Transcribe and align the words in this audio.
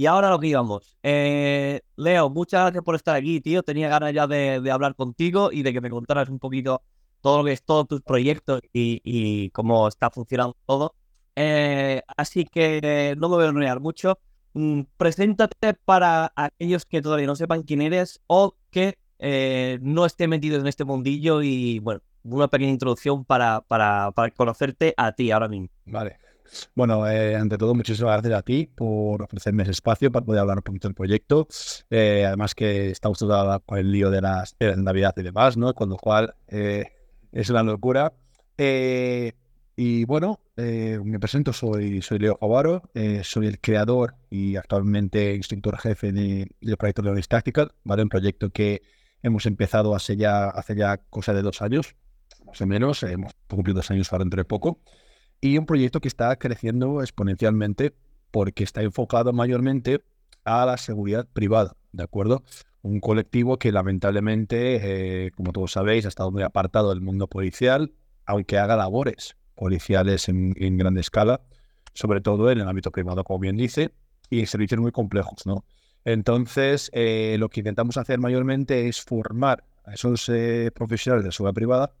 Y 0.00 0.06
ahora 0.06 0.30
lo 0.30 0.40
que 0.40 0.46
íbamos. 0.46 0.96
Eh, 1.02 1.82
Leo, 1.96 2.30
muchas 2.30 2.62
gracias 2.62 2.82
por 2.82 2.94
estar 2.94 3.14
aquí, 3.14 3.42
tío. 3.42 3.62
Tenía 3.62 3.90
ganas 3.90 4.14
ya 4.14 4.26
de, 4.26 4.70
hablar 4.70 4.94
contigo 4.94 5.52
y 5.52 5.62
de 5.62 5.74
que 5.74 5.82
me 5.82 5.90
contaras 5.90 6.30
un 6.30 6.38
poquito 6.38 6.80
todo 7.20 7.36
lo 7.36 7.44
que 7.44 7.52
es 7.52 7.62
todos 7.62 7.86
tus 7.86 8.00
proyectos 8.00 8.62
y, 8.72 9.50
cómo 9.50 9.88
está 9.88 10.08
funcionando 10.10 10.56
todo. 10.64 10.94
Eh, 11.36 12.00
así 12.16 12.46
que 12.46 13.14
no 13.18 13.28
me 13.28 13.36
voy 13.36 13.44
a 13.44 13.48
enrollar 13.48 13.80
mucho. 13.80 14.18
Mm, 14.54 14.84
preséntate 14.96 15.74
para 15.74 16.32
aquellos 16.34 16.86
que 16.86 17.02
todavía 17.02 17.26
no 17.26 17.36
sepan 17.36 17.62
quién 17.62 17.82
eres 17.82 18.22
o 18.26 18.56
que 18.70 18.96
eh, 19.18 19.80
no 19.82 20.06
estén 20.06 20.30
metidos 20.30 20.62
en 20.62 20.66
este 20.68 20.86
mundillo 20.86 21.42
y, 21.42 21.78
bueno, 21.80 22.00
una 22.24 22.48
pequeña 22.48 22.70
introducción 22.70 23.26
para, 23.26 23.60
para, 23.60 24.12
para 24.12 24.30
conocerte 24.30 24.94
a 24.96 25.12
ti 25.12 25.30
ahora 25.30 25.48
mismo. 25.48 25.68
Vale. 25.84 26.29
Bueno, 26.74 27.08
eh, 27.08 27.36
ante 27.36 27.58
todo, 27.58 27.74
muchísimas 27.74 28.12
gracias 28.12 28.38
a 28.38 28.42
ti 28.42 28.66
por 28.66 29.22
ofrecerme 29.22 29.62
ese 29.62 29.72
espacio 29.72 30.10
para 30.10 30.24
poder 30.24 30.40
hablar 30.40 30.58
un 30.58 30.62
poquito 30.62 30.88
del 30.88 30.94
proyecto. 30.94 31.48
Eh, 31.90 32.24
además 32.26 32.54
que 32.54 32.90
estamos 32.90 33.18
toda 33.18 33.58
con 33.60 33.78
el 33.78 33.90
lío 33.90 34.10
de 34.10 34.20
las, 34.20 34.56
de 34.58 34.76
Navidad 34.76 35.14
y 35.16 35.22
demás, 35.22 35.56
¿no? 35.56 35.74
Con 35.74 35.90
lo 35.90 35.96
cual 35.96 36.34
eh, 36.48 36.86
es 37.32 37.50
una 37.50 37.62
locura. 37.62 38.12
y 39.76 40.04
bueno, 40.04 40.40
me 40.56 41.18
presento, 41.18 41.52
soy, 41.52 42.02
soy 42.02 42.18
Leo 42.18 42.36
Javaro, 42.38 42.82
soy 43.22 43.46
el 43.46 43.58
creador 43.60 44.16
y 44.28 44.56
actualmente 44.56 45.34
instructor 45.34 45.78
jefe 45.78 46.12
de, 46.12 46.46
del 46.60 46.76
proyecto 46.76 47.02
Leonis 47.02 47.28
Tactical, 47.28 47.72
¿vale? 47.84 48.02
Un 48.02 48.10
proyecto 48.10 48.50
que 48.50 48.82
hemos 49.22 49.46
empezado 49.46 49.94
hace 49.94 50.16
ya, 50.16 50.48
hace 50.48 50.76
ya 50.76 50.98
cosa 51.08 51.32
de 51.32 51.42
dos 51.42 51.62
años, 51.62 51.96
más 52.46 52.60
o 52.60 52.66
menos, 52.66 53.02
hemos 53.04 53.32
cumplido 53.48 53.76
dos 53.78 53.90
años 53.90 54.12
ahora 54.12 54.24
entre 54.24 54.44
poco 54.44 54.80
y 55.40 55.58
un 55.58 55.66
proyecto 55.66 56.00
que 56.00 56.08
está 56.08 56.36
creciendo 56.36 57.02
exponencialmente 57.02 57.94
porque 58.30 58.64
está 58.64 58.82
enfocado 58.82 59.32
mayormente 59.32 60.02
a 60.44 60.64
la 60.66 60.76
seguridad 60.76 61.26
privada, 61.32 61.76
¿de 61.92 62.02
acuerdo? 62.02 62.42
Un 62.82 63.00
colectivo 63.00 63.58
que 63.58 63.72
lamentablemente, 63.72 65.26
eh, 65.26 65.30
como 65.32 65.52
todos 65.52 65.72
sabéis, 65.72 66.04
ha 66.06 66.08
estado 66.08 66.30
muy 66.30 66.42
apartado 66.42 66.90
del 66.90 67.00
mundo 67.00 67.26
policial, 67.26 67.92
aunque 68.26 68.58
haga 68.58 68.76
labores 68.76 69.36
policiales 69.54 70.28
en, 70.28 70.54
gran 70.78 70.96
escala, 70.96 71.42
sobre 71.92 72.20
todo 72.20 72.50
en 72.50 72.60
el 72.60 72.68
ámbito 72.68 72.90
privado, 72.90 73.24
como 73.24 73.40
bien 73.40 73.56
dice, 73.56 73.92
y 74.30 74.40
en 74.40 74.46
servicios 74.46 74.80
muy 74.80 74.92
complejos, 74.92 75.44
¿no? 75.44 75.64
Entonces, 76.04 76.90
eh, 76.94 77.36
lo 77.38 77.50
que 77.50 77.60
intentamos 77.60 77.98
hacer 77.98 78.18
mayormente 78.18 78.88
es 78.88 79.02
formar 79.02 79.64
a 79.84 79.92
esos 79.92 80.30
eh, 80.30 80.70
profesionales 80.74 81.26
de 81.26 81.32
seguridad 81.32 81.54
privada, 81.54 81.92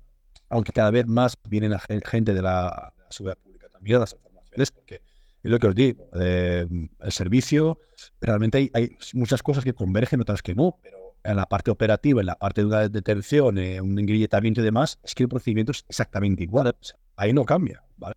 aunque 0.48 0.72
cada 0.72 0.90
vez 0.90 1.06
más 1.06 1.36
vienen 1.44 1.78
gente 1.78 2.32
de 2.32 2.40
la, 2.40 2.94
seguridad 3.10 3.38
pública 3.38 3.68
también, 3.68 4.00
las 4.00 4.12
informaciones, 4.12 4.70
porque 4.70 5.02
es 5.42 5.50
lo 5.50 5.58
que 5.58 5.66
os 5.66 5.74
digo, 5.74 6.08
eh, 6.20 6.66
el 7.00 7.12
servicio, 7.12 7.78
realmente 8.20 8.70
hay, 8.72 8.96
muchas 9.14 9.42
cosas 9.42 9.64
que 9.64 9.72
convergen, 9.72 10.20
otras 10.20 10.42
que 10.42 10.54
no, 10.54 10.78
pero 10.82 11.16
en 11.24 11.36
la 11.36 11.46
parte 11.46 11.70
operativa, 11.70 12.20
en 12.20 12.26
la 12.26 12.36
parte 12.36 12.62
de 12.62 12.66
una 12.66 12.88
detención, 12.88 13.58
eh, 13.58 13.80
un 13.80 13.98
ingrilletamiento 13.98 14.60
y 14.60 14.64
demás, 14.64 14.98
es 15.02 15.14
que 15.14 15.24
el 15.24 15.28
procedimiento 15.28 15.72
es 15.72 15.84
exactamente 15.88 16.42
igual. 16.42 16.74
ahí 17.16 17.32
no 17.32 17.44
cambia, 17.44 17.82
¿vale? 17.96 18.16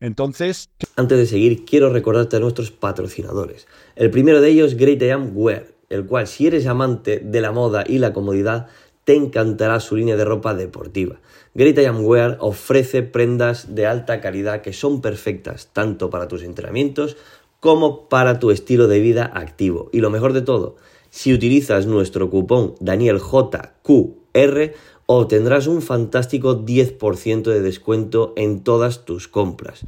Entonces... 0.00 0.70
Antes 0.96 1.18
de 1.18 1.26
seguir, 1.26 1.64
quiero 1.64 1.90
recordarte 1.90 2.36
a 2.36 2.40
nuestros 2.40 2.70
patrocinadores. 2.70 3.66
El 3.96 4.10
primero 4.10 4.40
de 4.40 4.50
ellos, 4.50 4.74
Great 4.74 5.00
I 5.02 5.10
Am 5.10 5.30
Wear, 5.34 5.66
el 5.88 6.06
cual 6.06 6.26
si 6.26 6.46
eres 6.46 6.66
amante 6.66 7.20
de 7.20 7.40
la 7.40 7.52
moda 7.52 7.84
y 7.86 7.98
la 7.98 8.12
comodidad, 8.12 8.68
te 9.04 9.14
encantará 9.14 9.80
su 9.80 9.96
línea 9.96 10.16
de 10.16 10.24
ropa 10.24 10.54
deportiva. 10.54 11.20
Great 11.54 11.78
I 11.78 11.84
Am 11.84 12.04
Wear 12.04 12.36
ofrece 12.40 13.02
prendas 13.02 13.74
de 13.74 13.86
alta 13.86 14.20
calidad 14.20 14.62
que 14.62 14.72
son 14.72 15.00
perfectas 15.00 15.70
tanto 15.72 16.10
para 16.10 16.28
tus 16.28 16.42
entrenamientos 16.42 17.16
como 17.60 18.08
para 18.08 18.38
tu 18.38 18.50
estilo 18.50 18.88
de 18.88 19.00
vida 19.00 19.30
activo. 19.34 19.88
Y 19.92 20.00
lo 20.00 20.10
mejor 20.10 20.32
de 20.32 20.42
todo, 20.42 20.76
si 21.10 21.32
utilizas 21.32 21.86
nuestro 21.86 22.28
cupón 22.28 22.74
DanielJQR, 22.80 24.74
obtendrás 25.06 25.66
un 25.66 25.80
fantástico 25.80 26.64
10% 26.64 27.42
de 27.42 27.60
descuento 27.60 28.32
en 28.36 28.64
todas 28.64 29.04
tus 29.04 29.28
compras. 29.28 29.86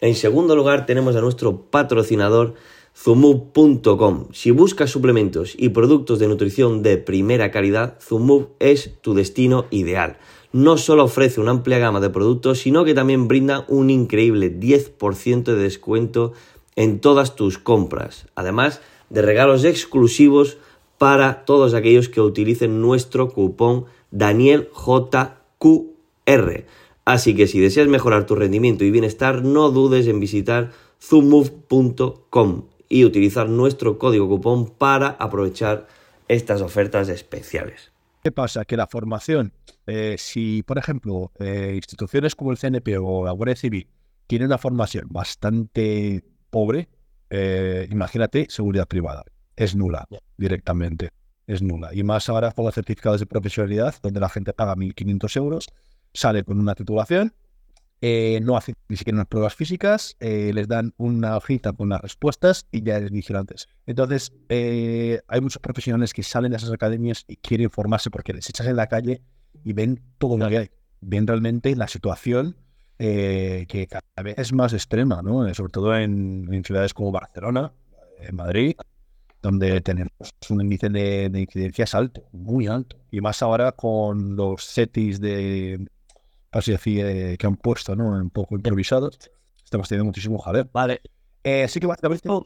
En 0.00 0.14
segundo 0.14 0.54
lugar, 0.54 0.86
tenemos 0.86 1.16
a 1.16 1.20
nuestro 1.20 1.62
patrocinador 1.62 2.54
Zumub.com. 2.98 4.28
Si 4.32 4.50
buscas 4.50 4.90
suplementos 4.90 5.54
y 5.56 5.68
productos 5.68 6.18
de 6.18 6.28
nutrición 6.28 6.82
de 6.82 6.96
primera 6.96 7.50
calidad, 7.50 7.98
Zumub 8.00 8.48
es 8.58 8.94
tu 9.02 9.12
destino 9.12 9.66
ideal. 9.70 10.16
No 10.52 10.78
solo 10.78 11.04
ofrece 11.04 11.40
una 11.40 11.50
amplia 11.50 11.78
gama 11.78 12.00
de 12.00 12.08
productos, 12.08 12.60
sino 12.60 12.86
que 12.86 12.94
también 12.94 13.28
brinda 13.28 13.66
un 13.68 13.90
increíble 13.90 14.58
10% 14.58 15.44
de 15.44 15.56
descuento 15.56 16.32
en 16.74 17.00
todas 17.00 17.36
tus 17.36 17.58
compras, 17.58 18.28
además 18.34 18.80
de 19.10 19.20
regalos 19.20 19.64
exclusivos 19.64 20.56
para 20.96 21.44
todos 21.44 21.74
aquellos 21.74 22.08
que 22.08 22.22
utilicen 22.22 22.80
nuestro 22.80 23.28
cupón 23.28 23.84
DanielJQR. 24.10 26.64
Así 27.04 27.36
que 27.36 27.46
si 27.46 27.60
deseas 27.60 27.88
mejorar 27.88 28.24
tu 28.24 28.34
rendimiento 28.34 28.84
y 28.84 28.90
bienestar, 28.90 29.44
no 29.44 29.70
dudes 29.70 30.06
en 30.06 30.18
visitar 30.18 30.72
zoomove.com 31.00 32.62
y 32.88 33.04
utilizar 33.04 33.48
nuestro 33.48 33.98
código 33.98 34.28
cupón 34.28 34.70
para 34.70 35.08
aprovechar 35.08 35.86
estas 36.28 36.60
ofertas 36.60 37.08
especiales. 37.08 37.92
¿Qué 38.22 38.32
pasa? 38.32 38.64
Que 38.64 38.76
la 38.76 38.86
formación, 38.86 39.52
eh, 39.86 40.16
si 40.18 40.62
por 40.64 40.78
ejemplo 40.78 41.30
eh, 41.38 41.74
instituciones 41.76 42.34
como 42.34 42.50
el 42.50 42.58
CNP 42.58 42.98
o 42.98 43.24
la 43.24 43.30
Guardia 43.30 43.54
Civil 43.56 43.88
tienen 44.26 44.46
una 44.46 44.58
formación 44.58 45.06
bastante 45.08 46.24
pobre, 46.50 46.88
eh, 47.30 47.86
imagínate 47.90 48.46
seguridad 48.48 48.88
privada, 48.88 49.24
es 49.54 49.76
nula 49.76 50.08
directamente, 50.36 51.10
es 51.46 51.62
nula. 51.62 51.94
Y 51.94 52.02
más 52.02 52.28
ahora 52.28 52.50
con 52.50 52.64
los 52.64 52.74
certificados 52.74 53.20
de 53.20 53.26
profesionalidad, 53.26 53.94
donde 54.02 54.18
la 54.18 54.28
gente 54.28 54.52
paga 54.52 54.74
1.500 54.74 55.36
euros, 55.36 55.68
sale 56.12 56.42
con 56.42 56.58
una 56.58 56.74
titulación 56.74 57.32
eh, 58.02 58.40
no 58.42 58.56
hacen 58.56 58.74
ni 58.88 58.96
siquiera 58.96 59.16
unas 59.16 59.26
pruebas 59.26 59.54
físicas, 59.54 60.16
eh, 60.20 60.50
les 60.52 60.68
dan 60.68 60.92
una 60.98 61.36
hojita 61.36 61.72
con 61.72 61.88
las 61.88 62.02
respuestas 62.02 62.66
y 62.70 62.82
ya 62.82 62.96
eres 62.96 63.10
vigilantes. 63.10 63.68
Entonces, 63.86 64.32
eh, 64.50 65.20
hay 65.28 65.40
muchos 65.40 65.62
profesionales 65.62 66.12
que 66.12 66.22
salen 66.22 66.50
de 66.50 66.58
esas 66.58 66.72
academias 66.72 67.24
y 67.26 67.36
quieren 67.36 67.70
formarse 67.70 68.10
porque 68.10 68.34
les 68.34 68.48
echas 68.50 68.66
en 68.66 68.76
la 68.76 68.86
calle 68.88 69.22
y 69.64 69.72
ven 69.72 70.02
todo 70.18 70.36
lo 70.36 70.48
que 70.48 70.58
hay. 70.58 70.70
Ven 71.00 71.26
realmente 71.26 71.74
la 71.74 71.88
situación 71.88 72.56
que 72.98 73.88
cada 73.90 74.22
vez 74.22 74.38
es 74.38 74.54
más 74.54 74.72
extrema, 74.72 75.20
¿no? 75.20 75.52
sobre 75.52 75.70
todo 75.70 75.94
en, 75.94 76.62
ciudades 76.64 76.94
como 76.94 77.12
Barcelona, 77.12 77.72
en 78.20 78.34
Madrid, 78.34 78.74
donde 79.42 79.82
tenemos 79.82 80.12
un 80.48 80.62
índice 80.62 80.88
de, 80.88 81.28
de 81.28 81.40
incidencias 81.40 81.94
alto, 81.94 82.24
muy 82.32 82.66
alto. 82.66 82.96
Y 83.10 83.20
más 83.20 83.42
ahora 83.42 83.72
con 83.72 84.34
los 84.34 84.64
CETIs 84.64 85.20
de 85.20 85.86
así 86.52 86.74
así 86.74 87.00
eh, 87.00 87.36
que 87.38 87.46
han 87.46 87.56
puesto, 87.56 87.94
¿no? 87.96 88.08
Un 88.08 88.30
poco 88.30 88.56
improvisados. 88.56 89.18
Estamos 89.64 89.88
teniendo 89.88 90.06
muchísimo 90.06 90.38
jaleo. 90.38 90.68
Vale. 90.72 91.00
Eh, 91.42 91.66
sí 91.68 91.80
que 91.80 91.86
básicamente... 91.86 92.28
Un 92.28 92.44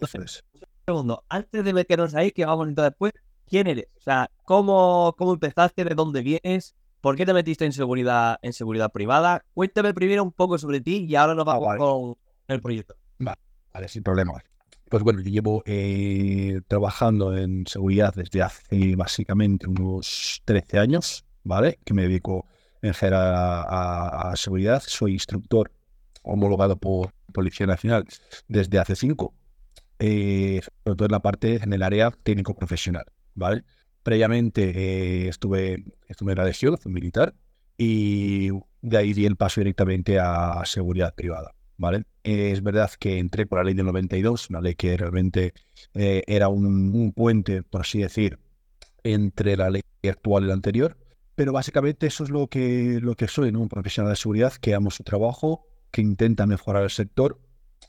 segundo. 0.86 1.24
Antes 1.28 1.64
de 1.64 1.72
meternos 1.72 2.14
ahí, 2.14 2.32
que 2.32 2.44
vamos 2.44 2.66
a 2.66 2.68
entrar 2.68 2.90
después, 2.90 3.12
¿quién 3.46 3.66
eres? 3.66 3.86
O 3.98 4.00
sea, 4.00 4.30
¿cómo, 4.44 5.14
cómo 5.16 5.34
empezaste? 5.34 5.84
¿De 5.84 5.94
dónde 5.94 6.22
vienes? 6.22 6.74
¿Por 7.00 7.16
qué 7.16 7.24
te 7.24 7.32
metiste 7.32 7.64
en 7.64 7.72
seguridad, 7.72 8.38
en 8.42 8.52
seguridad 8.52 8.92
privada? 8.92 9.44
Cuéntame 9.54 9.94
primero 9.94 10.22
un 10.22 10.32
poco 10.32 10.58
sobre 10.58 10.80
ti 10.80 11.06
y 11.08 11.14
ahora 11.14 11.34
nos 11.34 11.48
ah, 11.48 11.58
vamos 11.58 11.76
con 11.76 12.16
el 12.48 12.60
proyecto. 12.60 12.94
Vale, 13.18 13.38
vale, 13.72 13.88
sin 13.88 14.02
problema. 14.02 14.32
Pues 14.90 15.02
bueno, 15.02 15.20
yo 15.20 15.30
llevo 15.30 15.62
eh, 15.66 16.60
trabajando 16.66 17.36
en 17.36 17.66
seguridad 17.66 18.12
desde 18.14 18.42
hace 18.42 18.96
básicamente 18.96 19.66
unos 19.66 20.42
13 20.44 20.78
años, 20.78 21.24
¿vale? 21.44 21.78
Que 21.84 21.94
me 21.94 22.02
dedico 22.02 22.46
en 22.82 22.94
general 22.94 23.34
a, 23.34 24.32
seguridad. 24.36 24.82
Soy 24.86 25.12
instructor 25.12 25.72
homologado 26.22 26.76
por 26.76 27.12
Policía 27.32 27.66
Nacional 27.66 28.04
desde 28.48 28.78
hace 28.78 28.96
cinco, 28.96 29.34
eh, 29.98 30.60
sobre 30.84 30.96
todo 30.96 31.06
en 31.06 31.12
la 31.12 31.20
parte, 31.20 31.56
en 31.62 31.72
el 31.72 31.82
área 31.82 32.10
técnico 32.10 32.54
profesional, 32.54 33.04
¿vale? 33.34 33.65
Previamente 34.03 34.71
eh, 34.71 35.28
estuve, 35.28 35.84
estuve 36.09 36.32
en 36.32 36.38
la 36.38 36.44
legión 36.44 36.78
militar 36.86 37.34
y 37.77 38.50
de 38.82 38.97
ahí 38.97 39.12
di 39.12 39.27
el 39.27 39.36
paso 39.36 39.60
directamente 39.60 40.18
a, 40.18 40.62
seguridad 40.65 41.15
privada, 41.15 41.54
¿vale? 41.77 42.04
es 42.22 42.62
verdad 42.62 42.91
que 42.98 43.18
entré 43.18 43.47
por 43.47 43.59
la 43.59 43.65
ley 43.65 43.74
del 43.74 43.86
92, 43.86 44.50
una 44.50 44.60
ley 44.60 44.74
que 44.74 44.97
realmente 44.97 45.54
eh, 45.94 46.22
era 46.27 46.48
un, 46.48 46.94
un 46.94 47.12
puente, 47.12 47.62
por 47.62 47.82
así 47.82 48.00
decir, 48.00 48.38
entre 49.03 49.56
la 49.56 49.71
ley 49.71 49.82
actual 50.03 50.44
y 50.44 50.47
la 50.48 50.54
anterior, 50.54 50.97
pero 51.41 51.54
básicamente 51.54 52.07
eso 52.07 52.22
es 52.25 52.28
lo 52.28 52.48
que, 52.48 52.98
lo 53.01 53.15
que 53.15 53.27
soy, 53.27 53.51
¿no? 53.51 53.60
Un 53.60 53.71
profesional 53.71 54.13
de 54.13 54.16
seguridad 54.16 54.53
que 54.60 54.75
amo 54.75 54.91
su 54.91 55.04
trabajo, 55.04 55.65
que 55.91 56.03
intenta 56.03 56.45
mejorar 56.45 56.83
el 56.83 56.91
sector 56.91 57.41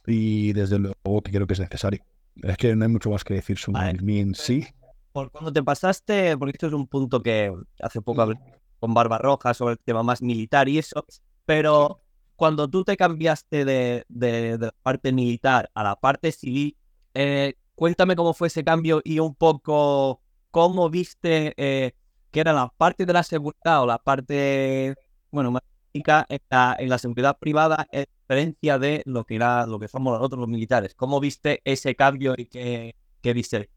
y 0.08 0.54
desde 0.54 0.80
luego 0.80 1.22
que 1.22 1.34
creo 1.34 1.46
que 1.46 1.52
es 1.52 1.60
necesario. 1.60 2.02
Es 2.44 2.56
que 2.56 2.74
no 2.78 2.86
hay 2.86 2.90
mucho 2.90 3.10
más 3.10 3.26
que 3.26 3.34
decir 3.34 3.58
sobre 3.58 3.92
mí 3.96 4.20
en 4.20 4.36
sí. 4.36 4.66
Por 5.12 5.32
cuando 5.32 5.52
te 5.52 5.62
pasaste, 5.62 6.38
porque 6.38 6.52
esto 6.52 6.68
es 6.68 6.72
un 6.72 6.88
punto 6.88 7.22
que 7.22 7.54
hace 7.82 8.02
poco 8.02 8.22
hablé 8.22 8.40
con 8.80 8.94
Barbarroja 8.94 9.54
sobre 9.54 9.74
el 9.74 9.80
tema 9.80 10.02
más 10.02 10.22
militar 10.22 10.70
y 10.70 10.78
eso, 10.78 11.06
pero 11.46 12.00
cuando 12.38 12.70
tú 12.70 12.86
te 12.86 12.96
cambiaste 12.96 13.66
de, 13.66 14.06
de, 14.08 14.58
de 14.60 14.66
la 14.68 14.76
parte 14.82 15.12
militar 15.12 15.70
a 15.74 15.84
la 15.84 15.98
parte 15.98 16.32
civil, 16.32 16.78
eh, 17.14 17.56
cuéntame 17.76 18.16
cómo 18.16 18.34
fue 18.34 18.48
ese 18.48 18.64
cambio 18.64 19.02
y 19.04 19.20
un 19.20 19.36
poco 19.36 20.22
cómo 20.52 20.90
viste 20.90 21.54
eh, 21.58 21.92
que 22.32 22.40
era 22.40 22.54
la 22.54 22.70
parte 22.76 23.06
de 23.06 23.14
la 23.14 23.24
seguridad 23.24 23.84
o 23.84 23.86
la 23.86 23.98
parte, 23.98 24.96
bueno, 25.32 25.52
más 25.52 25.62
en 25.94 26.04
la, 26.50 26.76
en 26.80 26.90
la 26.90 26.98
seguridad 26.98 27.38
privada 27.38 27.88
en 27.92 28.06
diferencia 28.22 28.80
de 28.80 29.04
lo 29.06 29.26
que 29.26 29.36
era 29.36 29.66
lo 29.68 29.80
que 29.80 29.88
somos 29.88 30.14
nosotros 30.14 30.40
los 30.40 30.50
militares. 30.50 30.96
¿Cómo 30.96 31.20
viste 31.20 31.62
ese 31.66 31.96
cambio 31.96 32.34
y 32.38 32.46
qué, 32.46 32.96
qué 33.22 33.34
viste? 33.34 33.70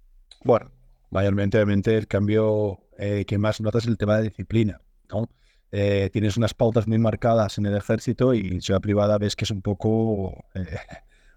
Bueno, 0.45 0.71
mayormente 1.11 1.59
obviamente 1.59 1.97
el 1.97 2.07
cambio 2.07 2.79
eh, 2.99 3.25
que 3.27 3.39
más 3.39 3.61
notas 3.61 3.85
es 3.85 3.89
el 3.89 3.99
tema 3.99 4.17
de 4.17 4.25
disciplina, 4.25 4.81
¿no? 5.11 5.29
Eh, 5.73 6.09
tienes 6.13 6.37
unas 6.37 6.55
pautas 6.55 6.87
muy 6.87 6.99
marcadas 6.99 7.59
en 7.59 7.67
el 7.67 7.77
ejército 7.77 8.33
y 8.33 8.47
en 8.47 8.61
ciudad 8.61 8.81
privada 8.81 9.19
ves 9.19 9.35
que 9.35 9.45
es 9.45 9.51
un 9.51 9.61
poco, 9.61 10.45
eh, 10.55 10.77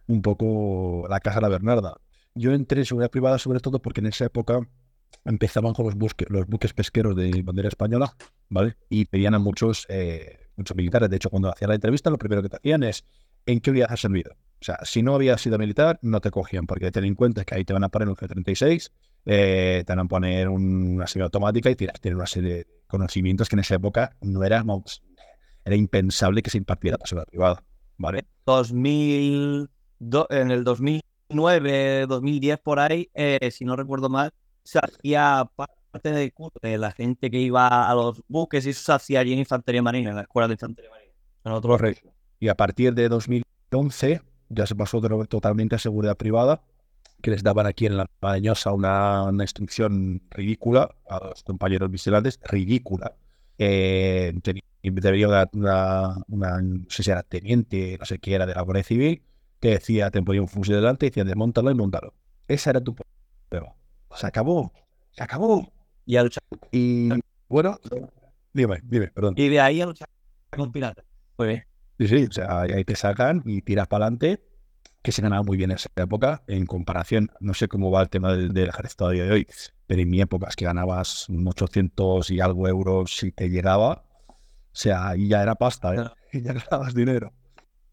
un 0.08 0.22
poco 0.22 1.08
la 1.10 1.20
casa 1.20 1.38
de 1.38 1.42
la 1.42 1.50
Bernarda. 1.50 1.96
Yo 2.36 2.54
entré 2.54 2.82
en 2.82 2.86
seguridad 2.86 3.10
privada 3.10 3.40
sobre 3.40 3.60
todo 3.62 3.82
porque 3.82 4.02
en 4.02 4.08
esa 4.08 4.26
época 4.26 4.60
empezaban 5.26 5.74
con 5.74 5.86
los, 5.86 5.96
los 6.30 6.48
buques 6.48 6.74
pesqueros 6.74 7.16
de 7.16 7.42
bandera 7.42 7.70
española, 7.70 8.16
¿vale? 8.50 8.76
Y 8.90 9.06
pedían 9.06 9.36
a 9.36 9.40
muchos, 9.40 9.88
muchos 10.56 10.78
militares. 10.78 11.10
De 11.10 11.16
hecho, 11.18 11.30
cuando 11.30 11.50
hacían 11.50 11.70
la 11.70 11.76
entrevista, 11.76 12.10
lo 12.10 12.18
primero 12.18 12.42
que 12.42 12.50
te 12.50 12.58
hacían 12.58 12.84
es 12.84 13.06
¿en 13.46 13.60
qué 13.60 13.72
unidad 13.72 13.92
has 13.92 14.00
servido? 14.00 14.34
O 14.34 14.64
sea, 14.64 14.80
si 14.84 15.04
no 15.04 15.16
habías 15.16 15.42
sido 15.42 15.58
militar, 15.58 16.00
no 16.02 16.20
te 16.20 16.32
cogían, 16.32 16.66
porque 16.66 16.92
ten 16.92 17.06
en 17.06 17.16
cuenta 17.16 17.46
que 17.46 17.56
ahí 17.56 17.66
te 17.66 17.74
van 17.74 17.84
a 17.84 17.90
poner 17.90 18.08
un 18.08 18.16
F-36, 18.20 18.92
te 19.24 19.86
van 19.88 20.00
a 20.00 20.06
poner 20.06 20.50
una 20.50 21.06
automática 21.22 21.70
y 21.70 21.76
tienes, 21.76 22.16
una 22.16 22.26
serie 22.26 22.54
de 22.54 22.68
conocimientos 22.88 23.50
que 23.50 23.56
en 23.56 23.60
esa 23.60 23.76
época 23.76 24.16
no 24.22 24.44
era, 24.44 24.64
era 25.66 25.76
impensable 25.76 26.42
que 26.42 26.50
se 26.50 26.58
impartiera 26.58 26.98
para 26.98 27.08
seguridad 27.08 27.28
privada. 27.28 27.64
¿vale? 27.98 28.26
2000, 28.46 29.70
en 30.30 30.52
el 30.52 30.64
2009, 30.64 32.06
2010 32.08 32.60
por 32.60 32.80
ahí, 32.80 33.10
eh, 33.14 33.50
si 33.52 33.66
no 33.66 33.76
recuerdo 33.76 34.10
mal, 34.10 34.32
se 34.68 34.80
hacía 34.80 35.50
parte 35.56 36.12
del 36.12 36.34
curso 36.34 36.60
de 36.62 36.78
la 36.78 36.92
gente 36.92 37.32
que 37.32 37.40
iba 37.40 37.90
a 37.90 37.96
los 37.96 38.22
buques 38.28 38.66
y 38.66 38.72
eso 38.72 38.84
se 38.84 38.92
hacía 38.92 39.22
allí 39.22 39.32
en 39.32 39.40
Infantería 39.40 39.82
Marina, 39.82 40.10
en 40.10 40.18
la 40.18 40.24
Escuela 40.24 40.48
de 40.50 40.56
Infantería 40.56 40.92
Marina. 40.92 41.14
En 41.46 41.52
otro 41.54 41.78
Y 42.42 42.50
a 42.50 42.56
partir 42.56 42.94
de 42.94 43.08
2011 43.08 44.22
ya 44.50 44.68
se 44.68 44.76
pasó 44.76 45.00
totalmente 45.28 45.76
a 45.76 45.80
seguridad 45.80 46.18
privada 46.18 46.62
que 47.22 47.32
les 47.32 47.44
daban 47.44 47.66
aquí 47.66 47.86
en 47.86 47.96
la 47.96 48.08
Pañosa 48.20 48.74
una, 48.74 49.24
una 49.24 49.46
instrucción 49.46 50.22
ridícula 50.32 50.94
a 51.10 51.28
los 51.28 51.44
compañeros 51.44 51.90
vigilantes, 51.90 52.38
ridícula. 52.44 53.16
Eh, 53.58 54.34
debería 54.84 55.28
dar 55.30 55.50
una, 55.54 56.18
una, 56.28 56.62
no 56.62 56.90
sé 56.90 57.04
si 57.04 57.12
era 57.12 57.24
teniente, 57.24 57.98
no 57.98 58.06
sé 58.06 58.20
qué 58.20 58.36
era 58.36 58.46
de 58.46 58.54
la 58.54 58.62
Guardia 58.62 58.84
Civil, 58.84 59.24
que 59.62 59.70
decía, 59.70 60.12
te 60.12 60.22
ponía 60.22 60.42
un 60.42 60.50
fusil 60.50 60.76
delante 60.76 61.06
y 61.06 61.10
decía, 61.10 61.24
desmontalo 61.24 61.72
y 61.72 61.76
montalo. 61.76 62.14
Esa 62.50 62.72
era 62.72 62.82
tu 62.82 62.94
prueba. 63.50 63.78
Se 64.16 64.28
acabó, 64.28 64.74
se 65.12 65.24
acabó. 65.24 65.72
Y 66.06 66.16
a 66.16 66.24
luchar. 66.24 66.44
Y 66.72 67.10
bueno, 67.50 67.80
dime, 68.54 68.80
dime, 68.84 69.08
perdón. 69.10 69.34
Y 69.38 69.50
de 69.50 69.60
ahí 69.60 69.82
a 69.82 69.86
luchar 69.86 70.08
con 70.56 70.72
piratas. 70.72 71.06
Muy 71.38 71.48
bien. 71.48 71.66
Sí, 72.00 72.08
sí, 72.08 72.28
o 72.30 72.32
sea, 72.32 72.62
ahí 72.62 72.84
te 72.86 72.96
sacan 72.96 73.42
y 73.46 73.62
tiras 73.62 73.88
para 73.88 74.06
adelante 74.06 74.42
que 75.08 75.14
se 75.14 75.22
ganaba 75.22 75.42
muy 75.42 75.56
bien 75.56 75.72
en 75.72 75.78
esa 75.78 75.90
época, 75.96 76.44
en 76.48 76.66
comparación, 76.66 77.32
no 77.40 77.54
sé 77.54 77.70
cómo 77.70 77.92
va 77.92 78.02
el 78.02 78.10
tema 78.10 78.34
del, 78.34 78.58
ejército 78.58 79.06
a 79.06 79.12
día 79.12 79.24
de 79.24 79.32
hoy, 79.32 79.48
pero 79.86 80.02
en 80.02 80.10
mi 80.10 80.20
época 80.20 80.48
es 80.50 80.58
que 80.58 80.66
ganabas 80.66 81.28
800 81.30 82.30
y 82.30 82.42
algo 82.42 82.68
euros 82.68 83.16
si 83.16 83.32
te 83.32 83.50
llegaba, 83.50 84.04
o 84.28 84.36
sea, 84.74 85.08
ahí 85.08 85.30
ya 85.30 85.42
era 85.42 85.56
pasta, 85.56 85.96
¿eh? 85.96 86.10
y 86.34 86.42
ya 86.44 86.52
ganabas 86.52 86.94
dinero. 86.94 87.32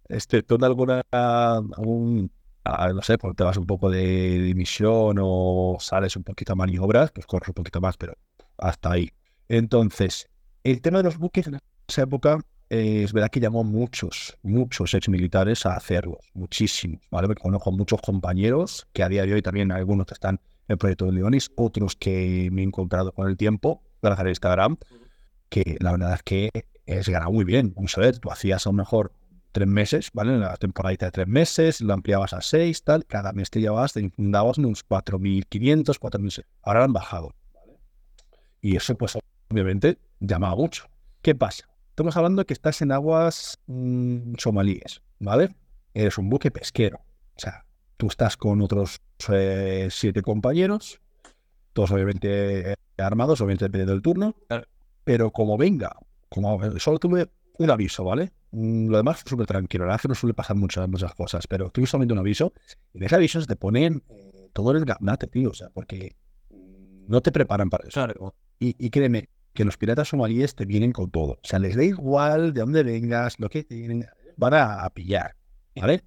Este, 0.08 0.42
¿tú 0.42 0.58
alguna, 0.60 1.02
algún, 1.12 2.32
ah, 2.64 2.92
no 2.94 3.02
sé, 3.02 3.18
porque 3.18 3.36
te 3.36 3.44
vas 3.44 3.56
un 3.56 3.66
poco 3.66 3.90
de 3.90 4.38
dimisión 4.42 5.18
o 5.20 5.76
sales 5.80 6.16
un 6.16 6.24
poquito 6.24 6.52
a 6.52 6.56
maniobras, 6.56 7.10
pues 7.12 7.26
corres 7.26 7.48
un 7.48 7.54
poquito 7.54 7.80
más, 7.80 7.96
pero 7.96 8.14
hasta 8.58 8.92
ahí. 8.92 9.10
Entonces, 9.48 10.28
el 10.62 10.80
tema 10.80 10.98
de 10.98 11.04
los 11.04 11.18
buques 11.18 11.46
en 11.46 11.58
esa 11.86 12.02
época 12.02 12.38
es 12.70 13.12
verdad 13.12 13.28
que 13.30 13.40
llamó 13.40 13.62
muchos, 13.62 14.36
muchos 14.42 14.94
ex 14.94 15.08
militares 15.08 15.66
a 15.66 15.74
hacerlo, 15.74 16.18
muchísimos, 16.32 17.00
¿vale? 17.10 17.28
Porque 17.28 17.42
conozco 17.42 17.70
muchos 17.72 18.00
compañeros 18.00 18.86
que 18.92 19.02
a 19.02 19.08
día 19.08 19.24
de 19.24 19.34
hoy 19.34 19.42
también 19.42 19.70
algunos 19.70 20.10
están 20.10 20.40
en 20.66 20.72
el 20.72 20.78
proyecto 20.78 21.06
de 21.06 21.12
Leonis, 21.12 21.50
otros 21.56 21.94
que 21.94 22.48
me 22.50 22.62
he 22.62 22.64
encontrado 22.64 23.12
con 23.12 23.28
el 23.28 23.36
tiempo, 23.36 23.82
gracias 24.02 24.26
a 24.26 24.28
Instagram, 24.30 24.76
que 25.50 25.76
la 25.80 25.92
verdad 25.92 26.14
es 26.14 26.22
que 26.22 26.50
es 26.86 27.08
ganado 27.08 27.32
muy 27.32 27.44
bien. 27.44 27.72
Vamos 27.74 27.96
a 27.96 28.00
ver, 28.00 28.18
tú 28.18 28.30
hacías 28.30 28.66
a 28.66 28.70
lo 28.70 28.74
mejor 28.74 29.12
tres 29.54 29.68
meses, 29.68 30.10
¿vale? 30.12 30.34
En 30.34 30.40
la 30.40 30.56
temporada 30.56 30.96
de 30.96 31.10
tres 31.12 31.28
meses, 31.28 31.80
lo 31.80 31.94
ampliabas 31.94 32.32
a 32.32 32.40
seis, 32.40 32.82
tal, 32.82 33.06
cada 33.06 33.32
mes 33.32 33.50
te 33.50 33.60
llevabas, 33.60 33.92
te 33.92 34.00
infundabas 34.00 34.58
en 34.58 34.66
unos 34.66 34.84
4.500, 34.86 35.98
4.000, 36.00 36.44
ahora 36.62 36.80
lo 36.80 36.84
han 36.86 36.92
bajado, 36.92 37.34
¿vale? 37.54 37.78
Y 38.60 38.76
eso, 38.76 38.96
pues, 38.96 39.16
obviamente, 39.48 39.98
llamaba 40.18 40.56
mucho. 40.56 40.88
¿Qué 41.22 41.36
pasa? 41.36 41.68
Estamos 41.90 42.16
hablando 42.16 42.44
que 42.44 42.52
estás 42.52 42.82
en 42.82 42.90
aguas 42.90 43.60
mm, 43.68 44.34
somalíes, 44.38 45.02
¿vale? 45.20 45.54
Eres 45.94 46.18
un 46.18 46.28
buque 46.28 46.50
pesquero. 46.50 46.98
O 47.36 47.40
sea, 47.40 47.64
tú 47.96 48.08
estás 48.08 48.36
con 48.36 48.60
otros 48.60 49.00
eh, 49.32 49.86
siete 49.88 50.22
compañeros, 50.22 51.00
todos 51.72 51.92
obviamente 51.92 52.72
eh, 52.72 52.76
armados, 52.98 53.40
obviamente 53.40 53.66
dependiendo 53.66 53.92
del 53.92 54.02
turno, 54.02 54.34
pero 55.04 55.30
como 55.30 55.56
venga, 55.56 55.96
como 56.28 56.60
solo 56.80 56.98
tuve 56.98 57.30
un 57.58 57.70
aviso, 57.70 58.02
¿vale? 58.02 58.32
Mm, 58.54 58.88
lo 58.88 58.98
demás 58.98 59.20
fue 59.20 59.30
súper 59.30 59.46
tranquilo, 59.46 59.84
la 59.84 59.92
verdad 59.92 60.02
que 60.02 60.08
no 60.08 60.14
suele 60.14 60.32
pasar 60.32 60.56
muchas, 60.56 60.88
muchas 60.88 61.12
cosas, 61.14 61.46
pero 61.48 61.70
tuve 61.70 61.86
solamente 61.86 62.12
un 62.12 62.20
aviso, 62.20 62.52
y 62.92 62.98
en 62.98 63.04
ese 63.04 63.16
aviso 63.16 63.40
se 63.40 63.48
te 63.48 63.56
ponen 63.56 64.04
eh, 64.08 64.48
todo 64.52 64.70
el 64.70 64.84
gabinete, 64.84 65.26
tío, 65.26 65.50
o 65.50 65.54
sea, 65.54 65.70
porque 65.70 66.14
no 67.08 67.20
te 67.20 67.32
preparan 67.32 67.68
para 67.68 67.88
eso. 67.88 68.32
Y, 68.60 68.76
y 68.78 68.90
créeme, 68.90 69.28
que 69.54 69.64
los 69.64 69.76
piratas 69.76 70.08
somalíes 70.08 70.54
te 70.54 70.66
vienen 70.66 70.92
con 70.92 71.10
todo. 71.10 71.32
O 71.32 71.40
sea, 71.42 71.58
les 71.58 71.76
da 71.76 71.82
igual 71.82 72.54
de 72.54 72.60
dónde 72.60 72.82
vengas, 72.84 73.40
lo 73.40 73.48
que 73.48 73.64
tienen, 73.64 74.06
van 74.36 74.54
a, 74.54 74.88
pillar, 74.90 75.34
¿vale? 75.74 76.04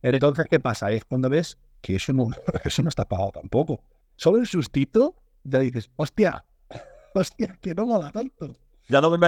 Entonces, 0.00 0.46
¿qué 0.50 0.60
pasa? 0.60 0.90
Es 0.90 1.04
cuando 1.04 1.28
ves 1.28 1.58
que 1.82 1.96
eso 1.96 2.14
no, 2.14 2.28
eso 2.64 2.82
no 2.82 2.88
está 2.88 3.06
pagado 3.06 3.32
tampoco. 3.32 3.82
Solo 4.16 4.38
el 4.38 4.46
sustito, 4.46 5.16
ya 5.42 5.58
dices, 5.58 5.90
hostia, 5.96 6.44
hostia, 7.14 7.58
que 7.60 7.74
no 7.74 7.86
mola 7.86 8.10
tanto. 8.10 8.56
Ya 8.88 9.00
no 9.00 9.10
me 9.10 9.18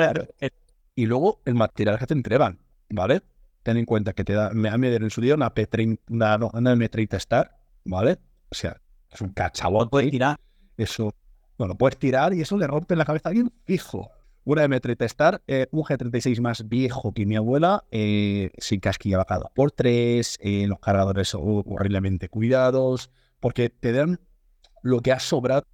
Y 0.97 1.07
luego 1.07 1.41
el 1.45 1.55
material 1.55 1.99
que 1.99 2.07
te 2.07 2.15
entregan, 2.15 2.59
¿vale? 2.91 3.23
Ten 3.63 3.77
en 3.77 3.85
cuenta 3.85 4.13
que 4.13 4.25
te 4.25 4.33
da, 4.33 4.51
me, 4.51 4.77
me 4.77 4.93
en 4.95 5.11
su 5.11 5.21
día 5.21 5.37
una, 5.37 5.55
P30, 5.55 6.01
una, 6.09 6.37
una 6.37 6.75
M30 6.75 7.15
Star, 7.15 7.57
¿vale? 7.85 8.19
O 8.51 8.55
sea, 8.55 8.81
es 9.13 9.21
un 9.21 9.29
cachabón. 9.29 9.89
Puedes 9.91 10.11
tirar. 10.11 10.41
Eso 10.77 11.15
bueno, 11.59 11.77
puedes 11.77 11.99
tirar 11.99 12.35
y 12.35 12.43
eso 12.43 12.59
le 12.59 12.67
rompe 12.67 12.97
la 12.97 13.05
cabeza 13.05 13.29
a 13.29 13.31
alguien 13.31 13.53
fijo. 13.65 14.11
Una 14.45 14.65
M30 14.65 15.05
Star, 15.07 15.43
eh, 15.47 15.67
un 15.73 15.83
G36 15.83 16.41
más 16.41 16.69
viejo 16.69 17.13
que 17.13 17.27
mi 17.27 17.35
abuela, 17.35 17.85
eh, 17.91 18.51
sin 18.59 18.79
casquilla 18.79 19.19
bajada 19.19 19.51
por 19.55 19.73
tres, 19.73 20.39
eh, 20.41 20.67
los 20.69 20.79
cargadores 20.79 21.35
horriblemente 21.35 22.29
cuidados, 22.29 23.11
porque 23.41 23.71
te 23.71 23.93
dan 23.93 24.21
lo 24.83 25.01
que 25.01 25.13
ha 25.13 25.19
sobrado 25.19 25.67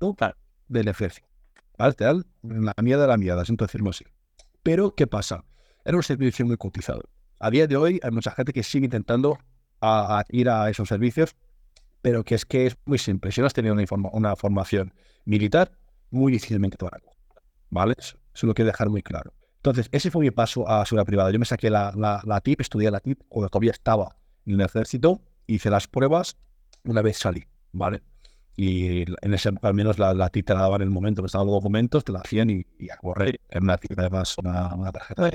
del 0.68 0.88
ejército. 0.88 1.28
¿Vale? 1.76 1.92
Te 1.94 2.04
dan 2.04 2.24
la 2.42 2.74
mierda 2.80 3.02
de 3.02 3.08
la 3.08 3.16
mierda, 3.18 3.44
siento 3.44 3.66
decirlo 3.66 3.90
así. 3.90 4.04
Pero, 4.62 4.94
¿qué 4.94 5.06
pasa? 5.06 5.44
Era 5.84 5.96
un 5.96 6.02
servicio 6.02 6.46
muy 6.46 6.56
cotizado. 6.56 7.02
A 7.38 7.50
día 7.50 7.66
de 7.66 7.76
hoy 7.76 8.00
hay 8.02 8.10
mucha 8.10 8.30
gente 8.30 8.52
que 8.52 8.62
sigue 8.62 8.84
intentando 8.84 9.38
ir 10.28 10.48
a 10.48 10.70
esos 10.70 10.88
servicios, 10.88 11.34
pero 12.00 12.24
que 12.24 12.36
es 12.36 12.44
que 12.44 12.66
es 12.66 12.76
muy 12.84 12.98
simple. 12.98 13.32
Si 13.32 13.40
no 13.40 13.46
has 13.46 13.54
tenido 13.54 13.74
una, 13.74 13.84
una 14.12 14.36
formación 14.36 14.94
militar, 15.24 15.72
muy 16.10 16.32
difícilmente 16.32 16.76
te 16.76 16.84
van 16.84 16.94
a. 16.94 17.12
¿Vale? 17.70 17.94
Eso, 17.98 18.16
lo 18.42 18.54
quiero 18.54 18.70
dejar 18.70 18.90
muy 18.90 19.02
claro. 19.02 19.32
Entonces, 19.56 19.88
ese 19.92 20.10
fue 20.10 20.22
mi 20.22 20.30
paso 20.30 20.68
a 20.68 20.84
seguridad 20.84 21.06
privada. 21.06 21.30
Yo 21.30 21.38
me 21.38 21.44
saqué 21.44 21.70
la, 21.70 21.92
la, 21.96 22.40
TIP, 22.40 22.60
estudié 22.60 22.90
la 22.90 23.00
TIP 23.00 23.20
cuando 23.28 23.48
todavía 23.48 23.70
estaba 23.70 24.16
en 24.44 24.54
el 24.54 24.60
ejército, 24.60 25.20
hice 25.46 25.70
las 25.70 25.86
pruebas 25.88 26.36
una 26.84 27.00
vez 27.00 27.16
salí, 27.16 27.44
¿vale? 27.72 28.02
Y 28.56 29.02
en 29.02 29.34
ese, 29.34 29.50
al 29.60 29.74
menos 29.74 29.98
la, 29.98 30.12
la 30.12 30.28
te 30.28 30.42
la 30.46 30.60
daban 30.60 30.82
en 30.82 30.88
el 30.88 30.92
momento 30.92 31.22
que 31.22 31.26
estaban 31.26 31.46
los 31.46 31.54
documentos, 31.54 32.04
te 32.04 32.12
la 32.12 32.20
hacían 32.20 32.50
y, 32.50 32.64
a 32.90 32.96
correr. 32.98 33.40
En 33.48 33.64
una 33.64 33.78
además, 33.96 34.36
una, 34.38 34.74
una 34.74 34.92
tarjeta 34.92 35.30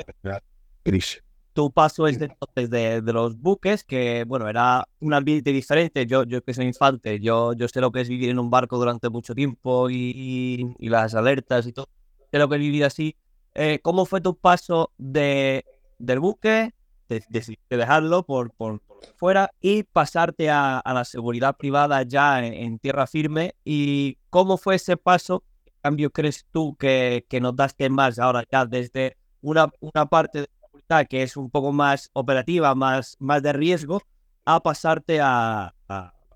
gris 0.85 1.21
tu 1.57 1.71
paso 1.71 2.05
es 2.05 2.19
de, 2.19 2.25
entonces 2.25 2.69
de, 2.69 3.01
los 3.11 3.35
buques, 3.41 3.83
que 3.83 4.25
bueno, 4.25 4.47
era 4.47 4.87
un 4.99 5.11
ambiente 5.15 5.51
diferente. 5.51 6.05
Yo, 6.05 6.23
yo 6.23 6.43
que 6.43 6.53
soy 6.53 6.67
infante, 6.67 7.19
yo, 7.19 7.53
yo 7.53 7.67
sé 7.67 7.81
lo 7.81 7.91
que 7.91 8.01
es 8.01 8.09
vivir 8.09 8.29
en 8.29 8.37
un 8.37 8.51
barco 8.51 8.77
durante 8.77 9.09
mucho 9.09 9.33
tiempo 9.33 9.89
y, 9.89 10.75
y, 10.77 10.89
las 10.89 11.15
alertas 11.15 11.65
y 11.65 11.73
todo. 11.73 11.89
Sé 12.31 12.37
lo 12.37 12.47
que 12.47 12.57
es 12.57 12.61
vivir 12.61 12.83
así. 12.85 13.15
Eh, 13.55 13.79
¿Cómo 13.81 14.05
fue 14.05 14.21
tu 14.21 14.37
paso 14.37 14.91
de, 14.99 15.65
del 15.97 16.19
buque, 16.19 16.75
de, 17.07 17.23
de, 17.29 17.77
dejarlo 17.77 18.23
por, 18.23 18.51
por, 18.51 18.81
fuera 19.15 19.51
y 19.61 19.83
pasarte 19.83 20.49
a, 20.49 20.79
a, 20.79 20.93
la 20.93 21.05
seguridad 21.05 21.55
privada 21.55 22.03
ya 22.03 22.45
en, 22.45 22.79
tierra 22.79 23.07
firme? 23.07 23.55
¿Y 23.63 24.17
cómo 24.29 24.57
fue 24.57 24.75
ese 24.75 24.97
paso? 24.97 25.43
¿Qué 25.63 25.73
cambio 25.81 26.09
crees 26.11 26.45
tú 26.51 26.75
que, 26.75 27.25
que 27.29 27.41
notaste 27.41 27.89
más 27.89 28.19
ahora 28.19 28.43
ya 28.51 28.65
desde 28.65 29.17
una, 29.41 29.69
una 29.79 30.05
parte 30.05 30.41
de 30.41 31.05
que 31.09 31.23
es 31.23 31.35
un 31.35 31.49
poco 31.49 31.71
más 31.71 32.09
operativa, 32.13 32.73
más, 32.73 33.17
más 33.19 33.43
de 33.43 33.51
riesgo, 33.51 34.01
a 34.45 34.61
pasarte 34.61 35.19
a, 35.21 35.73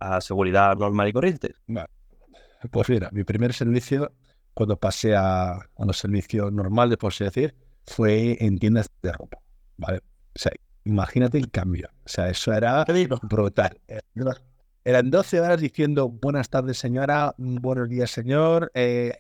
a 0.01 0.19
seguridad 0.19 0.75
normal 0.75 1.07
y 1.07 1.13
corriente. 1.13 1.55
Pues 2.71 2.89
mira, 2.89 3.09
mi 3.11 3.23
primer 3.23 3.53
servicio, 3.53 4.11
cuando 4.53 4.77
pasé 4.77 5.15
a, 5.15 5.53
a 5.53 5.85
los 5.85 5.97
servicios 5.97 6.51
normales, 6.51 6.97
por 6.97 7.13
así 7.13 7.23
decir, 7.23 7.55
fue 7.85 8.37
en 8.43 8.57
tiendas 8.57 8.89
de 9.01 9.13
ropa. 9.13 9.37
¿vale? 9.77 10.01
O 10.35 10.39
sea, 10.39 10.51
imagínate 10.83 11.38
el 11.38 11.51
cambio. 11.51 11.89
O 12.05 12.09
sea, 12.09 12.29
eso 12.29 12.53
era 12.53 12.85
brutal. 13.23 13.79
Eran 14.83 15.11
12 15.11 15.39
horas 15.39 15.61
diciendo 15.61 16.09
buenas 16.09 16.50
tardes, 16.50 16.77
señora, 16.77 17.35
buenos 17.38 17.89
días, 17.89 18.09
señor. 18.09 18.71
Eh, 18.73 19.13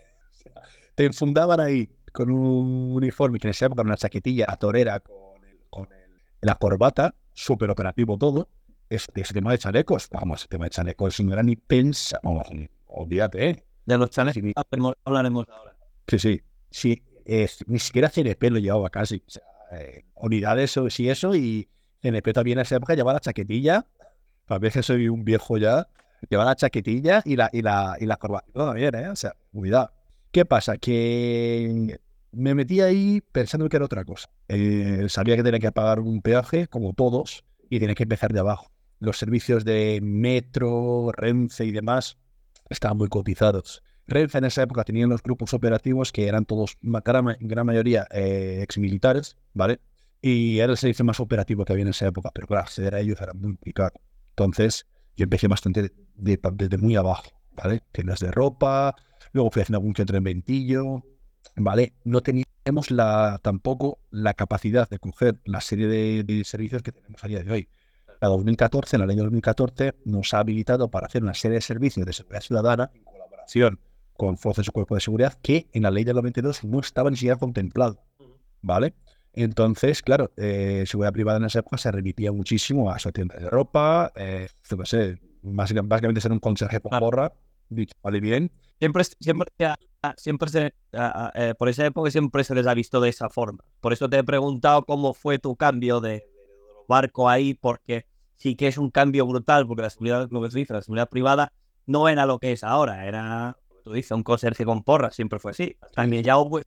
te 0.95 1.05
enfundaban 1.05 1.59
ahí 1.59 1.89
con 2.11 2.31
un 2.31 2.93
uniforme 2.95 3.39
que 3.39 3.47
en 3.47 3.51
esa 3.51 3.67
época 3.67 3.83
una 3.83 3.95
chaquetilla 3.95 4.47
torera 4.59 4.99
con, 4.99 5.43
el, 5.45 5.59
con 5.69 5.87
la 6.41 6.55
corbata, 6.55 7.13
súper 7.33 7.69
operativo 7.69 8.17
todo. 8.17 8.49
Este, 8.89 9.21
ese 9.21 9.33
tema 9.33 9.51
de 9.51 9.57
chalecos, 9.57 10.09
vamos, 10.11 10.41
ese 10.41 10.47
tema 10.49 10.65
de 10.65 10.71
chalecos 10.71 11.19
no 11.21 11.31
era 11.31 11.43
ni 11.43 11.55
pensa, 11.55 12.19
vamos, 12.23 12.47
olvídate, 12.87 13.49
¿eh? 13.49 13.63
De 13.85 13.97
los 13.97 14.09
chalecos 14.09 14.53
hablaremos 15.05 15.47
ahora. 15.47 15.75
Sí, 16.07 16.19
sí, 16.19 16.41
sí, 16.69 17.03
ni 17.67 17.79
siquiera 17.79 18.09
CNP 18.09 18.49
lo 18.49 18.59
llevaba 18.59 18.89
casi. 18.89 19.23
O 19.25 19.29
sea, 19.29 19.43
eh, 19.71 20.05
unidades 20.15 20.75
o 20.77 20.89
sí 20.89 21.09
eso, 21.09 21.35
y 21.35 21.67
CNP 22.01 22.33
también 22.33 22.59
en 22.59 22.63
esa 22.63 22.75
época 22.75 22.95
llevaba 22.95 23.13
la 23.13 23.19
chaquetilla, 23.19 23.85
a 24.47 24.57
veces 24.59 24.85
soy 24.85 25.07
un 25.07 25.23
viejo 25.23 25.57
ya, 25.57 25.87
llevaba 26.29 26.51
la 26.51 26.55
chaquetilla 26.55 27.21
y 27.25 27.35
la, 27.35 27.49
y 27.53 27.61
la, 27.61 27.97
y 27.99 28.05
la 28.05 28.17
corbata 28.17 28.51
también, 28.53 28.95
¿eh? 28.95 29.09
O 29.09 29.15
sea, 29.15 29.35
cuidado. 29.51 29.91
¿Qué 30.31 30.45
pasa? 30.45 30.77
Que 30.77 31.99
me 32.31 32.55
metí 32.55 32.81
ahí 32.81 33.21
pensando 33.31 33.67
que 33.69 33.77
era 33.77 33.85
otra 33.85 34.05
cosa. 34.05 34.29
Eh, 34.47 35.05
sabía 35.09 35.35
que 35.35 35.43
tenía 35.43 35.59
que 35.59 35.71
pagar 35.71 35.99
un 35.99 36.21
peaje, 36.21 36.67
como 36.67 36.93
todos, 36.93 37.43
y 37.69 37.79
tenía 37.79 37.95
que 37.95 38.03
empezar 38.03 38.33
de 38.33 38.39
abajo. 38.39 38.71
Los 38.99 39.17
servicios 39.17 39.65
de 39.65 39.99
metro, 40.01 41.11
Renfe 41.11 41.65
y 41.65 41.71
demás 41.71 42.17
estaban 42.69 42.97
muy 42.97 43.09
cotizados. 43.09 43.83
Renfe 44.11 44.37
en 44.37 44.45
esa 44.45 44.63
época 44.63 44.83
tenían 44.83 45.09
los 45.09 45.23
grupos 45.23 45.53
operativos 45.53 46.11
que 46.11 46.27
eran 46.27 46.45
todos, 46.45 46.77
gran, 46.81 47.37
gran 47.39 47.65
mayoría, 47.65 48.07
eh, 48.11 48.59
exmilitares, 48.61 49.37
¿vale? 49.53 49.79
Y 50.21 50.59
era 50.59 50.71
el 50.71 50.77
servicio 50.77 51.03
más 51.05 51.19
operativo 51.19 51.65
que 51.65 51.73
había 51.73 51.83
en 51.83 51.89
esa 51.89 52.07
época, 52.07 52.29
pero 52.33 52.45
claro, 52.45 52.63
acceder 52.63 52.93
a 52.93 52.99
ellos 52.99 53.19
era 53.21 53.33
muy 53.33 53.55
complicado. 53.55 53.93
Entonces, 54.31 54.85
yo 55.15 55.23
empecé 55.23 55.47
bastante 55.47 55.91
desde 56.15 56.77
muy 56.77 56.95
abajo, 56.95 57.31
¿vale? 57.53 57.81
Tiendas 57.91 58.19
de 58.19 58.31
ropa, 58.31 58.95
luego 59.31 59.49
fui 59.49 59.61
haciendo 59.61 59.77
algún 59.77 59.93
que 59.93 60.03
otro 60.03 60.21
ventillo, 60.21 61.03
¿vale? 61.55 61.93
No 62.03 62.21
teníamos 62.21 62.91
la, 62.91 63.39
tampoco 63.41 63.99
la 64.11 64.33
capacidad 64.33 64.89
de 64.89 64.99
coger 64.99 65.39
la 65.45 65.61
serie 65.61 65.87
de, 65.87 66.43
servicios 66.43 66.83
que 66.83 66.91
tenemos 66.91 67.23
a 67.23 67.27
día 67.27 67.43
de 67.43 67.51
hoy. 67.51 67.69
La 68.19 68.27
2014, 68.27 68.97
en 68.97 69.01
el 69.01 69.09
año 69.09 69.23
2014, 69.23 69.95
nos 70.05 70.33
ha 70.33 70.39
habilitado 70.39 70.91
para 70.91 71.07
hacer 71.07 71.23
una 71.23 71.33
serie 71.33 71.55
de 71.55 71.61
servicios 71.61 72.05
de 72.05 72.13
seguridad 72.13 72.41
ciudadana 72.41 72.91
en 72.93 73.03
colaboración 73.03 73.79
con 74.21 74.37
fuerzas 74.37 74.67
y 74.67 74.71
cuerpos 74.71 74.97
de 74.97 75.01
seguridad 75.01 75.33
que 75.41 75.65
en 75.73 75.81
la 75.81 75.89
ley 75.89 76.03
del 76.03 76.15
92 76.15 76.63
no 76.63 76.79
estaba 76.79 77.09
ni 77.09 77.15
siquiera 77.15 77.37
contemplado, 77.37 78.03
¿vale? 78.61 78.93
Entonces, 79.33 80.03
claro, 80.03 80.29
eh, 80.37 80.83
seguridad 80.85 81.11
privada 81.11 81.39
en 81.39 81.45
esa 81.45 81.61
época 81.61 81.79
se 81.79 81.91
remitía 81.91 82.31
muchísimo 82.31 82.91
a 82.91 82.99
su 82.99 83.11
tienda 83.11 83.35
de 83.39 83.49
ropa, 83.49 84.11
eh, 84.15 84.47
no 84.77 84.85
sé, 84.85 85.19
básicamente 85.41 86.21
ser 86.21 86.31
un 86.31 86.37
conserje 86.37 86.79
por 86.79 86.99
porra, 86.99 87.33
vale 88.03 88.19
bien, 88.19 88.51
Siempre, 88.77 89.03
siempre, 89.03 89.47
siempre 90.17 90.49
se, 90.49 90.73
eh, 91.33 91.55
por 91.57 91.69
esa 91.69 91.87
época 91.87 92.11
siempre 92.11 92.43
se 92.43 92.53
les 92.53 92.67
ha 92.67 92.75
visto 92.75 93.01
de 93.01 93.09
esa 93.09 93.27
forma. 93.27 93.63
Por 93.79 93.91
eso 93.91 94.07
te 94.07 94.19
he 94.19 94.23
preguntado 94.23 94.85
cómo 94.85 95.15
fue 95.15 95.39
tu 95.39 95.55
cambio 95.55 95.99
de, 95.99 96.23
barco 96.87 97.27
ahí, 97.27 97.55
porque 97.55 98.05
sí 98.35 98.55
que 98.55 98.67
es 98.67 98.77
un 98.77 98.91
cambio 98.91 99.25
brutal, 99.25 99.65
porque 99.65 99.81
la 99.81 99.89
seguridad, 99.89 100.27
lo 100.29 100.43
que 100.43 100.51
se 100.51 100.59
dice, 100.59 100.73
la 100.73 100.83
seguridad 100.83 101.09
privada 101.09 101.53
no 101.87 102.07
era 102.07 102.27
lo 102.27 102.37
que 102.37 102.51
es 102.51 102.63
ahora, 102.63 103.07
era, 103.07 103.57
tú 103.83 103.91
dices, 103.91 104.11
un 104.11 104.23
conserje 104.23 104.65
con 104.65 104.83
porra, 104.83 105.11
siempre 105.11 105.39
fue 105.39 105.51
así. 105.51 105.77
También 105.93 106.23
ya 106.23 106.37
hubo 106.37 106.59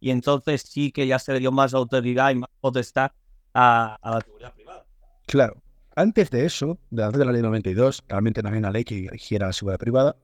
y 0.00 0.10
entonces 0.10 0.62
sí 0.62 0.92
que 0.92 1.06
ya 1.06 1.18
se 1.18 1.32
le 1.32 1.40
dio 1.40 1.50
más 1.50 1.72
autoridad 1.74 2.30
y 2.30 2.36
más 2.36 2.50
potestad 2.60 3.12
a, 3.54 3.96
a 4.02 4.10
la 4.10 4.20
seguridad 4.20 4.52
privada. 4.52 4.86
Claro. 5.26 5.62
Antes 5.96 6.30
de 6.30 6.44
eso, 6.44 6.78
antes 6.90 7.18
de 7.18 7.24
la 7.24 7.32
ley 7.32 7.40
92, 7.40 8.04
realmente 8.08 8.42
no 8.42 8.48
había 8.48 8.58
una 8.58 8.70
ley 8.70 8.84
que 8.84 9.06
rigiera 9.08 9.46
la 9.46 9.52
seguridad 9.52 9.78
privada 9.78 10.16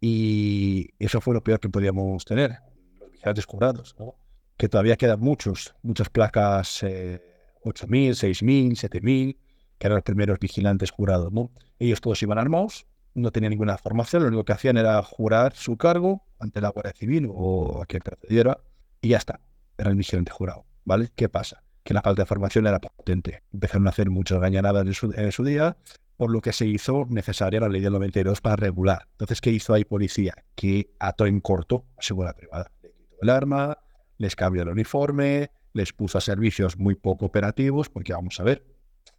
y 0.00 0.90
eso 0.98 1.20
fue 1.20 1.34
lo 1.34 1.42
peor 1.42 1.60
que 1.60 1.68
podíamos 1.68 2.24
tener, 2.24 2.56
los 3.00 3.10
vigilantes 3.12 3.46
cobrados, 3.46 3.94
¿no? 3.98 4.16
que 4.56 4.68
todavía 4.68 4.96
quedan 4.96 5.20
muchos, 5.20 5.74
muchas 5.82 6.10
placas 6.10 6.82
eh, 6.82 7.22
8.000, 7.64 8.10
6.000, 8.10 8.72
7.000, 8.72 9.36
que 9.78 9.86
eran 9.86 9.96
los 9.96 10.04
primeros 10.04 10.38
vigilantes 10.40 10.90
jurados. 10.90 11.32
¿no? 11.32 11.52
Ellos 11.78 12.00
todos 12.00 12.20
iban 12.22 12.38
armados, 12.38 12.86
no 13.18 13.30
tenían 13.30 13.50
ninguna 13.50 13.78
formación, 13.78 14.22
lo 14.22 14.28
único 14.28 14.44
que 14.44 14.52
hacían 14.52 14.76
era 14.76 15.02
jurar 15.02 15.54
su 15.54 15.76
cargo 15.76 16.22
ante 16.38 16.60
la 16.60 16.70
Guardia 16.70 16.92
Civil 16.96 17.28
o 17.30 17.82
a 17.82 17.86
quien 17.86 18.02
procediera, 18.02 18.58
y 19.00 19.10
ya 19.10 19.18
está, 19.18 19.40
era 19.76 19.90
el 19.90 19.96
vigilante 19.96 20.30
jurado. 20.30 20.64
¿vale? 20.88 21.10
¿Qué 21.14 21.28
pasa? 21.28 21.62
Que 21.84 21.92
la 21.92 22.00
falta 22.00 22.22
de 22.22 22.26
formación 22.26 22.66
era 22.66 22.80
potente. 22.80 23.42
Empezaron 23.52 23.86
a 23.86 23.90
hacer 23.90 24.08
muchas 24.08 24.40
gañanadas 24.40 24.86
en 24.86 24.94
su, 24.94 25.12
en 25.12 25.30
su 25.32 25.44
día, 25.44 25.76
por 26.16 26.30
lo 26.30 26.40
que 26.40 26.52
se 26.54 26.66
hizo 26.66 27.06
necesaria 27.10 27.60
la 27.60 27.68
ley 27.68 27.82
del 27.82 27.92
92 27.92 28.40
para 28.40 28.56
regular. 28.56 29.06
Entonces, 29.12 29.42
¿qué 29.42 29.50
hizo 29.50 29.74
ahí 29.74 29.84
policía? 29.84 30.34
Que 30.54 30.90
ató 30.98 31.26
en 31.26 31.40
corto 31.40 31.84
a 31.98 32.02
seguridad 32.02 32.34
privada. 32.34 32.72
Le 32.82 32.90
quitó 32.90 33.16
el 33.20 33.28
arma, 33.28 33.78
les 34.16 34.34
cambió 34.34 34.62
el 34.62 34.70
uniforme, 34.70 35.50
les 35.74 35.92
puso 35.92 36.16
a 36.16 36.20
servicios 36.22 36.78
muy 36.78 36.94
poco 36.94 37.26
operativos, 37.26 37.90
porque 37.90 38.14
vamos 38.14 38.40
a 38.40 38.44
ver. 38.44 38.64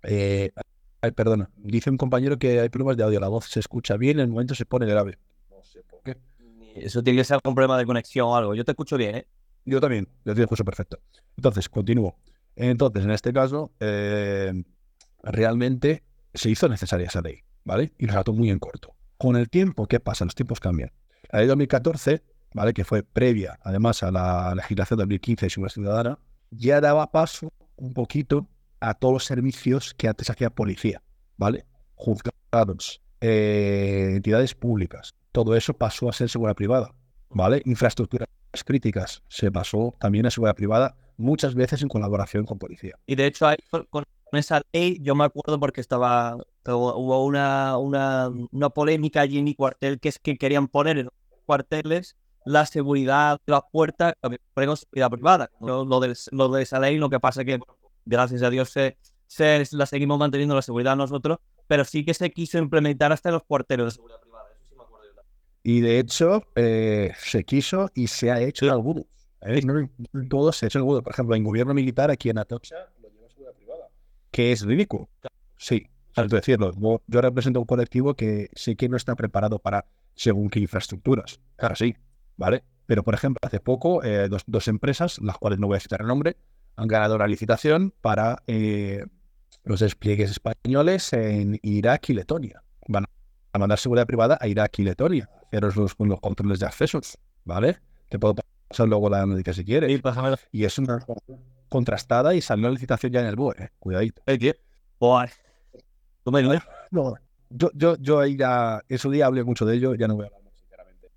Eh, 0.02 0.52
ay, 1.02 1.12
perdona, 1.12 1.50
dice 1.58 1.90
un 1.90 1.98
compañero 1.98 2.38
que 2.38 2.60
hay 2.60 2.70
problemas 2.70 2.98
de 2.98 3.04
audio, 3.04 3.20
la 3.20 3.28
voz 3.28 3.46
se 3.46 3.60
escucha 3.60 3.98
bien, 3.98 4.20
en 4.20 4.26
el 4.26 4.32
momento 4.32 4.56
se 4.56 4.66
pone 4.66 4.86
grave. 4.86 5.18
No 5.50 5.64
sé 5.64 5.82
por 5.84 6.02
qué. 6.04 6.18
Eso 6.76 7.04
tiene 7.04 7.20
que 7.20 7.24
ser 7.24 7.40
un 7.44 7.56
problema 7.56 7.78
de 7.78 7.86
conexión 7.86 8.28
o 8.28 8.36
algo. 8.36 8.56
Yo 8.56 8.64
te 8.64 8.72
escucho 8.72 8.98
bien, 8.98 9.16
¿eh? 9.16 9.28
Yo 9.66 9.80
también, 9.82 10.08
yo 10.26 10.34
te 10.34 10.42
escucho 10.42 10.64
perfecto. 10.64 11.00
Entonces, 11.38 11.70
continúo. 11.70 12.18
Entonces, 12.56 13.04
en 13.04 13.12
este 13.12 13.34
caso, 13.34 13.72
eh, 13.80 14.64
realmente 15.24 16.04
se 16.34 16.50
hizo 16.50 16.68
necesaria 16.68 17.08
esa 17.08 17.22
ley, 17.22 17.40
¿vale? 17.64 17.94
Y 17.98 18.06
lo 18.06 18.14
trató 18.14 18.34
muy 18.34 18.50
en 18.50 18.60
corto. 18.60 18.96
Con 19.18 19.36
el 19.36 19.50
tiempo, 19.50 19.88
¿qué 19.88 20.00
pasa? 20.00 20.26
Los 20.26 20.36
tiempos 20.36 20.60
cambian. 20.60 20.92
La 21.32 21.40
ley 21.40 21.48
2014, 21.48 22.24
¿vale? 22.54 22.74
Que 22.74 22.84
fue 22.84 23.04
previa, 23.04 23.60
además, 23.64 24.04
a 24.04 24.12
la 24.12 24.54
legislación 24.56 24.98
de 24.98 25.04
2015 25.04 25.46
de 25.46 25.50
seguridad 25.50 25.74
ciudadana, 25.74 26.20
ya 26.52 26.82
daba 26.82 27.12
paso 27.12 27.52
un 27.76 27.94
poquito 27.94 28.48
a 28.80 28.94
todos 28.94 29.14
los 29.14 29.26
servicios 29.26 29.94
que 29.94 30.08
antes 30.08 30.30
hacía 30.30 30.50
policía, 30.50 31.02
¿vale? 31.38 31.66
Juzgados, 31.96 33.02
eh, 33.22 34.14
entidades 34.16 34.56
públicas. 34.56 35.14
Todo 35.32 35.56
eso 35.56 35.74
pasó 35.74 36.10
a 36.10 36.14
ser 36.14 36.30
seguridad 36.30 36.56
privada, 36.56 36.94
¿vale? 37.30 37.62
Infraestructuras 37.66 38.28
críticas 38.66 39.24
se 39.28 39.52
pasó 39.52 39.96
también 40.00 40.26
a 40.26 40.32
seguridad 40.32 40.56
privada, 40.56 40.96
muchas 41.18 41.54
veces 41.54 41.82
en 41.82 41.90
colaboración 41.90 42.46
con 42.46 42.58
policía. 42.58 42.96
Y 43.06 43.16
de 43.16 43.28
hecho, 43.28 43.48
con, 43.90 44.04
esa 44.32 44.62
ley, 44.74 45.00
yo 45.02 45.16
me 45.16 45.26
acuerdo 45.26 45.60
porque 45.60 45.82
estaba, 45.82 46.38
hubo 46.66 47.26
una, 47.26 47.78
una, 47.78 48.30
una, 48.52 48.70
polémica 48.70 49.22
allí 49.22 49.40
en 49.40 49.46
mi 49.46 49.56
cuartel 49.56 50.00
que 50.00 50.10
es 50.10 50.20
que 50.20 50.38
querían 50.38 50.68
poner 50.68 51.00
en 51.00 51.06
los 51.06 51.14
cuarteles 51.46 52.16
la 52.46 52.66
seguridad 52.66 53.40
de 53.46 53.52
las 53.52 53.64
puertas, 53.72 54.14
pero 54.54 54.76
seguridad 54.76 55.10
privada. 55.10 55.52
Lo, 55.60 56.00
de, 56.00 56.16
lo 56.32 56.50
de 56.50 56.64
esa 56.64 56.80
ley, 56.80 56.98
lo 56.98 57.10
que 57.10 57.20
pasa 57.20 57.42
es 57.42 57.48
que, 57.48 57.60
gracias 58.10 58.42
a 58.42 58.50
Dios, 58.50 58.70
se, 58.70 58.98
se, 59.28 59.64
la 59.72 59.86
seguimos 59.86 60.20
manteniendo 60.20 60.56
la 60.56 60.62
seguridad 60.62 60.96
nosotros, 60.96 61.40
pero 61.68 61.86
sí 61.86 62.04
que 62.04 62.14
se 62.14 62.32
quiso 62.32 62.58
implementar 62.58 63.12
hasta 63.12 63.30
en 63.30 63.34
los 63.34 63.44
cuarteles 63.44 63.86
de 63.86 63.92
seguridad 63.92 64.20
privada. 64.20 64.46
Eso 64.52 64.66
sí 64.68 64.76
me 64.76 64.84
acuerdo 64.84 65.06
yo. 65.16 65.22
Y 65.64 65.82
de 65.82 66.00
hecho, 66.00 66.44
eh, 66.56 67.14
se 67.20 67.44
quiso 67.44 67.92
y 67.94 68.08
se 68.08 68.32
ha 68.32 68.42
hecho 68.42 68.66
en 68.66 68.72
algunos. 68.72 69.06
¿eh? 69.42 69.62
No, 69.64 69.90
todos 70.28 70.58
se 70.58 70.66
ha 70.66 70.68
hecho 70.68 70.80
en 70.80 70.82
algunos. 70.82 71.04
Por 71.04 71.14
ejemplo, 71.14 71.36
en 71.36 71.44
gobierno 71.44 71.74
militar 71.74 72.12
aquí 72.12 72.30
en 72.30 72.40
Atocha 72.40 72.76
que 74.32 74.52
es 74.52 74.66
ridículo. 74.66 75.10
Sí, 75.58 75.88
al 76.16 76.30
decirlo. 76.30 76.72
Yo 77.08 77.22
represento 77.22 77.60
un 77.60 77.66
colectivo 77.66 78.14
que 78.14 78.50
sí 78.54 78.76
que 78.76 78.90
no 78.90 78.98
está 78.98 79.16
preparado 79.16 79.60
para 79.60 79.86
según 80.16 80.50
qué 80.50 80.60
infraestructuras. 80.60 81.40
Claro, 81.56 81.76
sí, 81.76 81.96
¿vale? 82.38 82.64
Pero, 82.86 83.04
por 83.04 83.14
ejemplo, 83.14 83.40
hace 83.44 83.60
poco, 83.60 84.04
eh, 84.04 84.28
dos, 84.30 84.44
dos, 84.48 84.68
empresas, 84.68 85.20
las 85.20 85.38
cuales 85.38 85.60
no 85.60 85.68
voy 85.68 85.78
a 85.78 85.80
citar 85.80 86.02
el 86.02 86.08
nombre, 86.08 86.38
han 86.80 86.88
ganado 86.88 87.16
una 87.16 87.28
licitación 87.28 87.94
para 88.02 88.42
eh, 88.48 89.06
los 89.64 89.82
despliegues 89.82 90.32
españoles 90.32 91.12
en 91.12 91.60
Irak 91.62 92.10
y 92.10 92.14
Letonia. 92.14 92.64
Van 92.88 93.06
a 93.52 93.60
mandar 93.60 93.78
seguridad 93.78 94.08
privada 94.08 94.38
a 94.40 94.48
Irak 94.48 94.80
y 94.80 94.84
Letonia, 94.84 95.30
hacer 95.48 95.64
los, 95.64 95.96
los 95.98 96.22
controles 96.22 96.60
de 96.60 96.66
accesos, 96.66 97.18
¿vale? 97.44 97.80
Te 98.10 98.18
puedo 98.18 98.36
pasar 98.70 98.88
luego 98.88 99.10
la 99.10 99.26
noticia 99.26 99.54
si 99.54 99.66
quieres. 99.66 99.92
y 100.52 100.64
es 100.64 100.78
una 100.78 101.06
contrastada 101.68 102.34
y 102.34 102.42
salió 102.42 102.68
la 102.68 102.74
licitación 102.74 103.12
ya 103.12 103.20
en 103.20 103.28
el 103.28 103.36
BOE. 103.36 103.56
Eh. 103.60 103.70
Cuidadito. 103.80 104.22
¿Tú 106.24 106.32
me 106.32 106.42
No, 106.92 107.16
yo, 107.50 107.72
yo, 107.74 107.98
yo 107.98 108.20
ahí 108.20 108.38
ya, 108.38 108.82
en 108.88 108.98
su 108.98 109.12
día 109.12 109.26
hablé 109.26 109.44
mucho 109.44 109.66
de 109.66 109.76
ello, 109.76 109.96
ya 109.96 110.08
no 110.08 110.16
voy 110.16 110.24
a 110.24 110.28
hablar 110.28 110.44
más 110.44 110.54
sinceramente. 110.56 111.10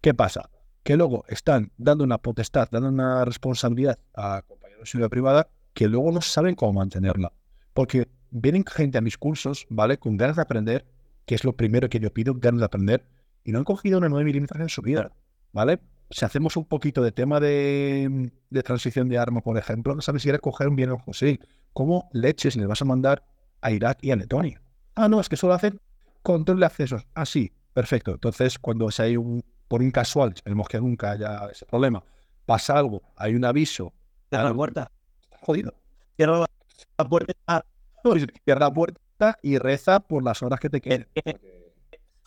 ¿Qué 0.00 0.12
pasa? 0.12 0.50
Que 0.82 0.96
luego 0.96 1.24
están 1.28 1.72
dando 1.78 2.04
una 2.04 2.18
potestad, 2.18 2.68
dando 2.70 2.88
una 2.88 3.24
responsabilidad 3.24 3.98
a 4.14 4.42
compañeros 4.42 4.65
seguridad 4.84 5.10
privada 5.10 5.48
que 5.74 5.88
luego 5.88 6.12
no 6.12 6.20
saben 6.20 6.54
cómo 6.54 6.74
mantenerla. 6.74 7.32
Porque 7.74 8.08
vienen 8.30 8.64
gente 8.64 8.98
a 8.98 9.00
mis 9.00 9.18
cursos, 9.18 9.66
¿vale? 9.68 9.98
Con 9.98 10.16
ganas 10.16 10.36
de 10.36 10.42
aprender 10.42 10.86
que 11.26 11.34
es 11.34 11.44
lo 11.44 11.54
primero 11.54 11.88
que 11.88 12.00
yo 12.00 12.12
pido, 12.12 12.34
ganas 12.34 12.60
de 12.60 12.66
aprender, 12.66 13.04
y 13.44 13.52
no 13.52 13.58
han 13.58 13.64
cogido 13.64 13.98
una 13.98 14.08
9 14.08 14.24
milímetros 14.24 14.60
en 14.60 14.68
su 14.68 14.80
vida, 14.80 15.12
¿vale? 15.52 15.80
Si 16.10 16.24
hacemos 16.24 16.56
un 16.56 16.64
poquito 16.64 17.02
de 17.02 17.10
tema 17.12 17.40
de, 17.40 18.30
de 18.48 18.62
transición 18.62 19.08
de 19.08 19.18
arma, 19.18 19.40
por 19.40 19.58
ejemplo, 19.58 19.94
no 19.94 20.00
sabes 20.00 20.22
si 20.22 20.26
quieres 20.26 20.40
coger 20.40 20.68
un 20.68 20.76
bien 20.76 20.90
o 20.90 21.12
sí. 21.12 21.40
¿Cómo 21.72 22.08
leches 22.12 22.56
les 22.56 22.66
vas 22.66 22.80
a 22.80 22.84
mandar 22.84 23.24
a 23.60 23.72
Irak 23.72 23.98
y 24.02 24.12
a 24.12 24.16
Letonia? 24.16 24.62
Ah, 24.94 25.08
no, 25.08 25.20
es 25.20 25.28
que 25.28 25.36
solo 25.36 25.54
hacen 25.54 25.80
control 26.22 26.60
de 26.60 26.66
accesos. 26.66 27.06
Ah, 27.14 27.26
sí, 27.26 27.52
perfecto. 27.72 28.12
Entonces, 28.12 28.58
cuando 28.58 28.90
si 28.90 29.02
hay 29.02 29.16
un, 29.16 29.42
por 29.68 29.82
un 29.82 29.90
casual, 29.90 30.32
esperemos 30.34 30.68
que 30.68 30.80
nunca 30.80 31.10
haya 31.10 31.48
ese 31.50 31.66
problema, 31.66 32.02
pasa 32.46 32.78
algo, 32.78 33.02
hay 33.16 33.34
un 33.34 33.44
aviso. 33.44 33.92
Cierra 34.28 34.44
la 34.44 34.54
puerta. 34.54 34.90
Está 35.22 35.38
jodido. 35.40 35.74
Cierra 36.16 36.46
la 36.98 37.08
puerta. 37.08 37.32
Cierra 38.44 38.60
la 38.60 38.72
puerta 38.72 39.38
y 39.42 39.58
reza 39.58 40.00
por 40.00 40.22
las 40.22 40.42
horas 40.42 40.60
que 40.60 40.70
te 40.70 40.80
queden. 40.80 41.08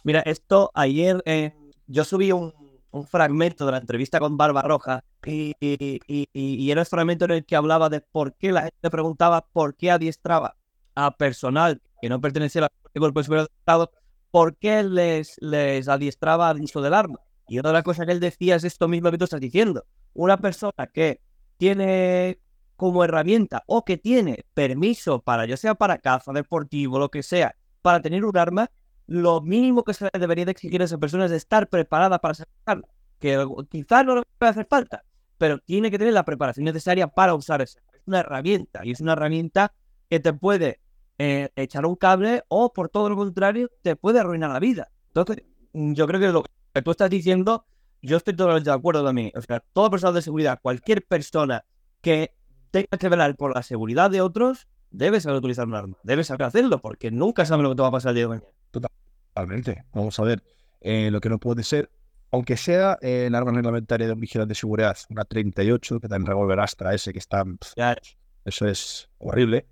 Mira, 0.03 0.21
esto 0.21 0.71
ayer 0.73 1.21
eh, 1.25 1.53
yo 1.87 2.03
subí 2.03 2.31
un, 2.31 2.53
un, 2.91 3.05
fragmento 3.05 3.65
de 3.65 3.73
la 3.73 3.77
entrevista 3.77 4.19
con 4.19 4.37
Barba 4.37 4.61
Roja 4.61 5.03
y, 5.25 5.53
y, 5.59 5.99
y, 6.07 6.27
y, 6.33 6.71
era 6.71 6.81
el 6.81 6.87
fragmento 6.87 7.25
en 7.25 7.31
el 7.31 7.45
que 7.45 7.55
hablaba 7.55 7.89
de 7.89 8.01
por 8.01 8.33
qué 8.35 8.51
la 8.51 8.61
gente 8.63 8.89
preguntaba 8.89 9.45
por 9.45 9.75
qué 9.75 9.91
adiestraba 9.91 10.55
a 10.95 11.11
personal 11.11 11.81
que 12.01 12.09
no 12.09 12.21
pertenecía 12.21 12.63
al 12.63 12.69
cuerpo 12.97 13.23
superior 13.23 13.47
del 13.47 13.57
Estado, 13.59 13.91
por 14.31 14.55
qué 14.57 14.83
les, 14.83 15.35
les 15.41 15.87
adiestraba 15.87 16.49
al 16.49 16.61
uso 16.61 16.81
del 16.81 16.93
arma. 16.93 17.19
Y 17.47 17.59
otra 17.59 17.83
cosa 17.83 18.05
que 18.05 18.11
él 18.11 18.19
decía 18.19 18.55
es 18.55 18.63
esto 18.63 18.87
mismo 18.87 19.11
que 19.11 19.17
tú 19.17 19.25
estás 19.25 19.41
diciendo. 19.41 19.85
Una 20.13 20.37
persona 20.37 20.87
que 20.93 21.19
tiene 21.59 22.39
como 22.77 23.03
herramienta 23.03 23.63
o 23.67 23.83
que 23.83 23.97
tiene 23.97 24.45
permiso 24.53 25.21
para, 25.21 25.45
ya 25.45 25.57
sea 25.57 25.75
para 25.75 25.97
caza, 25.97 26.31
deportivo, 26.31 26.97
lo 26.97 27.11
que 27.11 27.21
sea, 27.21 27.55
para 27.81 28.01
tener 28.01 28.23
un 28.23 28.37
arma, 28.37 28.71
lo 29.05 29.41
mínimo 29.41 29.83
que 29.83 29.93
se 29.93 30.09
debería 30.17 30.45
de 30.45 30.51
exigir 30.51 30.81
a 30.81 30.85
esa 30.85 30.97
persona 30.97 31.25
es 31.25 31.31
estar 31.33 31.67
preparada 31.67 32.19
para 32.19 32.35
sacarlo. 32.35 32.87
Que 33.19 33.45
quizás 33.69 34.05
no 34.05 34.15
le 34.15 34.23
puede 34.37 34.51
hacer 34.51 34.67
falta, 34.69 35.03
pero 35.37 35.59
tiene 35.59 35.91
que 35.91 35.97
tener 35.99 36.13
la 36.13 36.23
preparación 36.23 36.63
necesaria 36.63 37.07
para 37.07 37.35
usar 37.35 37.61
esa. 37.61 37.81
Es 37.93 38.01
una 38.05 38.21
herramienta 38.21 38.85
y 38.85 38.91
es 38.91 39.01
una 39.01 39.11
herramienta 39.11 39.73
que 40.09 40.21
te 40.21 40.31
puede 40.31 40.79
eh, 41.17 41.49
echar 41.57 41.85
un 41.85 41.97
cable 41.97 42.43
o, 42.47 42.71
por 42.71 42.87
todo 42.87 43.09
lo 43.09 43.17
contrario, 43.17 43.69
te 43.81 43.97
puede 43.97 44.21
arruinar 44.21 44.51
la 44.51 44.59
vida. 44.59 44.89
Entonces, 45.07 45.43
yo 45.73 46.07
creo 46.07 46.21
que 46.21 46.29
lo 46.29 46.43
que 46.73 46.81
tú 46.81 46.91
estás 46.91 47.09
diciendo, 47.09 47.65
yo 48.01 48.17
estoy 48.17 48.35
totalmente 48.35 48.69
de 48.69 48.75
acuerdo 48.75 49.03
también. 49.03 49.31
O 49.35 49.41
sea, 49.41 49.59
todo 49.73 49.89
personal 49.89 50.13
de 50.13 50.21
seguridad, 50.21 50.59
cualquier 50.61 51.05
persona 51.05 51.65
que 52.01 52.33
tenga 52.71 52.97
que 52.99 53.09
velar 53.09 53.35
por 53.35 53.55
la 53.55 53.63
seguridad 53.63 54.09
de 54.09 54.21
otros, 54.21 54.67
debe 54.91 55.21
saber 55.21 55.37
utilizar 55.37 55.67
un 55.67 55.75
arma, 55.75 55.97
debe 56.03 56.23
saber 56.23 56.43
hacerlo, 56.43 56.81
porque 56.81 57.11
nunca 57.11 57.45
sabe 57.45 57.63
lo 57.63 57.69
que 57.69 57.75
te 57.75 57.81
va 57.81 57.89
a 57.89 57.91
pasar 57.91 58.09
el 58.09 58.15
día 58.15 58.23
de 58.23 58.29
mañana. 58.29 58.47
Totalmente. 58.71 59.83
Vamos 59.93 60.19
a 60.19 60.23
ver. 60.23 60.43
Eh, 60.81 61.11
lo 61.11 61.19
que 61.19 61.29
no 61.29 61.39
puede 61.39 61.63
ser, 61.63 61.91
aunque 62.31 62.55
sea 62.55 62.97
eh, 63.01 63.25
el 63.27 63.35
arma 63.35 63.51
reglamentaria 63.51 64.07
de 64.07 64.15
vigilante 64.15 64.49
de 64.49 64.55
seguridad, 64.55 64.97
una 65.09 65.25
38, 65.25 65.99
que 65.99 66.07
también 66.07 66.27
revólver 66.27 66.59
Astra 66.59 66.93
ese 66.93 67.11
que 67.11 67.19
está. 67.19 67.43
Eso 68.45 68.67
es 68.67 69.09
horrible. 69.17 69.67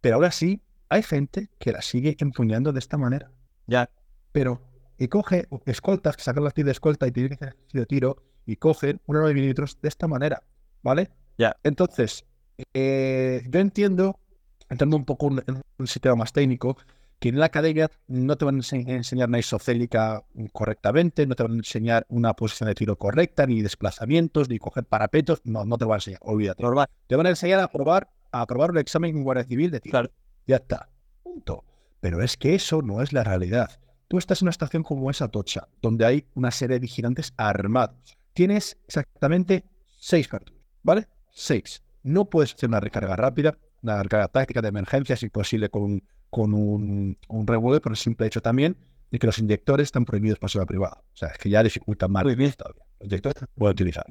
Pero 0.00 0.16
ahora 0.16 0.30
sí, 0.30 0.60
hay 0.88 1.02
gente 1.02 1.50
que 1.58 1.72
la 1.72 1.82
sigue 1.82 2.16
empuñando 2.18 2.72
de 2.72 2.80
esta 2.80 2.98
manera. 2.98 3.30
Ya. 3.66 3.88
Pero, 4.32 4.60
y 5.00 5.08
coge 5.08 5.48
escoltas, 5.64 6.14
que 6.14 6.22
sacan 6.22 6.44
la 6.44 6.50
tira 6.50 6.66
de 6.66 6.72
escolta 6.72 7.08
y 7.08 7.10
tiene 7.10 7.30
que 7.30 7.34
hacer 7.36 7.56
de 7.72 7.86
tiro, 7.86 8.22
y 8.44 8.56
cogen 8.56 9.00
una 9.06 9.20
9 9.20 9.34
milímetros 9.34 9.78
de 9.80 9.88
esta 9.88 10.06
manera. 10.06 10.42
¿Vale? 10.82 11.10
Ya. 11.38 11.56
Entonces, 11.62 12.26
eh, 12.74 13.42
yo 13.48 13.60
entiendo, 13.60 14.20
entrando 14.68 14.98
un 14.98 15.06
poco 15.06 15.28
en 15.28 15.62
un 15.78 15.86
sistema 15.86 16.16
más 16.16 16.34
técnico, 16.34 16.76
que 17.18 17.30
en 17.30 17.38
la 17.38 17.46
academia 17.46 17.90
no 18.08 18.36
te 18.36 18.44
van 18.44 18.56
a 18.56 18.76
enseñar 18.76 19.28
una 19.28 19.38
isocélica 19.38 20.22
correctamente, 20.52 21.26
no 21.26 21.34
te 21.34 21.44
van 21.44 21.52
a 21.52 21.56
enseñar 21.56 22.04
una 22.10 22.34
posición 22.34 22.68
de 22.68 22.74
tiro 22.74 22.96
correcta, 22.96 23.46
ni 23.46 23.62
desplazamientos, 23.62 24.50
ni 24.50 24.58
coger 24.58 24.84
parapetos, 24.84 25.40
no, 25.44 25.64
no 25.64 25.78
te 25.78 25.86
van 25.86 25.94
a 25.94 25.96
enseñar, 25.96 26.20
olvídate. 26.22 26.62
Normal. 26.62 26.88
Te 27.06 27.16
van 27.16 27.24
a 27.24 27.30
enseñar 27.30 27.60
a 27.60 27.68
probar, 27.68 28.10
a 28.32 28.46
probar 28.46 28.70
un 28.70 28.78
examen 28.78 29.16
en 29.16 29.24
Guardia 29.24 29.44
Civil 29.44 29.70
de 29.70 29.80
tiro. 29.80 29.92
Claro. 29.92 30.10
Ya 30.46 30.56
está. 30.56 30.90
Punto. 31.22 31.64
Pero 32.00 32.22
es 32.22 32.36
que 32.36 32.54
eso 32.54 32.82
no 32.82 33.00
es 33.00 33.14
la 33.14 33.24
realidad. 33.24 33.80
Tú 34.10 34.18
estás 34.18 34.42
en 34.42 34.46
una 34.46 34.50
estación 34.50 34.82
como 34.82 35.08
esa 35.08 35.28
Tocha, 35.28 35.68
donde 35.80 36.04
hay 36.04 36.26
una 36.34 36.50
serie 36.50 36.74
de 36.74 36.80
vigilantes 36.80 37.32
armados. 37.36 38.18
Tienes 38.32 38.76
exactamente 38.88 39.64
seis 40.00 40.26
cartuchos, 40.26 40.60
¿vale? 40.82 41.06
Seis. 41.30 41.80
No 42.02 42.24
puedes 42.24 42.52
hacer 42.54 42.70
una 42.70 42.80
recarga 42.80 43.14
rápida, 43.14 43.56
una 43.82 44.02
recarga 44.02 44.26
táctica 44.26 44.62
de 44.62 44.68
emergencia, 44.68 45.14
si 45.14 45.28
posible, 45.28 45.68
con, 45.68 46.02
con 46.28 46.54
un, 46.54 47.18
un 47.28 47.46
revólver, 47.46 47.80
por 47.80 47.92
el 47.92 47.96
simple 47.96 48.26
hecho 48.26 48.42
también 48.42 48.76
de 49.12 49.20
que 49.20 49.28
los 49.28 49.38
inyectores 49.38 49.84
están 49.84 50.04
prohibidos 50.04 50.40
para 50.40 50.48
seguridad 50.48 50.66
privada. 50.66 51.04
O 51.14 51.16
sea, 51.16 51.28
es 51.28 51.38
que 51.38 51.48
ya 51.48 51.62
dificultan 51.62 52.10
más 52.10 52.24
todavía. 52.24 52.82
Los 52.98 53.06
inyectores 53.06 53.44
pueden 53.54 53.74
utilizar. 53.74 54.06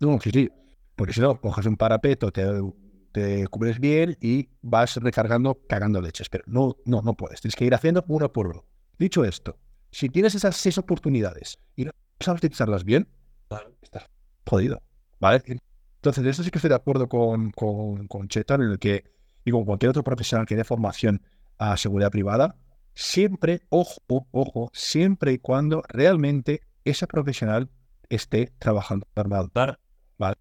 No, 0.00 0.18
sí, 0.20 0.30
sí. 0.32 0.50
Porque 0.96 1.12
si 1.12 1.20
no, 1.20 1.40
coges 1.40 1.66
un 1.66 1.76
parapeto, 1.76 2.32
te, 2.32 2.44
te 3.12 3.46
cubres 3.46 3.78
bien 3.78 4.16
y 4.20 4.48
vas 4.62 4.96
recargando, 4.96 5.56
cagando 5.68 6.00
leches. 6.00 6.28
Pero 6.28 6.42
no, 6.48 6.74
no, 6.84 7.00
no 7.02 7.14
puedes. 7.14 7.40
Tienes 7.40 7.54
que 7.54 7.64
ir 7.64 7.76
haciendo 7.76 8.04
uno 8.08 8.32
por 8.32 8.48
uno. 8.48 8.64
Dicho 8.98 9.24
esto, 9.24 9.58
si 9.90 10.08
tienes 10.08 10.34
esas 10.34 10.56
seis 10.56 10.78
oportunidades 10.78 11.58
y 11.74 11.84
no 11.84 11.92
sabes 12.20 12.40
utilizarlas 12.40 12.84
bien, 12.84 13.08
estás 13.82 14.06
jodido. 14.46 14.82
¿Vale? 15.20 15.42
Entonces, 15.46 16.24
de 16.24 16.30
eso 16.30 16.42
sí 16.42 16.50
que 16.50 16.58
estoy 16.58 16.68
de 16.68 16.74
acuerdo 16.76 17.08
con, 17.08 17.50
con, 17.50 18.06
con 18.06 18.28
Chetan, 18.28 18.62
en 18.62 18.70
el 18.72 18.78
que, 18.78 19.04
y 19.44 19.50
con 19.50 19.64
cualquier 19.64 19.90
otro 19.90 20.04
profesional 20.04 20.46
que 20.46 20.56
dé 20.56 20.64
formación 20.64 21.22
a 21.58 21.76
seguridad 21.76 22.10
privada, 22.10 22.56
siempre, 22.94 23.62
ojo, 23.68 24.26
ojo, 24.30 24.70
siempre 24.72 25.32
y 25.32 25.38
cuando 25.38 25.82
realmente 25.88 26.62
ese 26.84 27.06
profesional 27.06 27.70
esté 28.08 28.52
trabajando 28.58 29.06
armado. 29.14 29.50
¿vale? 30.18 30.36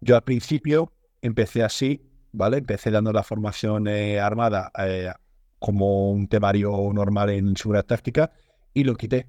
Yo 0.00 0.16
al 0.16 0.22
principio 0.22 0.92
empecé 1.22 1.62
así, 1.62 2.02
¿vale? 2.32 2.58
Empecé 2.58 2.90
dando 2.90 3.12
la 3.12 3.22
formación 3.22 3.88
eh, 3.88 4.20
armada 4.20 4.70
eh, 4.78 5.12
como 5.66 6.12
un 6.12 6.28
temario 6.28 6.70
normal 6.94 7.28
en 7.30 7.56
seguridad 7.56 7.84
táctica 7.84 8.30
y 8.72 8.84
lo 8.84 8.94
quité. 8.94 9.26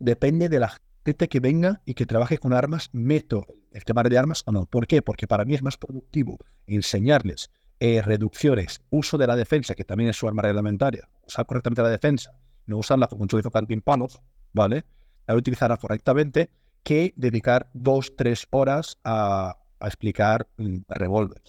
Depende 0.00 0.48
de 0.48 0.58
la 0.58 0.72
gente 1.04 1.28
que 1.28 1.38
venga 1.38 1.82
y 1.84 1.94
que 1.94 2.04
trabaje 2.04 2.38
con 2.38 2.52
armas, 2.52 2.90
meto 2.92 3.46
el 3.70 3.84
temario 3.84 4.10
de 4.10 4.18
armas 4.18 4.42
o 4.46 4.50
no. 4.50 4.66
¿Por 4.66 4.88
qué? 4.88 5.02
Porque 5.02 5.28
para 5.28 5.44
mí 5.44 5.54
es 5.54 5.62
más 5.62 5.76
productivo 5.76 6.36
enseñarles 6.66 7.52
eh, 7.78 8.02
reducciones, 8.02 8.80
uso 8.90 9.18
de 9.18 9.28
la 9.28 9.36
defensa, 9.36 9.76
que 9.76 9.84
también 9.84 10.10
es 10.10 10.16
su 10.16 10.26
arma 10.26 10.42
reglamentaria, 10.42 11.08
usar 11.24 11.46
correctamente 11.46 11.82
la 11.82 11.90
defensa, 11.90 12.32
no 12.66 12.78
usarla 12.78 13.06
como 13.06 13.22
un 13.22 13.28
chorizo 13.28 13.52
palos, 13.84 14.20
¿vale? 14.52 14.84
La 15.28 15.36
utilizarla 15.36 15.76
correctamente, 15.76 16.50
que 16.82 17.14
dedicar 17.14 17.70
dos, 17.72 18.16
tres 18.16 18.48
horas 18.50 18.98
a, 19.04 19.56
a 19.78 19.86
explicar 19.86 20.48
el 20.56 20.84
revólver. 20.88 21.40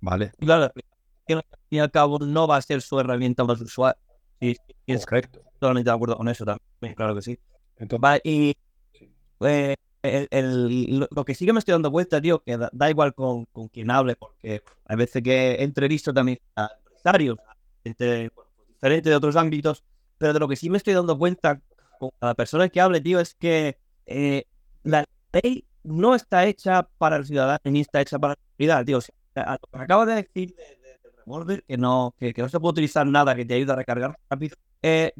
¿vale? 0.00 0.32
Claro, 0.38 0.70
que 1.36 1.46
al 1.54 1.58
fin 1.68 1.78
y 1.78 1.80
al 1.80 1.90
cabo 1.90 2.18
no 2.18 2.46
va 2.46 2.56
a 2.56 2.62
ser 2.62 2.82
su 2.82 2.98
herramienta 3.00 3.44
más 3.44 3.60
usual. 3.60 3.94
Y, 4.40 4.50
y 4.86 4.92
es 4.94 5.04
Correcto. 5.06 5.40
totalmente 5.58 5.90
de 5.90 5.94
acuerdo 5.94 6.16
con 6.16 6.28
eso 6.28 6.44
también, 6.44 6.94
claro 6.94 7.14
que 7.14 7.22
sí. 7.22 7.38
Entonces, 7.76 8.02
Va, 8.04 8.18
y 8.24 8.54
eh, 9.40 9.74
el- 10.02 10.28
el- 10.30 11.08
lo, 11.10 11.24
que 11.24 11.34
sí 11.34 11.44
que 11.46 11.52
me 11.52 11.58
estoy 11.58 11.72
dando 11.72 11.90
cuenta, 11.90 12.20
tío, 12.20 12.42
que 12.42 12.56
da, 12.56 12.70
da 12.72 12.90
igual 12.90 13.14
con, 13.14 13.44
con 13.46 13.68
quien 13.68 13.90
hable, 13.90 14.16
porque 14.16 14.62
hay 14.86 14.96
veces 14.96 15.22
que 15.22 15.62
entrevisto 15.62 16.12
también 16.12 16.38
a 16.56 16.70
empresarios, 16.86 17.38
gente 17.84 18.30
bueno, 18.34 18.50
diferente 18.68 19.10
de 19.10 19.16
otros 19.16 19.36
ámbitos, 19.36 19.84
pero 20.18 20.32
de 20.32 20.40
lo 20.40 20.48
que 20.48 20.56
sí 20.56 20.70
me 20.70 20.78
estoy 20.78 20.94
dando 20.94 21.18
cuenta 21.18 21.60
con 21.98 22.10
cada 22.18 22.34
persona 22.34 22.68
que 22.68 22.80
hable, 22.80 23.00
tío, 23.00 23.20
es 23.20 23.34
que 23.34 23.78
eh, 24.06 24.44
la 24.84 25.04
ley 25.32 25.64
no 25.82 26.14
está 26.14 26.46
hecha 26.46 26.88
para 26.98 27.16
el 27.16 27.26
ciudadano 27.26 27.58
ni 27.64 27.80
está 27.80 28.00
hecha 28.00 28.18
para 28.18 28.34
la 28.34 28.38
seguridad, 28.56 28.84
tío. 28.84 28.98
O 28.98 29.00
sea, 29.02 29.12
a- 29.36 29.52
lo 29.52 29.78
que 29.78 29.84
acabo 29.84 30.06
de 30.06 30.14
decir 30.16 30.54
de, 30.54 30.78
revólver, 31.38 31.64
que 31.66 31.76
no, 31.76 32.14
que, 32.18 32.32
que 32.34 32.42
no 32.42 32.48
se 32.48 32.60
puede 32.60 32.72
utilizar 32.72 33.06
nada 33.06 33.34
que 33.34 33.44
te 33.44 33.54
ayude 33.54 33.72
a 33.72 33.76
recargar 33.76 34.18
rápido, 34.28 34.56
eh, 34.82 35.12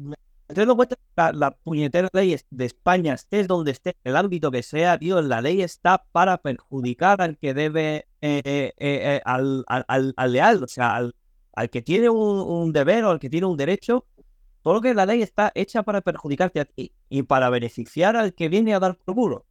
estoy 0.47 0.61
dando 0.63 0.75
cuenta 0.75 0.95
que 0.95 1.01
la, 1.15 1.31
la 1.33 1.51
puñetera 1.51 2.09
ley 2.13 2.37
de 2.49 2.65
España, 2.65 3.13
estés 3.13 3.47
donde 3.47 3.71
estés, 3.71 3.93
en 4.03 4.11
el 4.11 4.17
ámbito 4.17 4.51
que 4.51 4.63
sea, 4.63 4.97
tío, 4.97 5.21
la 5.21 5.41
ley 5.41 5.61
está 5.61 6.03
para 6.11 6.37
perjudicar 6.37 7.21
al 7.21 7.37
que 7.37 7.53
debe, 7.53 8.07
eh, 8.21 8.41
eh, 8.43 8.73
eh, 8.77 9.15
eh, 9.17 9.21
al, 9.25 9.63
al, 9.67 9.85
al- 9.87 10.13
al 10.17 10.31
leal, 10.33 10.63
o 10.63 10.67
sea, 10.67 10.95
al, 10.95 11.15
al 11.53 11.69
que 11.69 11.81
tiene 11.81 12.09
un, 12.09 12.39
un 12.39 12.73
deber 12.73 13.03
o 13.05 13.09
al 13.11 13.19
que 13.19 13.29
tiene 13.29 13.47
un 13.47 13.57
derecho. 13.57 14.05
Todo 14.63 14.75
lo 14.75 14.81
que 14.81 14.93
la 14.93 15.05
ley 15.07 15.21
está 15.23 15.51
hecha 15.55 15.83
para 15.83 16.01
perjudicarte 16.01 16.59
a 16.59 16.65
ti 16.65 16.93
y 17.09 17.23
para 17.23 17.49
beneficiar 17.49 18.15
al 18.15 18.33
que 18.35 18.49
viene 18.49 18.73
a 18.75 18.79
dar 18.79 18.97
por 18.97 19.15
culo. 19.15 19.45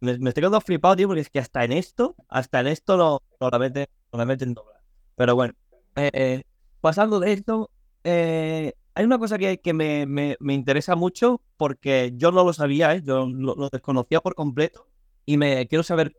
Me, 0.00 0.18
me 0.18 0.30
estoy 0.30 0.42
quedando 0.42 0.60
flipado, 0.60 0.96
tío, 0.96 1.08
porque 1.08 1.22
es 1.22 1.30
que 1.30 1.38
hasta 1.38 1.64
en 1.64 1.72
esto, 1.72 2.14
hasta 2.28 2.60
en 2.60 2.66
esto 2.68 2.96
lo, 2.96 3.22
lo 3.40 3.50
la 3.50 3.58
meten, 3.58 3.86
lo 4.12 4.26
meten 4.26 4.54
doblar. 4.54 4.75
Pero 5.16 5.34
bueno, 5.34 5.54
eh, 5.96 6.10
eh, 6.12 6.42
pasando 6.80 7.20
de 7.20 7.32
esto, 7.32 7.70
eh, 8.04 8.74
hay 8.94 9.04
una 9.04 9.18
cosa 9.18 9.38
que, 9.38 9.60
que 9.60 9.72
me, 9.74 10.06
me- 10.06 10.36
me 10.40 10.54
interesa 10.54 10.94
mucho 10.96 11.42
porque 11.56 12.12
yo 12.16 12.32
no 12.32 12.44
lo 12.44 12.52
sabía, 12.52 12.94
¿eh? 12.94 13.02
yo 13.04 13.26
lo, 13.28 13.54
lo 13.54 13.68
desconocía 13.70 14.20
por 14.20 14.34
completo 14.34 14.88
y 15.24 15.36
me 15.38 15.66
quiero 15.68 15.82
saber, 15.82 16.16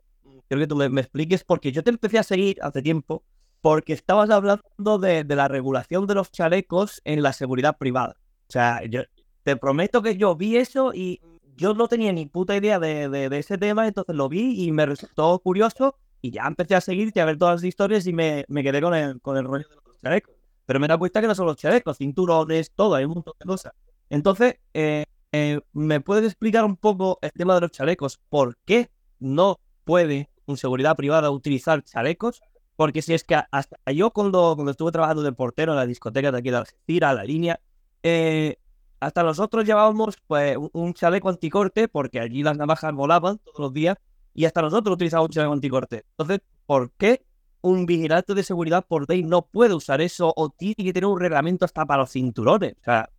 quiero 0.47 0.61
que 0.61 0.67
tú 0.67 0.75
me, 0.75 0.89
me 0.89 1.01
expliques 1.01 1.43
porque 1.43 1.71
yo 1.71 1.83
te 1.83 1.89
empecé 1.91 2.19
a 2.19 2.23
seguir 2.23 2.57
hace 2.61 2.81
tiempo 2.81 3.23
porque 3.61 3.93
estabas 3.93 4.29
hablando 4.29 4.97
de, 4.99 5.23
de 5.23 5.35
la 5.35 5.47
regulación 5.47 6.07
de 6.07 6.15
los 6.15 6.31
chalecos 6.31 7.01
en 7.05 7.23
la 7.23 7.33
seguridad 7.33 7.77
privada. 7.77 8.15
O 8.49 8.51
sea, 8.51 8.83
yo 8.85 9.01
te 9.43 9.55
prometo 9.57 10.01
que 10.01 10.17
yo 10.17 10.35
vi 10.35 10.57
eso 10.57 10.93
y 10.93 11.21
yo 11.55 11.73
no 11.73 11.87
tenía 11.87 12.13
ni 12.13 12.27
puta 12.27 12.55
idea 12.55 12.79
de, 12.79 13.09
de, 13.09 13.37
ese 13.39 13.57
tema, 13.57 13.87
entonces 13.87 14.15
lo 14.15 14.29
vi 14.29 14.63
y 14.63 14.71
me 14.71 14.85
resultó 14.85 15.39
curioso 15.39 15.97
y 16.21 16.31
ya 16.31 16.45
empecé 16.45 16.75
a 16.75 16.81
seguirte, 16.81 17.21
a 17.21 17.25
ver 17.25 17.37
todas 17.37 17.61
las 17.61 17.63
historias 17.63 18.05
y 18.07 18.13
me, 18.13 18.45
me 18.47 18.63
quedé 18.63 18.81
con 18.81 18.93
el, 18.93 19.21
con 19.21 19.37
el 19.37 19.45
rollo 19.45 19.67
de 19.69 19.75
los 19.75 19.97
chalecos. 20.01 20.35
Pero 20.65 20.79
me 20.79 20.87
da 20.87 20.97
cuenta 20.97 21.21
que 21.21 21.27
no 21.27 21.35
son 21.35 21.45
los 21.45 21.57
chalecos, 21.57 21.97
cinturones, 21.97 22.71
todo, 22.71 22.95
hay 22.95 23.05
un 23.05 23.13
montón 23.13 23.33
de 23.39 23.45
cosas. 23.45 23.73
Entonces, 24.09 24.57
eh, 24.73 25.05
eh, 25.31 25.61
¿me 25.73 26.01
puedes 26.01 26.25
explicar 26.25 26.65
un 26.65 26.75
poco 26.77 27.19
el 27.21 27.31
tema 27.31 27.55
de 27.55 27.61
los 27.61 27.71
chalecos? 27.71 28.19
¿Por 28.29 28.57
qué 28.65 28.89
no 29.19 29.59
puede 29.83 30.29
un 30.45 30.57
seguridad 30.57 30.95
privada 30.95 31.31
utilizar 31.31 31.83
chalecos? 31.83 32.41
Porque 32.75 33.01
si 33.01 33.13
es 33.13 33.23
que 33.23 33.35
hasta 33.51 33.77
yo 33.91 34.11
cuando, 34.11 34.53
cuando 34.55 34.71
estuve 34.71 34.91
trabajando 34.91 35.23
de 35.23 35.31
portero 35.31 35.71
en 35.71 35.77
la 35.77 35.85
discoteca 35.85 36.31
de 36.31 36.37
aquí 36.37 36.51
de 36.51 36.57
Algeciras, 36.57 37.15
la 37.15 37.23
línea, 37.23 37.59
eh, 38.03 38.57
hasta 38.99 39.23
nosotros 39.23 39.65
llevábamos 39.65 40.17
pues, 40.27 40.57
un 40.73 40.93
chaleco 40.93 41.29
anticorte 41.29 41.87
porque 41.87 42.19
allí 42.19 42.43
las 42.43 42.57
navajas 42.57 42.93
volaban 42.93 43.39
todos 43.39 43.59
los 43.59 43.73
días 43.73 43.97
y 44.37 44.45
hasta 44.45 44.61
nosotros 44.61 44.93
utilizábamos 44.93 45.35
un 45.35 45.53
anticorte. 45.53 46.05
Entonces, 46.11 46.41
¿por 46.67 46.91
qué 46.91 47.25
un 47.61 47.87
vigilante 47.87 48.35
de 48.35 48.43
seguridad 48.43 48.85
por 48.87 49.09
ley 49.09 49.23
no 49.23 49.41
puede 49.41 49.73
usar 49.73 49.99
eso 49.99 50.31
o 50.35 50.51
tiene 50.51 50.75
que 50.75 50.93
tener 50.93 51.07
un 51.07 51.19
reglamento 51.19 51.65
hasta 51.65 51.83
para 51.87 52.01
los 52.01 52.11
cinturones? 52.11 52.75
O 52.81 52.83
sea, 52.85 53.09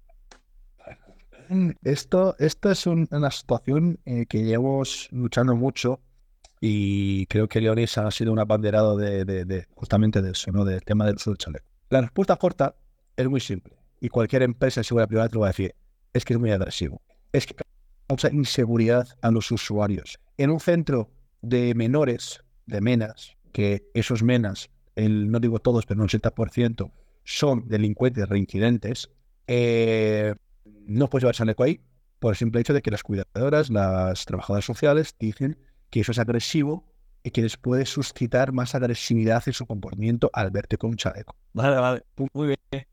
esto, 1.82 2.36
esto 2.38 2.70
es 2.70 2.86
una 2.86 3.32
situación 3.32 3.98
eh, 4.04 4.26
que 4.26 4.44
llevamos 4.44 5.08
luchando 5.10 5.56
mucho 5.56 6.00
y 6.60 7.26
creo 7.26 7.48
que 7.48 7.60
Leonis 7.60 7.98
ha 7.98 8.08
sido 8.12 8.32
un 8.32 8.38
abanderado 8.38 8.96
de, 8.96 9.66
justamente 9.74 10.22
de 10.22 10.30
eso, 10.30 10.52
¿no? 10.52 10.64
del 10.64 10.84
tema 10.84 11.04
del 11.04 11.16
uso 11.16 11.30
del 11.30 11.38
chaleco. 11.38 11.66
La 11.90 12.00
respuesta 12.00 12.36
corta 12.36 12.76
es 13.16 13.28
muy 13.28 13.40
simple 13.40 13.76
y 14.00 14.08
cualquier 14.08 14.44
empresa 14.44 14.80
de 14.80 14.84
seguridad 14.84 15.08
privada 15.08 15.28
te 15.30 15.34
lo 15.34 15.40
va 15.40 15.48
a 15.48 15.50
decir. 15.50 15.74
Es 16.12 16.24
que 16.24 16.34
es 16.34 16.38
muy 16.38 16.52
agresivo. 16.52 17.02
Es 17.32 17.44
que 17.44 17.56
causa 18.08 18.30
inseguridad 18.32 19.06
a 19.20 19.30
los 19.30 19.50
usuarios. 19.50 20.18
En 20.38 20.50
un 20.50 20.60
centro 20.60 21.10
de 21.42 21.74
menores, 21.74 22.42
de 22.66 22.80
menas, 22.80 23.36
que 23.52 23.88
esos 23.94 24.22
menas, 24.22 24.70
el, 24.96 25.30
no 25.30 25.40
digo 25.40 25.58
todos, 25.58 25.86
pero 25.86 26.00
un 26.00 26.08
80%, 26.08 26.90
son 27.24 27.68
delincuentes 27.68 28.28
reincidentes, 28.28 29.10
eh, 29.46 30.34
no 30.86 31.08
puedes 31.08 31.24
llevar 31.24 31.34
chaleco 31.34 31.62
ahí 31.64 31.80
por 32.18 32.32
el 32.32 32.36
simple 32.36 32.60
hecho 32.60 32.72
de 32.72 32.82
que 32.82 32.90
las 32.90 33.02
cuidadoras, 33.02 33.70
las 33.70 34.24
trabajadoras 34.24 34.64
sociales, 34.64 35.14
dicen 35.18 35.58
que 35.90 36.00
eso 36.00 36.12
es 36.12 36.18
agresivo 36.18 36.84
y 37.22 37.30
que 37.30 37.42
les 37.42 37.56
puede 37.56 37.84
suscitar 37.84 38.52
más 38.52 38.74
agresividad 38.74 39.42
en 39.46 39.52
su 39.52 39.66
comportamiento 39.66 40.30
al 40.32 40.50
verte 40.50 40.78
con 40.78 40.90
un 40.90 40.96
chaleco. 40.96 41.36
Vale, 41.52 41.76
vale. 41.76 42.02
Muy 42.32 42.48
bien. 42.48 42.86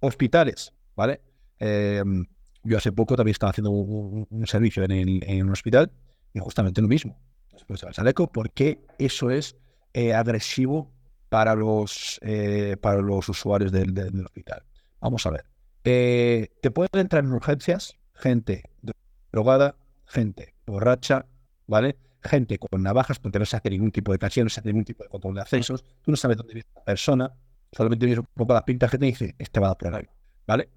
Hospitales, 0.00 0.72
¿vale? 0.94 1.20
Em, 1.58 2.26
yo 2.66 2.76
hace 2.76 2.92
poco 2.92 3.16
también 3.16 3.32
estaba 3.32 3.50
haciendo 3.50 3.70
un, 3.70 4.46
servicio 4.46 4.84
en, 4.84 5.42
un 5.42 5.50
hospital 5.50 5.90
y 6.34 6.38
justamente 6.38 6.80
lo 6.80 6.88
mismo. 6.88 7.18
Después 7.52 7.80
del 7.80 7.92
chaleco, 7.92 8.30
porque 8.30 8.80
eso 8.98 9.30
es 9.30 9.56
eh, 9.94 10.12
agresivo 10.12 10.92
para 11.28 11.54
los, 11.54 12.18
eh, 12.22 12.76
para 12.80 13.00
los 13.00 13.28
usuarios 13.28 13.72
del 13.72 14.24
hospital. 14.24 14.62
Vamos 15.00 15.24
a 15.26 15.30
ver. 15.30 15.44
Eh, 15.84 16.48
te 16.60 16.70
pueden 16.70 17.00
entrar 17.00 17.24
en 17.24 17.32
urgencias 17.32 17.96
gente 18.14 18.64
drogada, 19.30 19.76
gente 20.06 20.54
borracha, 20.66 21.26
¿vale? 21.66 21.96
Gente 22.22 22.58
con 22.58 22.82
navajas, 22.82 23.18
porque 23.18 23.38
no 23.38 23.44
se 23.44 23.56
hace 23.56 23.70
ningún 23.70 23.92
tipo 23.92 24.12
de 24.12 24.18
caché, 24.18 24.42
no 24.42 24.48
se 24.48 24.60
hace 24.60 24.68
ningún 24.70 24.84
tipo 24.84 25.04
de 25.04 25.08
control 25.08 25.34
de 25.34 25.42
accesos. 25.42 25.84
Tú 26.02 26.10
no 26.10 26.16
sabes 26.16 26.36
dónde 26.36 26.54
viene 26.54 26.68
la 26.74 26.84
persona, 26.84 27.32
solamente 27.70 28.06
ves 28.06 28.18
un 28.18 28.26
poco 28.34 28.52
la 28.52 28.64
pinta 28.64 28.88
que 28.88 28.98
te 28.98 29.06
dice, 29.06 29.34
este 29.38 29.60
va 29.60 29.68
a 29.68 29.96
ahí, 29.96 30.08
¿vale? 30.46 30.68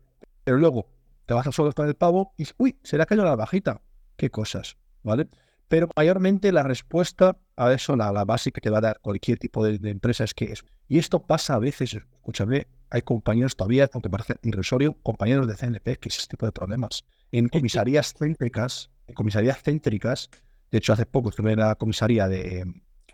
Pero 0.43 0.57
luego 0.57 0.87
te 1.29 1.35
vas 1.35 1.45
a 1.45 1.51
solo 1.51 1.71
con 1.73 1.87
el 1.87 1.93
pavo 1.93 2.33
y, 2.39 2.47
uy, 2.57 2.79
se 2.81 2.97
le 2.97 3.03
ha 3.03 3.05
caído 3.05 3.23
la 3.23 3.35
bajita. 3.35 3.83
Qué 4.17 4.31
cosas, 4.31 4.77
¿vale? 5.03 5.27
Pero 5.67 5.87
mayormente 5.95 6.51
la 6.51 6.63
respuesta 6.63 7.37
a 7.55 7.71
eso, 7.71 7.95
la, 7.95 8.11
la 8.11 8.25
básica 8.25 8.59
que 8.59 8.71
va 8.71 8.79
a 8.79 8.81
dar 8.81 8.99
cualquier 8.99 9.37
tipo 9.37 9.63
de, 9.63 9.77
de 9.77 9.91
empresa 9.91 10.23
es 10.23 10.33
que 10.33 10.45
es. 10.45 10.65
Y 10.87 10.97
esto 10.97 11.21
pasa 11.21 11.53
a 11.53 11.59
veces, 11.59 11.93
escúchame, 11.93 12.65
hay 12.89 13.03
compañeros 13.03 13.55
todavía, 13.55 13.87
aunque 13.93 14.09
parece 14.09 14.37
irrisorio, 14.41 14.97
compañeros 15.03 15.47
de 15.47 15.55
CNP 15.55 15.97
que 15.97 16.09
ese 16.09 16.25
tipo 16.25 16.47
de 16.47 16.51
problemas. 16.51 17.05
En 17.31 17.47
comisarías 17.47 18.15
céntricas, 18.17 18.89
en 19.05 19.13
comisarías 19.13 19.61
céntricas, 19.61 20.31
de 20.71 20.79
hecho 20.79 20.93
hace 20.93 21.05
poco 21.05 21.29
estuve 21.29 21.51
en 21.51 21.59
la 21.59 21.75
comisaría 21.75 22.27
de 22.27 22.65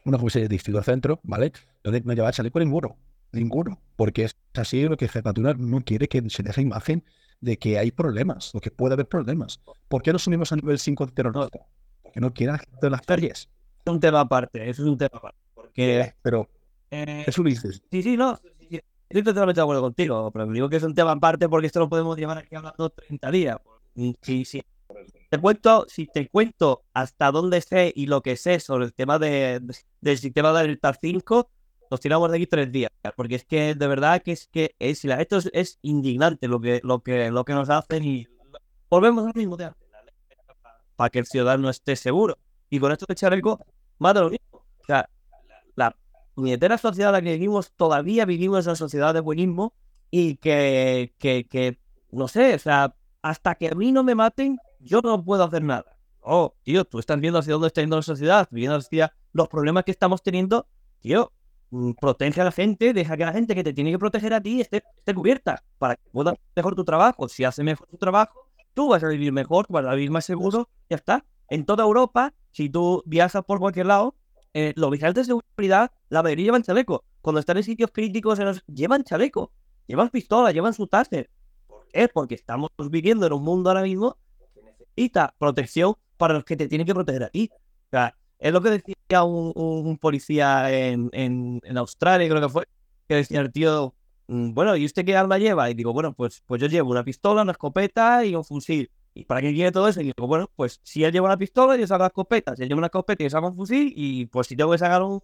una 0.06 0.18
comisaría 0.18 0.48
de 0.48 0.56
distrito 0.56 0.82
centro, 0.84 1.20
¿vale? 1.24 1.52
Donde 1.84 2.00
no 2.00 2.14
llevaba 2.14 2.32
chaleco 2.32 2.60
ninguno, 2.60 2.98
ninguno, 3.34 3.82
porque 3.98 4.24
es 4.24 4.38
así 4.54 4.84
lo 4.84 4.96
que 4.96 5.10
Jefatura 5.10 5.54
no 5.56 5.82
quiere 5.82 6.08
que 6.08 6.24
se 6.30 6.44
deje 6.44 6.62
imagen 6.62 7.04
de 7.42 7.58
que 7.58 7.78
hay 7.78 7.92
problemas, 7.92 8.54
o 8.56 8.60
que 8.60 8.72
puede 8.72 8.94
haber 8.94 9.08
problemas. 9.08 9.62
¿Por 9.88 10.02
qué 10.02 10.12
nos 10.12 10.28
unimos 10.28 10.52
a 10.52 10.56
nivel 10.56 10.80
5 10.80 11.06
de 11.06 11.12
terrorismo? 11.12 11.68
Porque 12.02 12.20
no 12.20 12.34
quieren 12.34 12.58
de 12.82 12.90
las 12.90 13.02
calles. 13.02 13.50
Es 13.86 13.92
un 13.92 14.00
tema 14.00 14.22
aparte, 14.22 14.70
eso 14.70 14.82
es 14.82 14.88
un 14.88 14.98
tema 14.98 15.12
aparte. 15.14 15.40
Porque... 15.54 16.14
Pero, 16.22 16.50
eh, 16.92 17.24
eso 17.28 17.44
lo 17.44 17.50
dices. 17.50 17.82
Sí, 17.92 18.02
sí, 18.02 18.18
no. 18.18 18.40
Estoy 19.08 19.24
totalmente 19.24 19.60
de 19.60 19.64
acuerdo 19.64 19.84
contigo, 19.84 20.32
pero 20.32 20.48
digo 20.48 20.68
que 20.68 20.78
es 20.78 20.84
un 20.84 20.96
tema 20.96 21.12
aparte 21.12 21.48
porque 21.48 21.68
esto 21.68 21.80
lo 21.80 21.90
podemos 21.90 22.18
llevar 22.18 22.40
aquí 22.40 22.56
hablando 22.56 22.90
30 22.90 23.32
días. 23.32 23.58
Sí, 24.22 24.46
sí. 24.46 24.64
Te 25.30 25.38
cuento, 25.40 25.86
si 25.88 26.08
te 26.08 26.28
cuento 26.28 26.84
hasta 26.94 27.32
dónde 27.32 27.62
sé 27.62 27.94
y 27.96 28.08
lo 28.08 28.22
que 28.22 28.36
sé 28.36 28.60
sobre 28.60 28.86
el 28.86 28.94
tema 28.94 29.20
de, 29.20 29.62
del 30.02 30.18
sistema 30.18 30.54
de 30.54 30.68
Delta 30.68 30.94
5, 31.00 31.50
nos 31.90 32.00
tiramos 32.00 32.30
de 32.32 32.38
aquí 32.38 32.48
tres 32.48 32.72
días, 32.72 32.92
porque 33.16 33.36
es 33.36 33.46
que 33.46 33.76
de 33.76 33.88
verdad 33.88 34.22
que 34.22 34.32
es 34.32 34.48
que 34.48 34.76
es, 34.80 35.04
esto 35.06 35.40
es, 35.54 35.80
indignante 35.82 36.48
lo 36.48 36.60
que, 36.60 36.82
lo, 36.84 37.02
que, 37.02 37.32
lo 37.32 37.46
que 37.46 37.54
nos 37.54 37.70
hacen 37.70 38.04
y 38.04 38.28
volvemos 38.90 39.26
al 39.28 39.34
mismo 39.36 39.58
de 39.58 39.66
antes, 39.66 39.88
para 40.96 41.10
que 41.10 41.20
el 41.20 41.26
ciudadano 41.26 41.70
esté 41.70 41.96
seguro. 41.96 42.38
Y 42.70 42.80
con 42.80 42.92
esto 42.92 43.06
de 43.08 43.16
Chareco, 43.16 43.66
más 44.00 44.14
de 44.14 44.20
lo 44.22 44.30
mismo. 44.30 44.46
O 44.52 44.86
sea, 44.86 45.10
la, 45.76 45.96
puñetera 46.36 46.78
sociedad 46.78 47.10
en 47.10 47.14
la 47.14 47.22
que 47.22 47.34
vivimos, 47.34 47.72
todavía 47.76 48.26
vivimos 48.26 48.66
en 48.66 48.72
una 48.72 48.76
sociedad 48.76 49.14
de 49.14 49.22
buenismo 49.22 49.74
y 50.12 50.36
que, 50.38 51.14
que, 51.18 51.48
que, 51.48 51.80
no 52.12 52.28
sé, 52.28 52.56
o 52.56 52.60
sea, 52.60 52.96
hasta 53.22 53.56
que 53.56 53.70
a 53.70 53.76
mí 53.76 53.92
no 53.92 54.04
me 54.04 54.16
maten, 54.16 54.58
yo 54.80 55.02
no 55.02 55.24
puedo 55.24 55.44
hacer 55.44 55.64
nada. 55.64 55.98
Oh, 56.22 56.56
tío, 56.64 56.86
tú 56.86 57.00
estás 57.00 57.20
viendo 57.20 57.40
hacia 57.40 57.54
dónde 57.54 57.68
está 57.68 57.82
yendo 57.82 57.96
la 57.96 58.02
sociedad, 58.02 58.48
viendo 58.52 58.76
hacia 58.76 59.16
los 59.32 59.48
problemas 59.48 59.84
que 59.84 59.92
estamos 59.92 60.22
teniendo, 60.24 60.68
tío, 61.00 61.32
protege 62.00 62.42
a 62.42 62.46
la 62.46 62.52
gente, 62.52 62.94
deja 62.94 63.18
que 63.18 63.26
la 63.26 63.34
gente 63.34 63.56
que 63.56 63.64
te 63.64 63.74
tiene 63.74 63.92
que 63.92 64.00
proteger 64.00 64.34
a 64.34 64.42
ti 64.42 64.62
esté, 64.62 64.84
esté 64.98 65.14
cubierta 65.14 65.64
para 65.78 65.96
que 65.96 66.04
puedas 66.12 66.36
mejor 66.56 66.76
tu 66.76 66.84
trabajo. 66.84 67.28
Si 67.28 67.44
hace 67.44 67.64
mejor 67.64 67.88
tu 67.88 67.98
trabajo, 67.98 68.50
tú 68.74 68.90
vas 68.90 69.04
a 69.04 69.08
vivir 69.08 69.32
mejor, 69.32 69.66
vas 69.70 69.86
a 69.86 69.94
vivir 69.94 70.12
más 70.12 70.26
seguro, 70.26 70.70
ya 70.90 70.98
está. 70.98 71.26
En 71.50 71.66
toda 71.66 71.84
Europa, 71.84 72.34
si 72.52 72.70
tú 72.70 73.04
viajas 73.06 73.44
por 73.46 73.60
cualquier 73.60 73.88
lado, 73.88 74.16
eh, 74.54 74.74
los 74.76 74.90
vigilantes 74.90 75.28
de 75.28 75.34
seguridad, 75.34 75.92
la 76.10 76.24
mayoría 76.24 76.46
llevan 76.46 76.64
chaleco. 76.64 77.04
Cuando 77.22 77.40
están 77.40 77.58
en 77.58 77.64
sitios 77.64 77.92
críticos, 77.92 78.40
llevan 78.68 79.04
chaleco, 79.04 79.52
llevan 79.88 80.10
pistola, 80.10 80.52
llevan 80.52 80.74
su 80.74 80.88
taser. 80.88 81.30
¿Por 81.68 81.88
qué? 81.88 82.08
Porque 82.08 82.36
estamos 82.36 82.70
viviendo 82.90 83.28
en 83.28 83.34
un 83.34 83.44
mundo 83.44 83.70
ahora 83.70 83.82
mismo 83.82 84.18
que 84.54 84.62
necesita 84.62 85.34
protección 85.38 85.96
para 86.18 86.36
los 86.36 86.46
que 86.46 86.56
te 86.56 86.68
tienen 86.68 86.88
que 86.88 86.94
proteger 86.94 87.24
a 87.24 87.30
ti. 87.30 87.50
Es 88.40 88.54
lo 88.54 88.62
que 88.62 88.70
decía 88.70 88.95
un, 89.10 89.98
policía 90.00 90.72
en, 90.72 91.62
Australia, 91.76 92.28
creo 92.30 92.42
que 92.42 92.50
fue, 92.50 92.66
que 93.08 93.16
decía 93.16 93.42
el 93.42 93.52
tío, 93.52 93.94
mm, 94.28 94.54
bueno, 94.54 94.76
¿y 94.76 94.86
usted 94.86 95.06
qué 95.06 95.16
arma 95.16 95.38
lleva? 95.38 95.70
Y 95.70 95.74
digo, 95.74 95.94
bueno, 95.94 96.14
pues, 96.14 96.42
pues 96.46 96.62
yo 96.62 96.68
llevo 96.68 96.92
una 96.92 97.04
pistola, 97.04 97.44
una 97.44 97.52
escopeta 97.52 98.26
y 98.26 98.36
un 98.36 98.44
fusil. 98.44 98.90
¿Y 99.14 99.24
para 99.26 99.42
qué 99.42 99.54
quiere 99.54 99.72
todo 99.72 99.88
eso? 99.88 100.02
Y 100.02 100.06
digo, 100.06 100.28
bueno, 100.28 100.52
pues 100.56 100.82
si 100.84 101.04
él 101.04 101.14
lleva 101.14 101.28
una 101.28 101.38
pistola, 101.38 101.78
yo 101.78 101.88
saco 101.88 102.04
la 102.04 102.08
escopeta. 102.08 102.56
Si 102.56 102.64
él 102.64 102.70
lleva 102.70 102.80
una 102.80 102.88
escopeta, 102.88 103.24
yo 103.24 103.30
saco 103.30 103.48
un 103.48 103.56
fusil. 103.56 103.94
Y 103.96 104.26
pues 104.26 104.48
si 104.48 104.58
tengo 104.58 104.72
que 104.72 104.78
sacar 104.78 105.02
un, 105.04 105.22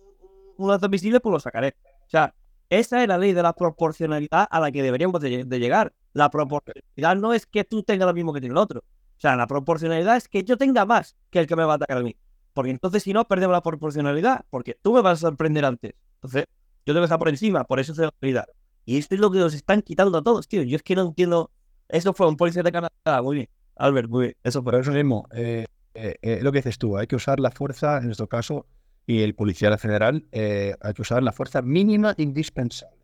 un 0.57 0.79
visible, 0.89 1.19
pues 1.19 1.33
lo 1.33 1.39
sacaré. 1.41 1.75
O 2.07 2.09
sea, 2.09 2.33
esa 2.71 3.01
es 3.01 3.07
la 3.09 3.17
ley 3.17 3.33
de 3.33 3.43
la 3.43 3.51
proporcionalidad 3.51 4.47
a 4.49 4.59
la 4.61 4.71
que 4.71 4.81
deberíamos 4.81 5.19
de, 5.19 5.43
llegar. 5.59 5.93
La 6.13 6.29
proporcionalidad 6.29 7.17
no 7.17 7.33
es 7.33 7.45
que 7.45 7.65
tú 7.65 7.83
tengas 7.83 8.07
lo 8.07 8.13
mismo 8.13 8.31
que 8.31 8.39
tiene 8.39 8.53
el 8.53 8.57
otro. 8.57 8.79
O 8.79 9.19
sea, 9.19 9.35
la 9.35 9.45
proporcionalidad 9.45 10.15
es 10.15 10.29
que 10.29 10.45
yo 10.45 10.57
tenga 10.57 10.85
más 10.85 11.17
que 11.29 11.39
el 11.39 11.47
que 11.47 11.57
me 11.57 11.65
va 11.65 11.73
a 11.73 11.75
atacar 11.75 11.97
a 11.97 12.01
mí. 12.01 12.15
Porque 12.53 12.71
entonces, 12.71 13.03
si 13.03 13.13
no, 13.13 13.27
perdemos 13.27 13.53
la 13.53 13.61
proporcionalidad. 13.61 14.45
Porque 14.49 14.77
tú 14.81 14.93
me 14.93 15.01
vas 15.01 15.19
a 15.19 15.29
sorprender 15.29 15.65
antes. 15.65 15.93
Entonces, 16.15 16.45
yo 16.85 16.93
tengo 16.93 17.01
que 17.01 17.05
estar 17.05 17.19
por 17.19 17.29
encima. 17.29 17.63
Por 17.63 17.79
eso 17.79 17.93
se 17.93 18.03
la 18.03 18.45
Y 18.85 18.97
esto 18.97 19.15
es 19.15 19.21
lo 19.21 19.31
que 19.31 19.39
nos 19.39 19.53
están 19.53 19.81
quitando 19.81 20.17
a 20.17 20.21
todos, 20.21 20.47
tío. 20.47 20.63
Yo 20.63 20.75
es 20.75 20.83
que 20.83 20.95
no 20.95 21.03
entiendo. 21.03 21.51
Eso 21.87 22.13
fue 22.13 22.27
un 22.27 22.37
policía 22.37 22.63
de 22.63 22.71
Canadá. 22.71 23.21
Muy 23.21 23.35
bien. 23.37 23.49
Albert, 23.75 24.09
muy 24.09 24.35
Eso 24.43 24.63
por 24.63 24.75
eso 24.75 24.91
mismo. 24.91 25.27
Eh, 25.33 25.65
eh, 25.93 26.15
eh, 26.21 26.39
lo 26.41 26.51
que 26.51 26.59
dices 26.59 26.77
tú, 26.77 26.97
hay 26.97 27.07
que 27.07 27.15
usar 27.15 27.39
la 27.39 27.51
fuerza, 27.51 27.97
en 27.97 28.05
nuestro 28.05 28.27
caso, 28.27 28.67
y 29.07 29.23
el 29.23 29.33
policía 29.33 29.75
general, 29.77 30.25
hay 30.31 30.93
que 30.93 31.01
usar 31.01 31.23
la 31.23 31.31
fuerza 31.31 31.61
mínima 31.61 32.13
indispensable. 32.17 32.95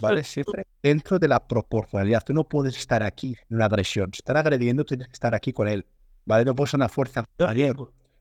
¿vale? 0.00 0.24
Siempre 0.24 0.66
dentro 0.82 1.18
de 1.18 1.28
la 1.28 1.46
proporcionalidad. 1.46 2.22
Tú 2.24 2.34
no 2.34 2.44
puedes 2.44 2.76
estar 2.76 3.02
aquí 3.02 3.36
en 3.48 3.56
una 3.56 3.66
agresión. 3.66 4.10
Si 4.12 4.18
están 4.18 4.36
agrediendo, 4.36 4.84
tienes 4.84 5.06
que 5.06 5.12
estar 5.12 5.34
aquí 5.34 5.52
con 5.52 5.68
él. 5.68 5.86
¿Vale? 6.26 6.44
No 6.44 6.54
puedes 6.54 6.70
usar 6.70 6.78
una 6.78 6.88
fuerza 6.88 7.24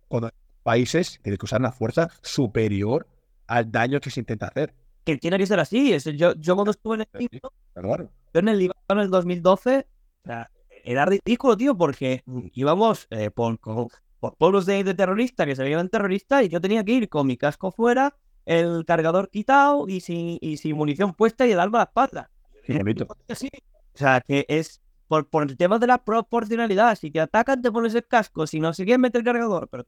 Cuando 0.07 0.29
países 0.63 1.19
tienen 1.21 1.37
que 1.37 1.45
usar 1.45 1.59
una 1.59 1.71
fuerza 1.71 2.09
superior 2.21 3.07
al 3.47 3.71
daño 3.71 3.99
que 3.99 4.09
se 4.09 4.21
intenta 4.21 4.47
hacer. 4.47 4.73
Que 5.03 5.17
tiene 5.17 5.37
que 5.37 5.45
ser 5.45 5.59
así. 5.59 5.95
yo, 6.15 6.33
yo 6.35 6.55
cuando 6.55 6.71
estuve 6.71 6.95
en 6.95 7.01
el 7.01 7.29
Líbano, 7.29 8.09
yo 8.33 8.39
en 8.39 8.47
el 8.47 8.57
Líbano 8.57 8.81
en 8.89 8.99
el 8.99 9.09
2012 9.09 9.87
O 10.23 10.27
sea, 10.27 10.49
era 10.83 11.05
ridículo, 11.05 11.57
tío, 11.57 11.77
porque 11.77 12.23
íbamos 12.53 13.07
eh, 13.09 13.29
por, 13.29 13.59
por, 13.59 13.89
pueblos 14.37 14.65
de, 14.65 14.93
terroristas 14.93 15.45
que 15.45 15.55
se 15.55 15.63
veían 15.63 15.89
terroristas 15.89 16.43
y 16.43 16.49
yo 16.49 16.61
tenía 16.61 16.83
que 16.83 16.93
ir 16.93 17.09
con 17.09 17.27
mi 17.27 17.37
casco 17.37 17.71
fuera, 17.71 18.15
el 18.45 18.85
cargador 18.85 19.29
quitado 19.29 19.87
y 19.87 20.01
sin, 20.01 20.37
y 20.41 20.57
sin 20.57 20.75
munición 20.75 21.13
puesta 21.13 21.45
y 21.45 21.51
el 21.51 21.59
arma 21.59 21.79
a 21.79 21.81
la 21.81 21.85
espalda. 21.85 22.31
O 23.93 23.97
sea, 23.97 24.21
que 24.21 24.45
es 24.47 24.81
por, 25.13 25.29
por 25.29 25.43
el 25.43 25.55
tema 25.57 25.77
de 25.77 25.85
la 25.85 26.03
proporcionalidad. 26.03 26.97
Si 26.97 27.11
te 27.11 27.19
atacan, 27.19 27.61
te 27.61 27.71
pones 27.71 27.93
el 27.93 28.05
casco. 28.07 28.47
Si 28.47 28.59
no, 28.59 28.73
si 28.73 28.83
quieres 28.83 28.99
meter 28.99 29.19
el 29.19 29.25
cargador. 29.25 29.67
Pero 29.69 29.85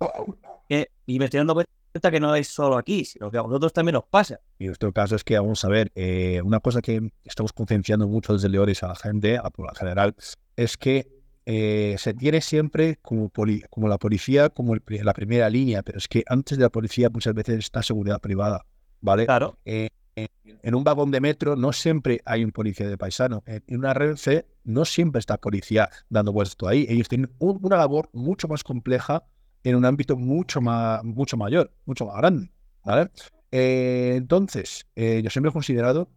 que, 0.70 0.92
y 1.08 1.18
me 1.18 1.26
estoy 1.26 1.40
dando 1.40 1.56
cuenta 1.56 2.12
que 2.12 2.20
no 2.20 2.36
es 2.36 2.48
solo 2.48 2.78
aquí, 2.78 3.06
sino 3.06 3.32
que 3.32 3.38
a 3.40 3.42
vosotros 3.42 3.74
también 3.74 3.94
nos 3.94 4.04
pasa. 4.04 4.40
Y 4.60 4.68
nuestro 4.68 4.94
caso 4.94 5.16
es 5.16 5.24
que, 5.24 5.38
vamos 5.40 5.66
a 5.66 5.70
ver, 5.70 5.92
eh, 5.96 6.42
una 6.44 6.60
cosa 6.60 6.80
que 6.82 7.10
estamos 7.24 7.54
concienciando 7.54 8.08
mucho 8.08 8.34
desde 8.34 8.50
Leoris 8.50 8.84
a 8.84 8.90
la 8.90 8.96
gente, 8.96 9.38
a 9.38 9.50
la 9.58 9.76
general, 9.76 10.16
es 10.56 10.78
que 10.78 11.08
eh, 11.48 11.96
se 11.98 12.14
tiene 12.14 12.42
siempre 12.42 12.98
como, 13.02 13.32
como 13.70 13.88
la 13.88 13.98
policía 13.98 14.50
como 14.50 14.76
la 14.76 15.14
primera 15.14 15.50
línea, 15.50 15.82
pero 15.82 15.98
es 15.98 16.08
que 16.08 16.24
antes 16.28 16.58
de 16.58 16.64
la 16.64 16.70
policía 16.70 17.10
muchas 17.10 17.34
veces 17.34 17.58
está 17.58 17.82
seguridad 17.82 18.20
privada, 18.22 18.64
¿vale? 19.02 19.26
Claro. 19.26 19.58
Eh, 19.66 19.90
en 20.16 20.76
un 20.76 20.84
vagón 20.84 21.12
de 21.12 21.22
metro 21.22 21.56
no 21.56 21.74
siempre 21.74 22.22
hay 22.26 22.44
un 22.44 22.52
policía 22.52 22.88
de 22.88 22.98
paisano. 22.98 23.44
En 23.46 23.78
una 23.78 23.94
Renfe 23.94 24.46
no 24.64 24.86
siempre 24.86 25.20
está 25.20 25.38
policía 25.38 25.90
dando 26.10 26.32
vueltas 26.32 26.58
ahí. 26.68 26.86
Ellos 26.90 27.08
tienen 27.08 27.32
una 27.40 27.78
labor 27.78 28.10
mucho 28.14 28.48
más 28.48 28.64
compleja 28.64 29.24
en 29.64 29.76
un 29.76 29.86
ámbito 29.86 30.16
mucho, 30.16 30.62
más, 30.62 31.04
mucho 31.04 31.38
mayor, 31.38 31.72
mucho 31.86 32.06
más 32.06 32.18
grande. 32.18 32.52
¿vale? 32.84 33.10
Eh, 33.52 34.14
entonces, 34.16 34.88
eh, 34.96 35.22
yo 35.24 35.30
siempre 35.30 35.50
he 35.50 35.54
considerado 35.54 36.10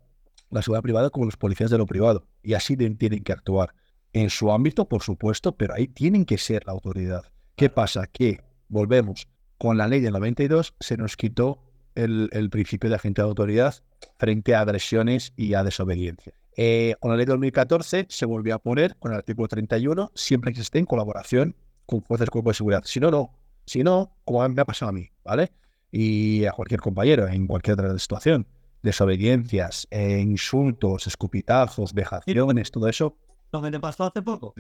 la 0.50 0.62
seguridad 0.62 0.82
privada 0.82 1.11
como 1.11 1.26
los 1.26 1.37
policías 1.37 1.70
de 1.70 1.78
lo 1.78 1.87
privado. 1.87 2.26
Y 2.42 2.54
así 2.54 2.76
tienen 2.76 3.24
que 3.24 3.32
actuar. 3.32 3.74
En 4.12 4.30
su 4.30 4.50
ámbito, 4.50 4.88
por 4.88 5.02
supuesto, 5.02 5.56
pero 5.56 5.74
ahí 5.74 5.88
tienen 5.88 6.24
que 6.24 6.38
ser 6.38 6.64
la 6.66 6.72
autoridad. 6.72 7.24
¿Qué 7.56 7.68
pasa? 7.68 8.06
Que, 8.06 8.40
volvemos, 8.68 9.28
con 9.58 9.76
la 9.76 9.88
ley 9.88 10.00
del 10.00 10.12
92 10.12 10.74
se 10.80 10.96
nos 10.96 11.16
quitó 11.16 11.67
el, 12.04 12.50
principio 12.50 12.88
de 12.90 12.96
agente 12.96 13.22
de 13.22 13.28
autoridad 13.28 13.74
frente 14.18 14.54
a 14.54 14.61
agresiones 14.61 15.32
y 15.37 15.54
a 15.54 15.64
desobediencia. 15.64 16.32
Eh, 16.56 16.94
con 17.00 17.11
la 17.11 17.16
ley 17.16 17.26
de 17.26 17.32
2014 17.32 18.06
se 18.08 18.26
volvió 18.26 18.54
a 18.54 18.58
poner 18.58 18.96
con 18.96 19.12
el 19.12 19.18
artículo 19.18 19.46
31 19.46 20.11
siempre 20.14 20.52
que 20.52 20.61
esté 20.61 20.78
en 20.78 20.87
colaboración 20.87 21.54
con 21.87 22.00
de 22.00 22.26
cuerpo 22.26 22.50
de 22.50 22.54
seguridad. 22.54 22.82
Si 22.84 23.00
no, 23.00 23.11
no. 23.11 23.30
Si 23.64 23.82
no, 23.82 24.16
como 24.24 24.46
me 24.48 24.61
ha 24.61 24.64
pasado 24.64 24.90
a 24.90 24.92
mí, 24.92 25.11
¿vale? 25.24 25.52
Y 25.90 26.44
a 26.44 26.52
cualquier 26.52 26.80
compañero 26.80 27.26
en 27.28 27.46
cualquier 27.46 27.74
otra 27.74 27.98
situación. 27.98 28.46
Desobediencias, 28.82 29.87
eh, 29.90 30.20
insultos, 30.20 31.06
escupitazos, 31.06 31.92
vejaciones, 31.92 32.70
todo 32.70 32.88
eso. 32.88 33.16
Lo 33.52 33.62
que 33.62 33.70
te 33.70 33.80
pasó 33.80 34.04
hace 34.04 34.22
poco. 34.22 34.54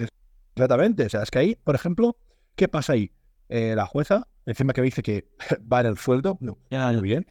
Exactamente. 0.54 1.06
O 1.06 1.08
sea, 1.08 1.22
es 1.22 1.30
que 1.30 1.38
ahí, 1.38 1.54
por 1.54 1.74
ejemplo, 1.74 2.16
¿qué 2.54 2.68
pasa 2.68 2.94
ahí? 2.94 3.12
Eh, 3.48 3.74
la 3.76 3.86
jueza, 3.86 4.26
encima 4.48 4.72
que 4.72 4.80
me 4.80 4.86
dice 4.86 5.02
que 5.02 5.28
va 5.72 5.80
en 5.80 5.86
el 5.86 5.98
sueldo, 5.98 6.38
no, 6.40 6.58
muy 6.70 7.02
bien. 7.02 7.26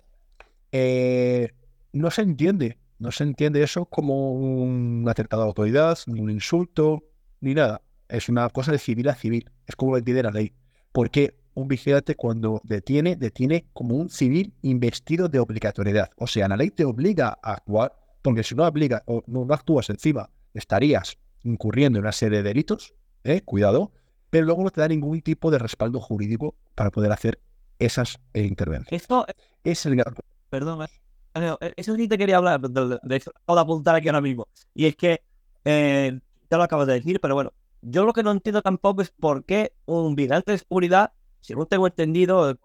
Eh, 0.72 1.52
no 1.94 2.12
se 2.12 2.22
entiende, 2.22 2.78
no 3.00 3.12
se 3.12 3.24
entiende 3.24 3.64
eso 3.64 3.86
como 3.86 4.34
un 4.34 5.06
atentado 5.10 5.44
de 5.44 5.48
autoridad, 5.48 5.98
ni 6.08 6.22
un 6.22 6.30
insulto, 6.30 7.04
ni 7.42 7.54
nada. 7.54 7.82
Es 8.08 8.30
una 8.30 8.50
cosa 8.50 8.72
de 8.72 8.80
civil 8.80 9.10
a 9.10 9.16
civil, 9.16 9.50
es 9.66 9.76
como 9.76 9.92
lo 9.92 9.98
entiende 9.98 10.24
la 10.24 10.32
ley. 10.32 10.54
Porque 10.92 11.36
un 11.56 11.68
vigilante 11.68 12.16
cuando 12.16 12.62
detiene, 12.64 13.16
detiene 13.16 13.66
como 13.74 13.96
un 13.96 14.10
civil 14.10 14.54
investido 14.62 15.28
de 15.28 15.40
obligatoriedad. 15.40 16.12
O 16.18 16.28
sea, 16.28 16.48
la 16.48 16.56
ley 16.56 16.70
te 16.70 16.86
obliga 16.86 17.40
a 17.42 17.54
actuar, 17.54 17.94
porque 18.22 18.44
si 18.44 18.54
no 18.54 18.64
obliga 18.64 19.02
o 19.08 19.24
no 19.26 19.48
actúas 19.52 19.90
encima, 19.90 20.30
estarías 20.54 21.18
incurriendo 21.44 21.98
en 21.98 22.06
una 22.06 22.12
serie 22.12 22.40
de 22.40 22.50
delitos, 22.50 22.94
¿eh? 23.24 23.42
cuidado, 23.42 23.92
pero 24.30 24.46
luego 24.46 24.64
no 24.64 24.70
te 24.70 24.82
da 24.82 24.88
ningún 24.88 25.22
tipo 25.22 25.52
de 25.52 25.60
respaldo 25.60 26.00
jurídico 26.00 26.56
para 26.76 26.92
poder 26.92 27.12
hacer 27.12 27.40
esas 27.80 28.20
eh, 28.34 28.44
intervenciones. 28.44 29.02
Esto 29.02 29.26
es 29.64 29.86
el... 29.86 30.04
Perdón, 30.50 30.88
eh, 31.36 31.56
eh, 31.62 31.74
eso 31.76 31.96
sí 31.96 32.08
te 32.08 32.18
quería 32.18 32.38
hablar, 32.38 32.62
de, 32.62 33.00
eso 33.16 33.32
acabo 33.32 33.56
de 33.56 33.62
apuntar 33.62 33.96
aquí 33.96 34.08
ahora 34.08 34.22
mismo. 34.22 34.48
Y 34.74 34.86
es 34.86 34.96
que, 34.96 35.22
eh, 35.66 36.20
ya 36.50 36.58
lo 36.58 36.64
acabas 36.64 36.88
de 36.88 36.94
decir, 36.94 37.20
pero 37.20 37.36
bueno, 37.36 37.54
yo 37.82 38.06
lo 38.06 38.14
que 38.14 38.24
no 38.24 38.32
entiendo 38.32 38.62
tampoco 38.62 39.02
es 39.02 39.12
por 39.12 39.46
qué 39.46 39.74
un 39.86 40.16
vigilante 40.16 40.54
de 40.54 40.58
seguridad, 40.58 41.12
si 41.42 41.54
no 41.54 41.66
tengo 41.66 41.88
entendido, 41.88 42.58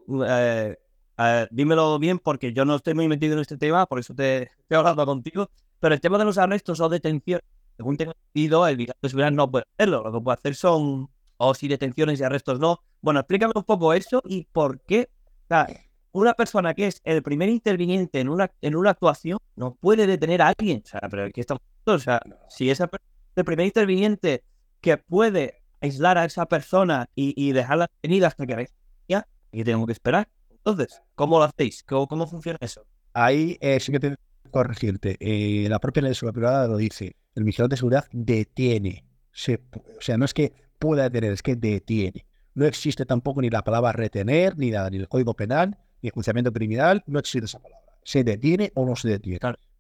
dímelo 1.51 1.99
bien 1.99 2.19
porque 2.19 2.53
yo 2.53 2.65
no 2.65 2.77
estoy 2.77 2.95
muy 2.95 3.09
metido 3.09 3.35
en 3.35 3.41
este 3.41 3.59
tema, 3.59 3.87
por 3.87 3.99
eso 3.99 4.15
te 4.15 4.45
estoy 4.45 4.79
hablando 4.79 5.05
contigo, 5.05 5.51
pero 5.79 5.95
el 5.95 6.01
tema 6.01 6.19
de 6.19 6.25
los 6.25 6.39
arrestos 6.39 6.81
o 6.81 6.89
detenciones, 6.89 7.45
según 7.77 7.97
tengo 7.97 8.13
entendido, 8.13 8.67
el 8.67 8.77
vigilante 8.77 8.99
de 9.03 9.09
seguridad 9.09 9.33
no 9.33 9.51
puede 9.51 9.65
hacerlo, 9.77 10.03
lo 10.03 10.13
que 10.13 10.21
puede 10.21 10.39
hacer 10.39 10.55
son 10.55 11.11
o 11.45 11.55
si 11.55 11.69
detenciones 11.69 12.21
y 12.21 12.25
arrestos 12.25 12.61
no. 12.61 12.81
Bueno, 13.01 13.21
explícame 13.21 13.53
un 13.57 13.65
poco 13.65 13.93
eso 13.93 14.23
y 14.25 14.47
por 14.53 14.81
qué 14.83 15.11
una 16.13 16.35
persona 16.35 16.73
que 16.73 16.87
es 16.87 17.01
el 17.05 17.23
primer 17.23 17.49
interviniente 17.49 18.21
en 18.21 18.29
una, 18.29 18.51
en 18.61 18.77
una 18.77 18.91
actuación 18.91 19.39
no 19.57 19.75
puede 19.75 20.07
detener 20.07 20.41
a 20.41 20.49
alguien. 20.57 20.83
O 20.85 20.89
sea, 20.89 21.01
pero 21.11 21.25
aquí 21.25 21.41
estamos. 21.41 21.63
O 21.85 21.99
sea, 21.99 22.21
si 22.49 22.71
esa 22.71 22.89
el 23.35 23.45
primer 23.45 23.67
interviniente 23.67 24.45
que 24.81 24.99
puede 24.99 25.63
aislar 25.81 26.17
a 26.17 26.25
esa 26.25 26.47
persona 26.47 27.09
y, 27.15 27.53
dejarla 27.53 27.91
detenida 27.97 28.29
hasta 28.29 28.47
que 28.47 28.69
ya, 29.09 29.27
y 29.51 29.65
tengo 29.65 29.85
que 29.87 29.93
esperar. 29.93 30.29
Entonces, 30.51 31.03
¿cómo 31.17 31.39
lo 31.39 31.45
hacéis? 31.45 31.83
¿Cómo, 31.83 32.07
cómo 32.07 32.27
funciona 32.27 32.59
eso? 32.61 32.87
Ahí 33.15 33.59
eh, 33.61 33.81
sí 33.81 33.91
que 33.91 33.99
tengo 33.99 34.17
que 34.45 34.51
corregirte. 34.51 35.17
Eh, 35.19 35.69
la 35.69 35.81
propia 35.81 36.03
ley 36.03 36.15
seguridad 36.15 36.35
privada 36.35 36.69
lo 36.69 36.77
dice. 36.77 37.17
El 37.35 37.45
vigilante 37.45 37.75
de 37.75 37.79
seguridad 37.79 38.07
detiene. 38.13 39.05
o 39.33 40.01
sea, 40.01 40.17
no 40.17 40.25
es 40.25 40.35
que 40.35 40.53
puede 40.83 41.05
detener, 41.05 41.33
es 41.33 41.43
que 41.43 41.55
detiene. 41.55 42.27
No 42.55 42.67
existe 42.67 43.07
tampoco 43.07 43.41
ni 43.41 43.49
la 43.51 43.63
palabra 43.63 43.93
retener, 43.93 44.59
ni 44.59 44.73
nada, 44.73 44.91
ni 44.91 44.97
el 44.97 45.09
código 45.09 45.33
penal, 45.35 45.79
ni 46.03 46.09
el 46.09 46.13
juiciamiento 46.13 46.53
criminal, 46.53 47.05
no 47.07 47.21
existe 47.21 47.47
esa 47.47 47.61
palabra. 47.61 47.87
Se 48.03 48.25
detiene 48.25 48.73
o 48.75 48.85
no 48.85 48.97
se 48.97 49.09
detiene. 49.09 49.39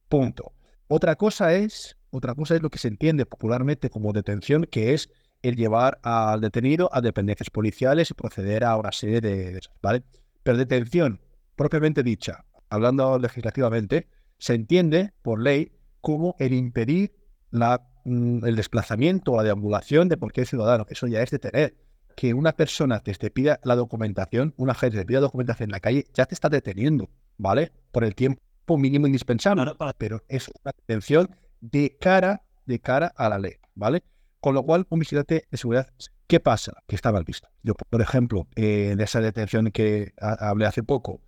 Punto. 0.09 0.53
Otra 0.87 1.17
cosa 1.17 1.55
es, 1.55 1.97
otra 2.11 2.37
cosa 2.37 2.55
es 2.55 2.62
lo 2.62 2.71
que 2.71 2.79
se 2.79 2.87
entiende 2.87 3.27
popularmente 3.27 3.91
como 3.91 4.12
detención, 4.12 4.65
que 4.71 4.95
es 4.95 5.11
el 5.43 5.57
llevar 5.57 5.99
al 6.05 6.41
detenido 6.41 6.88
a 6.93 7.01
dependencias 7.01 7.51
policiales 7.51 8.12
y 8.12 8.15
proceder 8.15 8.62
a 8.62 8.77
una 8.77 8.93
serie 8.93 9.21
de, 9.21 9.61
¿vale? 9.83 10.05
Pero 10.45 10.57
detención, 10.57 11.21
propiamente 11.57 12.05
dicha, 12.05 12.45
hablando 12.71 13.19
legislativamente, 13.19 14.07
se 14.38 14.55
entiende 14.55 15.12
por 15.23 15.43
ley 15.43 15.73
como 16.01 16.37
el 16.38 16.53
impedir 16.53 17.12
la 17.51 17.88
el 18.05 18.57
desplazamiento 18.57 19.33
o 19.33 19.37
la 19.37 19.43
deambulación 19.45 20.09
de 20.09 20.17
cualquier 20.17 20.47
ciudadano. 20.47 20.87
Eso 20.88 21.07
ya 21.07 21.23
es 21.23 21.31
detener. 21.31 21.75
Que 22.17 22.35
una 22.35 22.53
persona 22.53 23.01
te, 23.01 23.31
pida 23.31 23.59
la 23.65 23.75
documentación, 23.75 24.53
una 24.59 24.75
gente 24.75 24.99
te 24.99 25.07
pida 25.07 25.21
documentación 25.21 25.69
en 25.69 25.73
la 25.73 25.81
calle, 25.81 26.07
ya 26.12 26.27
te 26.27 26.35
está 26.35 26.51
deteniendo, 26.51 27.09
¿vale? 27.38 27.73
Por 27.91 28.05
el 28.05 28.15
tiempo 28.15 28.77
mínimo 28.77 29.07
indispensable. 29.07 29.65
Pero 29.97 30.23
es 30.29 30.49
una 30.49 30.73
detención 30.77 31.31
de 31.61 31.97
cara, 31.99 32.43
de 32.67 32.81
cara 32.81 33.12
a 33.17 33.31
la 33.31 33.38
ley, 33.38 33.55
¿vale? 33.75 34.03
Con 34.41 34.55
lo 34.55 34.62
cual, 34.62 34.87
un 34.91 34.99
vigilante 34.99 35.47
de 35.51 35.57
seguridad, 35.57 35.88
¿qué 36.27 36.38
pasa? 36.38 36.73
Que 36.87 36.97
está 36.97 37.12
mal 37.12 37.25
visto. 37.25 37.49
Yo, 37.62 37.75
por 37.75 38.03
ejemplo, 38.03 38.47
en 38.57 39.01
esa 39.01 39.21
detención 39.21 39.71
que 39.71 40.12
hablé 40.19 40.67
hace 40.67 40.83
poco, 40.83 41.21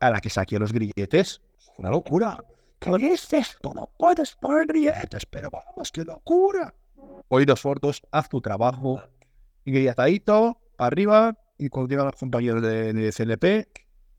a 0.00 0.10
la 0.10 0.20
que 0.20 0.30
saqué 0.30 0.58
los 0.58 0.72
grilletes, 0.72 1.40
una 1.78 1.90
locura. 1.90 2.42
¿Qué 2.82 3.12
es 3.12 3.32
esto? 3.32 3.72
No 3.74 3.90
puedes 3.96 4.34
poner 4.34 4.66
grilletes, 4.66 5.24
pero 5.26 5.50
vamos, 5.50 5.92
qué 5.92 6.04
locura. 6.04 6.74
Oídos 7.28 7.60
sordos, 7.60 8.02
haz 8.10 8.28
tu 8.28 8.40
trabajo. 8.40 9.00
Grilletadito, 9.64 10.60
arriba, 10.78 11.38
y 11.58 11.68
cuando 11.68 11.90
llegan 11.90 12.06
los 12.06 12.16
compañeros 12.16 12.62
de, 12.62 13.12
CLP, 13.16 13.68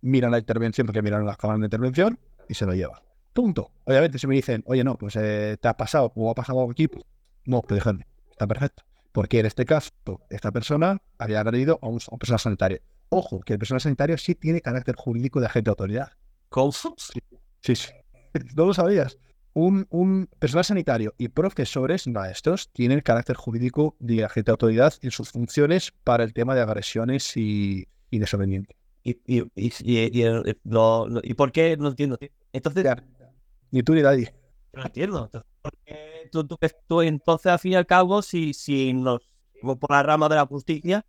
miran 0.01 0.31
la 0.31 0.39
intervención, 0.39 0.87
porque 0.87 1.01
miran 1.01 1.25
las 1.25 1.37
cámaras 1.37 1.59
de 1.59 1.65
intervención, 1.65 2.19
y 2.47 2.53
se 2.53 2.65
lo 2.65 2.73
llevan. 2.73 2.99
Punto. 3.33 3.71
Obviamente, 3.83 4.17
si 4.17 4.27
me 4.27 4.35
dicen, 4.35 4.63
oye, 4.65 4.83
no, 4.83 4.97
pues 4.97 5.15
eh, 5.17 5.57
te 5.59 5.67
ha 5.67 5.75
pasado, 5.75 6.13
o 6.15 6.31
ha 6.31 6.35
pasado 6.35 6.69
aquí, 6.69 6.87
pues, 6.87 7.03
no, 7.45 7.61
te 7.61 7.75
dejan. 7.75 8.05
Está 8.31 8.47
perfecto. 8.47 8.83
Porque 9.11 9.39
en 9.39 9.45
este 9.45 9.65
caso, 9.65 9.91
esta 10.29 10.51
persona 10.51 11.01
había 11.17 11.41
agredido 11.41 11.79
a 11.81 11.87
un, 11.87 11.99
a 12.11 12.17
persona 12.17 12.37
sanitaria. 12.37 12.81
Ojo, 13.09 13.41
que 13.41 13.53
el 13.53 13.59
personal 13.59 13.81
sanitario 13.81 14.17
sí 14.17 14.35
tiene 14.35 14.61
carácter 14.61 14.95
jurídico 14.95 15.39
de 15.39 15.47
agente 15.47 15.69
de 15.69 15.71
autoridad. 15.71 16.11
¿Cómo? 16.49 16.71
sí. 16.71 17.19
sí. 17.61 17.75
no 18.55 18.65
lo 18.65 18.73
sabías. 18.73 19.17
Un, 19.53 19.85
un, 19.91 20.27
personal 20.39 20.65
sanitario 20.65 21.13
y 21.17 21.27
profesores, 21.27 22.07
maestros, 22.07 22.71
tienen 22.73 23.01
carácter 23.01 23.35
jurídico 23.35 23.95
de 23.99 24.23
agente 24.23 24.49
de 24.49 24.53
autoridad 24.53 24.93
en 25.01 25.11
sus 25.11 25.29
funciones 25.29 25.93
para 26.03 26.23
el 26.23 26.33
tema 26.33 26.55
de 26.55 26.61
agresiones 26.61 27.37
y, 27.37 27.87
y 28.09 28.19
desobediencia. 28.19 28.75
¿Y, 29.03 29.19
y, 29.27 29.43
y, 29.55 29.71
y, 29.85 31.33
por 31.35 31.51
qué? 31.51 31.77
No 31.77 31.89
entiendo. 31.89 32.17
Entonces... 32.51 32.85
ni 33.69 33.83
tú 33.83 33.93
ni 33.93 34.01
nadie. 34.01 34.33
No 34.71 34.85
entiendo. 34.85 35.29
Porque 35.61 36.29
tú, 36.31 36.47
tú, 36.87 37.01
entonces, 37.01 37.51
al 37.51 37.59
fin 37.59 37.73
y 37.73 37.75
al 37.75 37.85
cabo, 37.85 38.21
si, 38.21 38.53
si 38.53 38.93
nos 38.93 39.21
por 39.63 39.91
la 39.91 40.03
rama 40.03 40.29
de 40.29 40.35
la 40.35 40.45
justicia, 40.45 41.05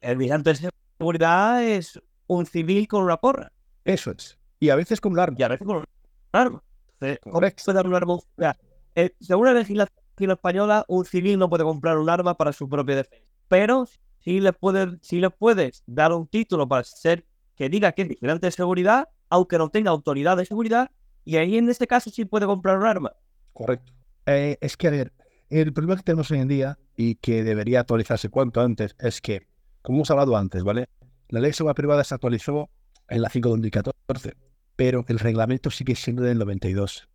el 0.00 0.16
vigilante 0.16 0.50
de 0.50 0.70
seguridad 0.98 1.62
es 1.62 2.00
un 2.26 2.46
civil 2.46 2.88
con 2.88 3.04
una 3.04 3.16
porra. 3.16 3.52
Eso 3.84 4.10
es. 4.10 4.38
Y 4.58 4.70
a 4.70 4.76
veces 4.76 5.00
con 5.00 5.12
un 5.12 5.18
arma. 5.18 5.36
Y 5.38 5.42
a 5.42 5.48
veces 5.48 5.66
con 5.66 5.84
un 6.32 6.60
Claro. 6.98 7.20
Correcto. 7.20 7.62
Puede 7.64 7.76
dar 7.76 7.86
una 7.86 8.56
eh, 8.94 9.14
según 9.20 9.46
la 9.46 9.54
legislación 9.54 10.30
española, 10.30 10.84
un 10.88 11.04
civil 11.04 11.38
no 11.38 11.48
puede 11.48 11.64
comprar 11.64 11.98
un 11.98 12.10
arma 12.10 12.36
para 12.36 12.52
su 12.52 12.68
propia 12.68 12.96
defensa. 12.96 13.24
Pero 13.48 13.86
sí 14.20 14.40
le 14.40 14.52
puedes, 14.52 14.98
sí 15.00 15.20
le 15.20 15.30
puedes 15.30 15.82
dar 15.86 16.12
un 16.12 16.26
título 16.26 16.68
para 16.68 16.84
ser 16.84 17.24
que 17.56 17.68
diga 17.68 17.92
que 17.92 18.02
es 18.02 18.08
vigilante 18.08 18.46
de 18.46 18.52
seguridad, 18.52 19.08
aunque 19.30 19.58
no 19.58 19.70
tenga 19.70 19.90
autoridad 19.90 20.36
de 20.36 20.46
seguridad, 20.46 20.90
y 21.24 21.36
ahí 21.36 21.56
en 21.56 21.68
este 21.68 21.86
caso 21.86 22.10
sí 22.10 22.24
puede 22.24 22.46
comprar 22.46 22.78
un 22.78 22.84
arma. 22.84 23.12
Correcto. 23.52 23.92
Eh, 24.26 24.58
es 24.60 24.76
que, 24.76 24.88
a 24.88 24.90
ver, 24.90 25.12
el 25.50 25.72
problema 25.72 25.96
que 25.96 26.02
tenemos 26.02 26.30
hoy 26.30 26.38
en 26.38 26.48
día 26.48 26.78
y 26.96 27.16
que 27.16 27.42
debería 27.44 27.80
actualizarse 27.80 28.28
cuanto 28.28 28.60
antes 28.60 28.94
es 28.98 29.20
que, 29.20 29.46
como 29.82 29.98
hemos 29.98 30.10
hablado 30.10 30.36
antes, 30.36 30.62
¿vale? 30.62 30.88
La 31.28 31.40
ley 31.40 31.50
de 31.50 31.54
seguridad 31.54 31.76
privada 31.76 32.04
se 32.04 32.14
actualizó 32.14 32.70
en 33.08 33.22
la 33.22 33.28
5 33.28 33.48
de 33.48 33.50
2014, 33.50 34.34
pero 34.82 35.04
el 35.06 35.20
reglamento 35.20 35.70
sigue 35.70 35.94
siendo 35.94 36.24
del 36.24 36.38
92. 36.38 37.08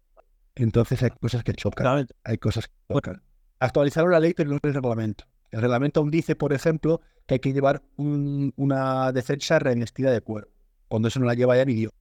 Entonces 0.56 1.04
hay 1.04 1.10
cosas 1.10 1.44
que 1.44 1.52
chocan. 1.52 2.08
Hay 2.24 2.38
cosas 2.38 2.70
que 2.70 2.94
chocan. 2.94 3.22
Actualizaron 3.60 4.10
la 4.10 4.22
ley, 4.22 4.34
pero 4.34 4.52
no 4.52 4.60
el 4.64 4.74
reglamento. 4.74 5.26
El 5.52 5.60
reglamento 5.60 6.00
aún 6.00 6.10
dice, 6.10 6.38
por 6.38 6.54
ejemplo, 6.54 7.02
que 7.26 7.34
hay 7.34 7.40
que 7.42 7.52
llevar 7.52 7.82
una 7.98 9.12
defensa 9.12 9.60
revestida 9.60 10.12
de 10.12 10.22
cuero. 10.22 10.48
Cuando 10.88 11.10
eso 11.10 11.20
no 11.20 11.26
la 11.26 11.34
lleva 11.34 11.58
ya 11.58 11.66
ni 11.66 11.74
Dios. 11.74 11.92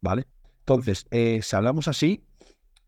¿Vale? 0.00 0.28
Entonces, 0.60 1.04
eh, 1.10 1.40
si 1.42 1.56
hablamos 1.56 1.88
así, 1.88 2.22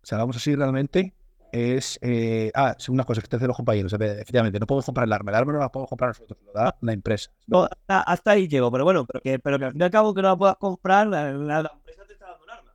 si 0.05 0.15
hablamos 0.15 0.37
así 0.37 0.55
realmente, 0.55 1.15
es. 1.55 1.99
Eh, 2.03 2.51
ah, 2.55 2.77
una 2.89 3.05
cosa 3.05 3.21
que 3.23 3.29
te 3.29 3.37
hacen 3.37 3.49
los 3.49 3.57
compañeros. 3.57 3.93
Efectivamente, 3.93 4.59
no 4.59 4.67
podemos 4.67 4.85
comprar 4.85 5.07
el 5.07 5.13
arma. 5.13 5.31
El 5.31 5.37
arma 5.37 5.53
no 5.53 5.59
la 5.61 5.71
podemos 5.71 5.89
comprar 5.89 6.11
nosotros, 6.11 6.39
lo 6.45 6.53
da 6.53 6.77
la 6.81 6.93
empresa. 6.93 7.31
No, 7.47 7.69
hasta, 7.87 8.31
ahí 8.31 8.49
llego, 8.49 8.71
pero 8.71 8.85
bueno, 8.85 9.07
pero 9.07 9.21
que, 9.21 9.39
pero 9.39 9.59
que 9.59 9.65
al 9.67 9.73
fin 9.73 9.81
y 9.81 9.85
al 9.85 9.91
cabo 9.91 10.15
que 10.15 10.23
no 10.23 10.29
la 10.29 10.37
puedas 10.37 10.57
comprar, 10.57 11.07
la, 11.07 11.31
empresa 11.31 12.05
te 12.07 12.13
está 12.15 12.27
dando 12.27 12.45
un 12.45 12.51
arma. 12.51 12.73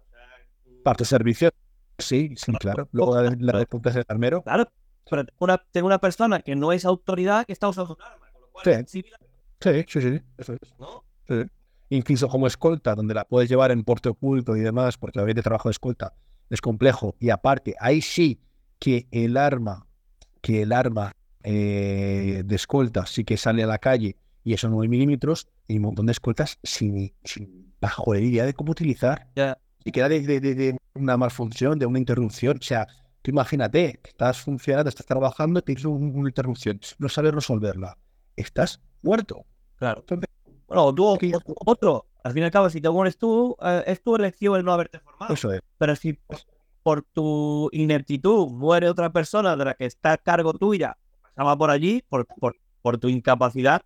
Parte 0.84 1.04
de 1.04 1.08
servicio, 1.08 1.52
sí, 1.98 2.34
sí, 2.36 2.52
claro. 2.54 2.88
Luego 2.92 3.16
la, 3.22 3.36
la, 3.38 3.60
del 3.60 4.06
armero. 4.08 4.42
Claro, 4.44 4.72
pero 5.10 5.26
tengo 5.26 5.38
una, 5.40 5.58
tengo 5.72 5.88
una 5.88 6.00
persona 6.00 6.40
que 6.40 6.56
no 6.56 6.72
es 6.72 6.86
autoridad 6.86 7.46
que 7.46 7.54
está 7.54 7.68
usando 7.68 7.96
un 7.96 8.02
arma. 8.02 8.28
Con 8.32 8.42
lo 8.42 8.48
cual, 8.52 8.86
sí. 8.88 9.04
sí, 9.60 9.86
sí, 9.88 10.02
sí, 10.02 10.22
eso 10.38 10.54
es. 10.54 10.60
¿No? 10.80 11.04
Sí. 11.28 11.46
Incluso 11.90 12.28
como 12.28 12.48
escolta, 12.48 12.94
donde 12.96 13.14
la 13.14 13.26
puedes 13.26 13.50
llevar 13.50 13.72
en 13.72 13.84
porte 13.84 14.10
oculto 14.10 14.56
y 14.56 14.62
demás, 14.62 14.98
porque 14.98 15.20
la 15.20 15.26
de 15.26 15.42
trabajo 15.42 15.70
de 15.70 15.72
escolta 15.72 16.14
es 16.50 16.62
complejo. 16.62 17.16
Y 17.20 17.32
aparte, 17.32 17.76
ahí 17.80 18.02
sí 18.02 18.40
que 18.78 19.08
el 19.12 19.38
arma, 19.38 19.88
que 20.42 20.62
el 20.62 20.72
arma 20.72 21.14
eh, 21.44 22.44
de 22.46 22.56
escolta 22.56 23.06
sí 23.06 23.24
que 23.24 23.38
sale 23.38 23.64
a 23.64 23.68
la 23.68 23.80
calle 23.80 24.18
y 24.44 24.54
esos 24.54 24.70
9 24.70 24.88
milímetros 24.88 25.48
y 25.68 25.78
un 25.78 25.84
montón 25.84 26.06
de 26.06 26.12
escoltas 26.12 26.60
sin, 26.64 27.14
sin 27.24 27.74
la 27.82 27.90
jodería 27.90 28.46
de 28.46 28.54
cómo 28.54 28.72
utilizar. 28.72 29.28
Y 29.36 29.42
queda 29.92 30.10
de, 30.10 30.22
de, 30.22 30.40
de, 30.40 30.78
una 30.94 31.18
malfunción, 31.18 31.80
de 31.80 31.86
una 31.86 32.00
interrupción. 32.00 32.58
O 32.60 32.64
sea, 32.64 32.88
tú 33.22 33.32
imagínate, 33.32 34.00
estás 34.04 34.42
funcionando, 34.42 34.90
estás 34.90 35.06
trabajando, 35.06 35.62
tienes 35.62 35.86
una 35.86 36.30
interrupción, 36.30 36.80
no 36.98 37.10
sabes 37.10 37.34
resolverla. 37.34 37.98
Estás 38.36 38.82
muerto. 39.02 39.46
Claro. 39.78 40.04
bueno, 40.68 40.94
tú 40.94 41.18
otro, 41.66 42.06
al 42.24 42.34
fin 42.34 42.44
y 42.44 42.46
al 42.46 42.52
cabo, 42.52 42.70
si 42.70 42.82
te 42.82 42.90
mueres 42.90 43.18
tú, 43.18 43.56
eh, 43.62 43.84
es 43.88 44.02
tu 44.02 44.16
elección 44.16 44.58
el 44.58 44.66
no 44.66 44.74
haberte 44.74 45.00
formado. 45.00 45.34
Eso 45.34 45.54
es. 45.54 45.62
Pero 45.78 45.96
si 45.96 46.20
por 46.84 47.04
tu 47.04 47.70
ineptitud 47.72 48.50
muere 48.50 48.90
otra 48.90 49.12
persona 49.12 49.56
de 49.56 49.66
la 49.66 49.74
que 49.74 49.86
está 49.86 50.14
a 50.14 50.18
cargo 50.18 50.54
tuya, 50.54 50.98
pasaba 51.22 51.58
por 51.58 51.70
allí, 51.70 52.04
por, 52.08 52.26
por, 52.26 52.58
por 52.82 52.98
tu 52.98 53.08
incapacidad, 53.08 53.82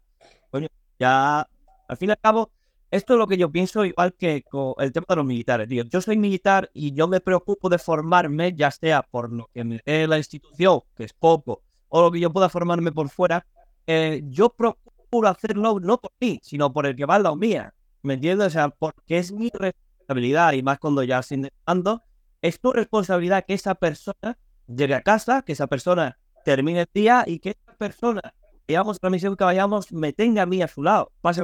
coño, 0.49 0.67
ya, 0.99 1.47
al 1.87 1.97
fin 1.97 2.09
y 2.09 2.11
al 2.11 2.19
cabo, 2.19 2.51
esto 2.93 3.13
es 3.13 3.19
lo 3.19 3.25
que 3.25 3.37
yo 3.37 3.51
pienso, 3.51 3.83
igual 3.85 4.13
que 4.13 4.43
con 4.43 4.75
el 4.77 4.91
tema 4.91 5.07
de 5.09 5.15
los 5.15 5.25
militares, 5.25 5.67
tío. 5.67 5.83
Yo 5.85 5.99
soy 5.99 6.15
militar 6.15 6.69
y 6.75 6.93
yo 6.93 7.07
me 7.07 7.21
preocupo 7.21 7.67
de 7.67 7.79
formarme, 7.79 8.53
ya 8.53 8.69
sea 8.69 9.01
por 9.01 9.33
lo 9.33 9.49
que 9.51 9.63
me 9.63 9.81
dé 9.83 10.05
la 10.05 10.19
institución, 10.19 10.81
que 10.95 11.05
es 11.05 11.13
poco, 11.13 11.63
o 11.89 12.03
lo 12.03 12.11
que 12.11 12.19
yo 12.19 12.31
pueda 12.31 12.49
formarme 12.49 12.91
por 12.91 13.09
fuera. 13.09 13.47
Eh, 13.87 14.21
yo 14.25 14.49
procuro 14.49 15.27
hacerlo 15.27 15.79
no 15.79 15.99
por 15.99 16.11
ti, 16.19 16.39
sino 16.43 16.71
por 16.71 16.85
el 16.85 16.95
que 16.95 17.07
va 17.07 17.15
al 17.15 17.23
lado 17.23 17.35
mía. 17.35 17.73
¿Me 18.03 18.13
entiendes? 18.13 18.45
O 18.45 18.49
sea, 18.51 18.69
porque 18.69 19.17
es 19.17 19.31
mi 19.31 19.49
responsabilidad, 19.49 20.53
y 20.53 20.61
más 20.61 20.77
cuando 20.77 21.01
ya 21.01 21.23
sin 21.23 21.49
ando, 21.65 22.03
es 22.43 22.59
tu 22.59 22.73
responsabilidad 22.73 23.43
que 23.43 23.55
esa 23.55 23.73
persona 23.73 24.37
llegue 24.67 24.93
a 24.93 25.01
casa, 25.01 25.41
que 25.41 25.53
esa 25.53 25.65
persona 25.65 26.19
termine 26.45 26.81
el 26.81 26.89
día 26.93 27.23
y 27.25 27.39
que 27.39 27.57
esa 27.59 27.75
persona, 27.75 28.21
digamos, 28.67 28.99
la 29.01 29.09
misión 29.09 29.35
que 29.35 29.45
vayamos, 29.45 29.91
me 29.91 30.13
tenga 30.13 30.43
a 30.43 30.45
mí 30.45 30.61
a 30.61 30.67
su 30.67 30.83
lado. 30.83 31.11
Pase 31.21 31.41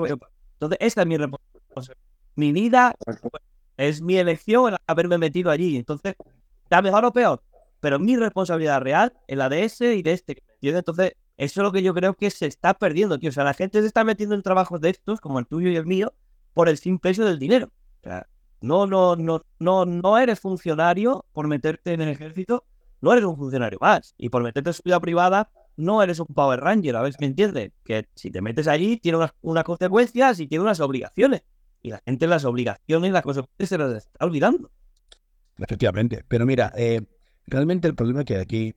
entonces, 0.59 0.77
esta 0.81 1.01
es 1.01 1.07
mi 1.07 1.15
responsabilidad. 1.15 1.97
Mi 2.35 2.51
vida 2.51 2.93
es 3.77 4.01
mi 4.01 4.17
elección 4.17 4.75
haberme 4.87 5.17
metido 5.17 5.49
allí. 5.49 5.77
Entonces, 5.77 6.15
está 6.63 6.81
mejor 6.81 7.05
o 7.05 7.13
peor, 7.13 7.41
pero 7.79 7.97
mi 7.97 8.17
responsabilidad 8.17 8.81
real 8.81 9.13
es 9.27 9.37
la 9.37 9.47
de 9.47 9.63
ese 9.63 9.95
y 9.95 10.01
de 10.01 10.11
este. 10.11 10.43
Entonces, 10.61 11.13
eso 11.37 11.61
es 11.61 11.63
lo 11.63 11.71
que 11.71 11.81
yo 11.81 11.93
creo 11.93 12.13
que 12.13 12.29
se 12.29 12.45
está 12.45 12.73
perdiendo, 12.73 13.17
tío. 13.17 13.29
O 13.29 13.31
sea, 13.31 13.45
la 13.45 13.53
gente 13.53 13.79
se 13.79 13.87
está 13.87 14.03
metiendo 14.03 14.35
en 14.35 14.43
trabajos 14.43 14.81
de 14.81 14.89
estos, 14.89 15.21
como 15.21 15.39
el 15.39 15.47
tuyo 15.47 15.69
y 15.69 15.77
el 15.77 15.85
mío, 15.85 16.13
por 16.53 16.67
el 16.67 16.77
simple 16.77 17.11
hecho 17.11 17.23
del 17.23 17.39
dinero. 17.39 17.71
O 18.01 18.03
sea, 18.03 18.27
no, 18.59 18.85
no, 18.85 19.15
no, 19.15 19.41
no, 19.59 19.85
no 19.85 20.17
eres 20.17 20.41
funcionario 20.41 21.25
por 21.31 21.47
meterte 21.47 21.93
en 21.93 22.01
el 22.01 22.09
ejército, 22.09 22.65
no 22.99 23.13
eres 23.13 23.23
un 23.23 23.37
funcionario 23.37 23.79
más. 23.79 24.13
Y 24.17 24.27
por 24.27 24.43
meterte 24.43 24.71
en 24.71 24.73
su 24.73 24.83
vida 24.83 24.99
privada, 24.99 25.49
no 25.79 26.03
eres 26.03 26.19
un 26.19 26.27
Power 26.27 26.59
Ranger, 26.59 26.95
a 26.95 27.01
ver 27.01 27.13
si 27.13 27.17
me 27.21 27.27
entiendes. 27.27 27.71
Que 27.83 28.07
si 28.13 28.29
te 28.29 28.41
metes 28.41 28.67
allí, 28.67 28.97
tiene 28.97 29.17
unas, 29.41 29.63
consecuencias 29.63 30.39
y 30.39 30.47
tiene 30.47 30.63
unas 30.63 30.79
obligaciones. 30.81 31.43
Y 31.81 31.91
la 31.91 32.01
gente 32.05 32.27
las 32.27 32.43
obligaciones, 32.43 33.13
las 33.13 33.23
consecuencias 33.23 33.69
se 33.69 33.77
las 33.77 34.05
está 34.05 34.25
olvidando. 34.25 34.69
Efectivamente. 35.57 36.25
Pero 36.27 36.45
mira, 36.45 36.73
eh, 36.75 37.01
realmente 37.47 37.87
el 37.87 37.95
problema 37.95 38.25
que 38.25 38.35
hay 38.35 38.41
aquí 38.41 38.75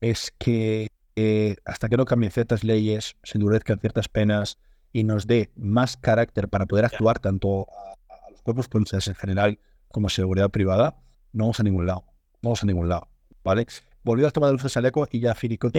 es 0.00 0.32
que 0.36 0.90
eh, 1.16 1.56
hasta 1.64 1.88
que 1.88 1.96
no 1.96 2.04
cambien 2.04 2.32
ciertas 2.32 2.64
leyes, 2.64 3.16
se 3.22 3.38
endurezcan 3.38 3.78
ciertas 3.78 4.08
penas 4.08 4.58
y 4.92 5.04
nos 5.04 5.28
dé 5.28 5.52
más 5.54 5.96
carácter 5.96 6.48
para 6.48 6.66
poder 6.66 6.84
actuar 6.84 7.20
tanto 7.20 7.68
a, 7.70 8.30
los 8.30 8.42
cuerpos 8.42 8.68
policiales 8.68 9.06
en 9.06 9.14
general 9.14 9.58
como 9.88 10.08
a 10.08 10.10
seguridad 10.10 10.50
privada, 10.50 10.96
no 11.32 11.44
vamos 11.44 11.60
a 11.60 11.62
ningún 11.62 11.86
lado. 11.86 12.04
No 12.42 12.50
vamos 12.50 12.62
a 12.64 12.66
ningún 12.66 12.88
lado. 12.88 13.08
¿Vale? 13.44 13.66
Volvió 14.04 14.28
a 14.28 14.30
tomar 14.30 14.50
el 14.50 14.56
uso 14.56 14.64
del 14.64 14.72
chaleco 14.72 15.08
y 15.10 15.20
ya 15.20 15.34
finiquito, 15.34 15.70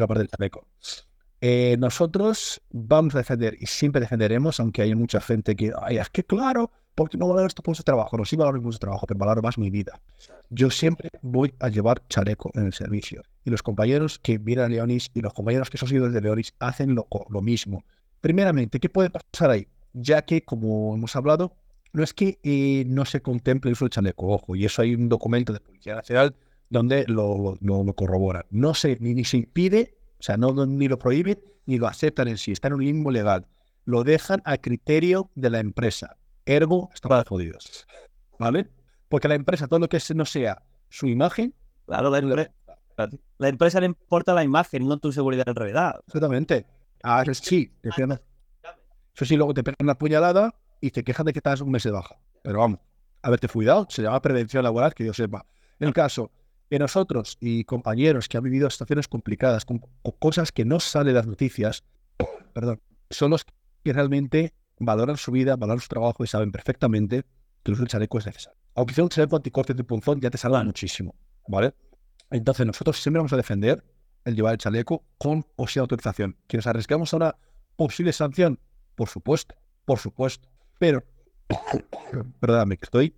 la 0.00 0.06
parte 0.06 0.20
del 0.20 0.28
chaleco. 0.28 0.66
Eh, 1.40 1.76
nosotros 1.78 2.60
vamos 2.70 3.16
a 3.16 3.18
defender 3.18 3.56
y 3.58 3.66
siempre 3.66 4.00
defenderemos, 4.00 4.60
aunque 4.60 4.82
hay 4.82 4.94
mucha 4.94 5.20
gente 5.20 5.56
que, 5.56 5.72
ay, 5.82 5.98
es 5.98 6.08
que 6.10 6.22
claro, 6.22 6.70
porque 6.94 7.16
no 7.16 7.26
valoro 7.26 7.46
este 7.46 7.62
puesto 7.62 7.82
de 7.82 7.86
trabajo. 7.86 8.16
No, 8.16 8.24
sí 8.24 8.36
valoro 8.36 8.60
mi 8.60 8.70
trabajo, 8.76 9.06
pero 9.06 9.18
valoro 9.18 9.42
más 9.42 9.58
mi 9.58 9.70
vida. 9.70 10.00
Yo 10.50 10.70
siempre 10.70 11.08
voy 11.22 11.52
a 11.58 11.68
llevar 11.68 12.06
chaleco 12.08 12.50
en 12.54 12.66
el 12.66 12.72
servicio. 12.72 13.22
Y 13.44 13.50
los 13.50 13.62
compañeros 13.62 14.18
que 14.18 14.38
vienen 14.38 14.66
a 14.66 14.68
Leonis 14.68 15.10
y 15.14 15.20
los 15.20 15.32
compañeros 15.32 15.68
que 15.70 15.78
son 15.78 15.88
seguidores 15.88 16.14
de 16.14 16.20
Leonis 16.20 16.54
hacen 16.60 16.94
lo, 16.94 17.08
lo 17.28 17.40
mismo. 17.40 17.84
Primeramente, 18.20 18.78
¿qué 18.78 18.88
puede 18.88 19.10
pasar 19.10 19.50
ahí? 19.50 19.66
Ya 19.94 20.22
que, 20.22 20.44
como 20.44 20.94
hemos 20.94 21.16
hablado, 21.16 21.56
no 21.92 22.02
es 22.02 22.14
que 22.14 22.38
eh, 22.42 22.84
no 22.86 23.04
se 23.04 23.20
contemple 23.20 23.70
el 23.70 23.72
uso 23.72 23.84
del 23.84 23.90
chaleco, 23.90 24.28
ojo, 24.28 24.54
y 24.54 24.64
eso 24.64 24.82
hay 24.82 24.94
un 24.94 25.08
documento 25.08 25.52
de 25.52 25.60
Policía 25.60 25.94
Nacional 25.94 26.34
donde 26.72 27.04
lo, 27.06 27.58
lo, 27.60 27.92
corroboran. 27.92 28.44
No 28.50 28.72
se, 28.72 28.96
ni, 28.98 29.24
se 29.24 29.36
impide, 29.36 29.98
o 30.18 30.22
sea, 30.22 30.38
no, 30.38 30.54
ni 30.64 30.88
lo 30.88 30.98
prohíben, 30.98 31.38
ni 31.66 31.76
lo 31.78 31.86
aceptan 31.86 32.28
en 32.28 32.38
sí. 32.38 32.50
Está 32.50 32.68
en 32.68 32.74
un 32.74 32.84
limbo 32.84 33.10
legal. 33.10 33.46
Lo 33.84 34.04
dejan 34.04 34.40
a 34.46 34.56
criterio 34.56 35.30
de 35.34 35.50
la 35.50 35.60
empresa. 35.60 36.16
Ergo, 36.46 36.88
están 36.94 37.24
jodidos. 37.24 37.86
¿Vale? 38.38 38.70
Porque 39.10 39.28
la 39.28 39.34
empresa, 39.34 39.68
todo 39.68 39.80
lo 39.80 39.88
que 39.88 40.00
no 40.14 40.24
sea 40.24 40.62
su 40.88 41.06
imagen. 41.08 41.54
Claro, 41.84 42.08
la, 42.08 42.50
la, 43.36 43.48
empresa 43.48 43.78
le 43.78 43.86
importa 43.86 44.32
la 44.32 44.42
imagen, 44.42 44.88
no 44.88 44.96
tu 44.96 45.12
seguridad 45.12 45.46
en 45.46 45.54
realidad. 45.54 46.00
Exactamente. 46.06 46.64
Ah, 47.02 47.22
sí, 47.32 47.70
eso 47.82 49.24
sí, 49.26 49.36
luego 49.36 49.52
te 49.52 49.62
pegan 49.62 49.76
una 49.80 49.98
puñalada 49.98 50.54
y 50.80 50.90
te 50.90 51.04
quejan 51.04 51.26
de 51.26 51.34
que 51.34 51.40
estás 51.40 51.60
un 51.60 51.70
mes 51.70 51.82
de 51.82 51.90
baja. 51.90 52.16
Pero 52.42 52.60
vamos, 52.60 52.80
haberte 53.20 53.46
cuidado, 53.46 53.86
se 53.90 54.02
llama 54.02 54.22
prevención 54.22 54.64
laboral, 54.64 54.94
que 54.94 55.04
yo 55.04 55.12
sepa. 55.12 55.44
En 55.78 55.88
el 55.88 55.94
caso, 55.94 56.30
que 56.72 56.78
nosotros 56.78 57.36
y 57.38 57.64
compañeros 57.64 58.30
que 58.30 58.38
han 58.38 58.44
vivido 58.44 58.70
situaciones 58.70 59.06
complicadas, 59.06 59.66
con, 59.66 59.82
cosas 60.18 60.52
que 60.52 60.64
no 60.64 60.80
salen 60.80 61.08
de 61.08 61.12
las 61.12 61.26
noticias, 61.26 61.84
perdón, 62.54 62.80
son 63.10 63.32
los 63.32 63.44
que 63.84 63.92
realmente 63.92 64.54
valoran 64.78 65.18
su 65.18 65.32
vida, 65.32 65.56
valoran 65.56 65.80
su 65.80 65.88
trabajo 65.88 66.24
y 66.24 66.26
saben 66.28 66.50
perfectamente 66.50 67.24
que 67.62 67.70
el 67.70 67.72
uso 67.72 67.82
del 67.82 67.90
chaleco 67.90 68.16
es 68.16 68.24
necesario. 68.24 68.58
Aunque 68.74 68.94
sea 68.94 69.04
un 69.04 69.10
chaleco 69.10 69.36
anticorte 69.36 69.74
de 69.74 69.84
punzón, 69.84 70.18
ya 70.22 70.30
te 70.30 70.38
salva 70.38 70.64
muchísimo, 70.64 71.14
¿vale? 71.46 71.74
Entonces 72.30 72.64
nosotros 72.64 72.96
siempre 72.96 73.18
vamos 73.18 73.34
a 73.34 73.36
defender 73.36 73.84
el 74.24 74.34
llevar 74.34 74.54
el 74.54 74.58
chaleco 74.58 75.04
con 75.18 75.44
o 75.56 75.68
sin 75.68 75.80
autorización. 75.80 76.38
¿Que 76.46 76.56
nos 76.56 76.66
arriesgamos 76.66 77.12
a 77.12 77.16
una 77.18 77.36
posible 77.76 78.14
sanción? 78.14 78.58
Por 78.94 79.10
supuesto, 79.10 79.56
por 79.84 79.98
supuesto. 79.98 80.48
Pero, 80.78 81.04
perdóname 82.40 82.78
que 82.78 82.86
estoy 82.86 83.14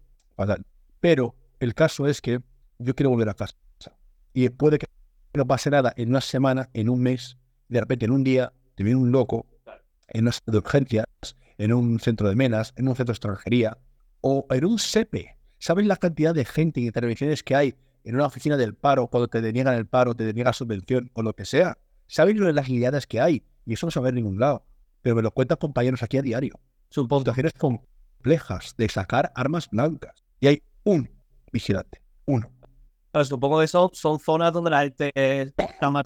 Pero 0.98 1.36
el 1.60 1.72
caso 1.74 2.08
es 2.08 2.20
que 2.20 2.42
yo 2.78 2.94
quiero 2.94 3.10
volver 3.10 3.28
a 3.28 3.34
casa. 3.34 3.56
Y 4.32 4.48
puede 4.48 4.78
que 4.78 4.86
no 5.34 5.46
pase 5.46 5.70
nada 5.70 5.92
en 5.96 6.10
una 6.10 6.20
semana, 6.20 6.70
en 6.72 6.88
un 6.88 7.00
mes, 7.00 7.38
de 7.68 7.80
repente 7.80 8.04
en 8.04 8.12
un 8.12 8.24
día 8.24 8.52
te 8.74 8.84
viene 8.84 9.00
un 9.00 9.12
loco 9.12 9.46
en 10.08 10.24
una 10.24 10.32
de 10.46 10.58
urgencias, 10.58 11.06
en 11.58 11.72
un 11.72 11.98
centro 12.00 12.28
de 12.28 12.36
menas, 12.36 12.72
en 12.76 12.88
un 12.88 12.96
centro 12.96 13.12
de 13.12 13.16
extranjería 13.16 13.78
o 14.20 14.46
en 14.50 14.64
un 14.64 14.78
SEPE. 14.78 15.36
¿Sabes 15.58 15.86
la 15.86 15.96
cantidad 15.96 16.34
de 16.34 16.44
gente 16.44 16.80
y 16.80 16.86
intervenciones 16.86 17.42
que 17.42 17.54
hay 17.54 17.76
en 18.04 18.14
una 18.14 18.26
oficina 18.26 18.56
del 18.56 18.74
paro, 18.74 19.08
cuando 19.08 19.28
te 19.28 19.40
deniegan 19.40 19.74
el 19.74 19.86
paro, 19.86 20.14
te 20.14 20.24
deniegan 20.24 20.52
subvención 20.52 21.10
o 21.14 21.22
lo 21.22 21.34
que 21.34 21.46
sea. 21.46 21.78
Sabéis 22.06 22.38
las 22.38 22.68
guiadas 22.68 23.06
que 23.06 23.20
hay 23.20 23.44
y 23.64 23.72
eso 23.72 23.86
no 23.86 23.90
se 23.90 24.00
ver 24.00 24.10
en 24.10 24.16
ningún 24.16 24.38
lado. 24.38 24.64
Pero 25.00 25.16
me 25.16 25.22
lo 25.22 25.30
cuentan 25.30 25.56
compañeros 25.58 26.02
aquí 26.02 26.18
a 26.18 26.22
diario. 26.22 26.60
Son 26.90 27.08
situaciones 27.08 27.52
complejas 27.54 28.74
de 28.76 28.88
sacar 28.88 29.32
armas 29.34 29.70
blancas. 29.70 30.22
Y 30.38 30.48
hay 30.48 30.62
un 30.84 31.10
vigilante, 31.50 32.02
uno. 32.26 32.50
Supongo 33.22 33.60
que 33.60 33.68
son, 33.68 33.90
son 33.92 34.18
zonas 34.18 34.52
donde 34.52 34.70
la 34.70 34.82
gente 34.82 35.12
está 35.56 35.90
más 35.90 36.04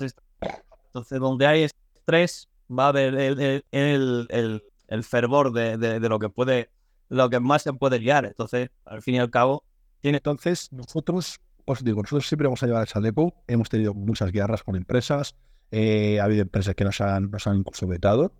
Entonces, 0.86 1.20
donde 1.20 1.46
hay 1.46 1.62
estrés, 1.62 2.48
va 2.70 2.86
a 2.86 2.88
haber 2.88 3.14
el, 3.14 3.64
el, 3.70 4.62
el, 4.88 5.04
fervor 5.04 5.52
de, 5.52 5.78
de, 5.78 6.08
lo 6.08 6.18
que 6.18 6.28
puede, 6.28 6.70
lo 7.08 7.30
que 7.30 7.40
más 7.40 7.62
se 7.62 7.72
puede 7.72 7.98
guiar. 7.98 8.26
Entonces, 8.26 8.70
al 8.84 9.02
fin 9.02 9.14
y 9.14 9.18
al 9.18 9.30
cabo, 9.30 9.64
tiene. 10.00 10.18
Entonces, 10.18 10.70
nosotros, 10.72 11.40
os 11.64 11.82
digo, 11.82 12.02
nosotros 12.02 12.28
siempre 12.28 12.46
vamos 12.46 12.62
a 12.62 12.66
llevar 12.66 12.82
el 12.82 12.88
chaleco. 12.88 13.34
Hemos 13.46 13.68
tenido 13.68 13.94
muchas 13.94 14.30
guerras 14.30 14.62
con 14.62 14.76
empresas. 14.76 15.34
Eh, 15.70 16.20
ha 16.20 16.24
habido 16.24 16.42
empresas 16.42 16.74
que 16.74 16.84
nos 16.84 17.00
han, 17.00 17.30
nos 17.30 17.46
han 17.46 17.58
incluso 17.58 17.86
vetado. 17.86 18.32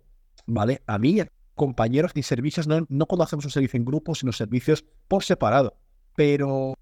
¿Vale? 0.45 0.81
A 0.87 0.97
mí, 0.97 1.21
compañeros 1.55 2.11
y 2.15 2.23
servicios, 2.23 2.67
no, 2.67 2.85
no 2.87 3.05
cuando 3.05 3.23
hacemos 3.23 3.45
un 3.45 3.51
servicio 3.51 3.77
en 3.77 3.85
grupo, 3.85 4.15
sino 4.15 4.31
servicios 4.31 4.85
por 5.07 5.23
separado. 5.23 5.75
Pero 6.15 6.75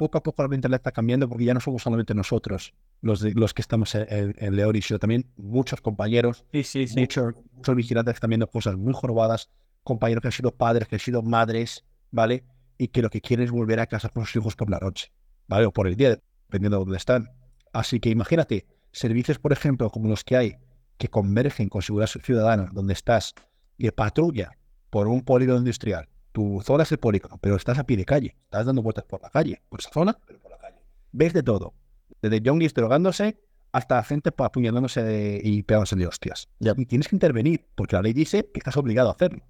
poco 0.00 0.16
a 0.16 0.22
poco 0.22 0.40
la 0.42 0.48
mentalidad 0.48 0.78
está 0.78 0.92
cambiando 0.92 1.28
porque 1.28 1.44
ya 1.44 1.52
no 1.52 1.60
somos 1.60 1.82
solamente 1.82 2.14
nosotros 2.14 2.72
los, 3.02 3.20
los 3.34 3.52
que 3.52 3.60
estamos 3.60 3.94
en, 3.94 4.34
en 4.38 4.56
Leoris, 4.56 4.86
sino 4.86 4.98
también 4.98 5.26
muchos 5.36 5.82
compañeros, 5.82 6.46
sí, 6.52 6.62
sí, 6.62 6.88
sí. 6.88 6.98
Muchos, 6.98 7.34
muchos 7.52 7.76
vigilantes 7.76 8.14
que 8.14 8.16
están 8.16 8.30
viendo 8.30 8.46
cosas 8.46 8.76
muy 8.76 8.94
jorobadas, 8.94 9.50
compañeros 9.82 10.22
que 10.22 10.28
han 10.28 10.32
sido 10.32 10.54
padres, 10.54 10.88
que 10.88 10.96
han 10.96 11.00
sido 11.00 11.20
madres, 11.20 11.84
¿vale? 12.12 12.44
Y 12.78 12.88
que 12.88 13.02
lo 13.02 13.10
que 13.10 13.20
quieren 13.20 13.44
es 13.44 13.50
volver 13.50 13.78
a 13.78 13.86
casa 13.88 14.08
con 14.08 14.24
sus 14.24 14.36
hijos 14.36 14.56
por 14.56 14.70
la 14.70 14.78
noche, 14.78 15.12
¿vale? 15.48 15.66
O 15.66 15.70
por 15.70 15.86
el 15.86 15.96
día, 15.96 16.18
dependiendo 16.46 16.78
de 16.78 16.84
dónde 16.86 16.96
están. 16.96 17.28
Así 17.74 18.00
que 18.00 18.08
imagínate, 18.08 18.64
servicios, 18.92 19.38
por 19.38 19.52
ejemplo, 19.52 19.90
como 19.90 20.08
los 20.08 20.24
que 20.24 20.38
hay, 20.38 20.56
que 20.96 21.08
convergen 21.08 21.68
con 21.68 21.82
seguridad 21.82 22.08
ciudadana, 22.08 22.70
donde 22.72 22.94
estás 22.94 23.34
y 23.76 23.90
patrulla 23.90 24.52
por 24.88 25.08
un 25.08 25.20
polígono 25.20 25.58
industrial, 25.58 26.08
tu 26.32 26.60
zona 26.62 26.84
es 26.84 26.92
el 26.92 26.98
polígono, 26.98 27.38
pero 27.40 27.56
estás 27.56 27.78
a 27.78 27.84
pie 27.84 27.96
de 27.96 28.04
calle, 28.04 28.36
estás 28.44 28.66
dando 28.66 28.82
vueltas 28.82 29.04
por 29.04 29.20
la 29.22 29.30
calle, 29.30 29.62
por 29.68 29.80
esa 29.80 29.90
zona, 29.90 30.18
pero 30.26 30.38
por 30.38 30.50
la 30.50 30.58
calle. 30.58 30.78
Ves 31.12 31.32
de 31.32 31.42
todo, 31.42 31.74
desde 32.22 32.40
youngis 32.40 32.74
drogándose 32.74 33.38
hasta 33.72 34.02
gente 34.02 34.30
apuñalándose 34.36 35.40
y 35.42 35.62
pegándose 35.62 35.96
de 35.96 36.06
hostias. 36.06 36.48
Y 36.58 36.86
tienes 36.86 37.08
que 37.08 37.16
intervenir, 37.16 37.66
porque 37.74 37.96
la 37.96 38.02
ley 38.02 38.12
dice 38.12 38.48
que 38.52 38.58
estás 38.58 38.76
obligado 38.76 39.08
a 39.08 39.12
hacerlo. 39.12 39.44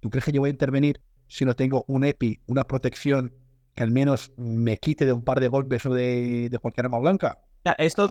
¿Tú 0.00 0.10
crees 0.10 0.24
que 0.24 0.32
yo 0.32 0.40
voy 0.40 0.48
a 0.48 0.50
intervenir 0.50 1.00
si 1.26 1.44
no 1.44 1.54
tengo 1.54 1.84
un 1.88 2.04
EPI, 2.04 2.40
una 2.46 2.64
protección 2.64 3.34
que 3.74 3.82
al 3.82 3.90
menos 3.90 4.32
me 4.36 4.76
quite 4.78 5.06
de 5.06 5.12
un 5.12 5.22
par 5.22 5.40
de 5.40 5.48
golpes 5.48 5.84
o 5.86 5.92
de, 5.92 6.56
cualquier 6.60 6.86
arma 6.86 6.98
blanca? 6.98 7.38
esto 7.78 8.10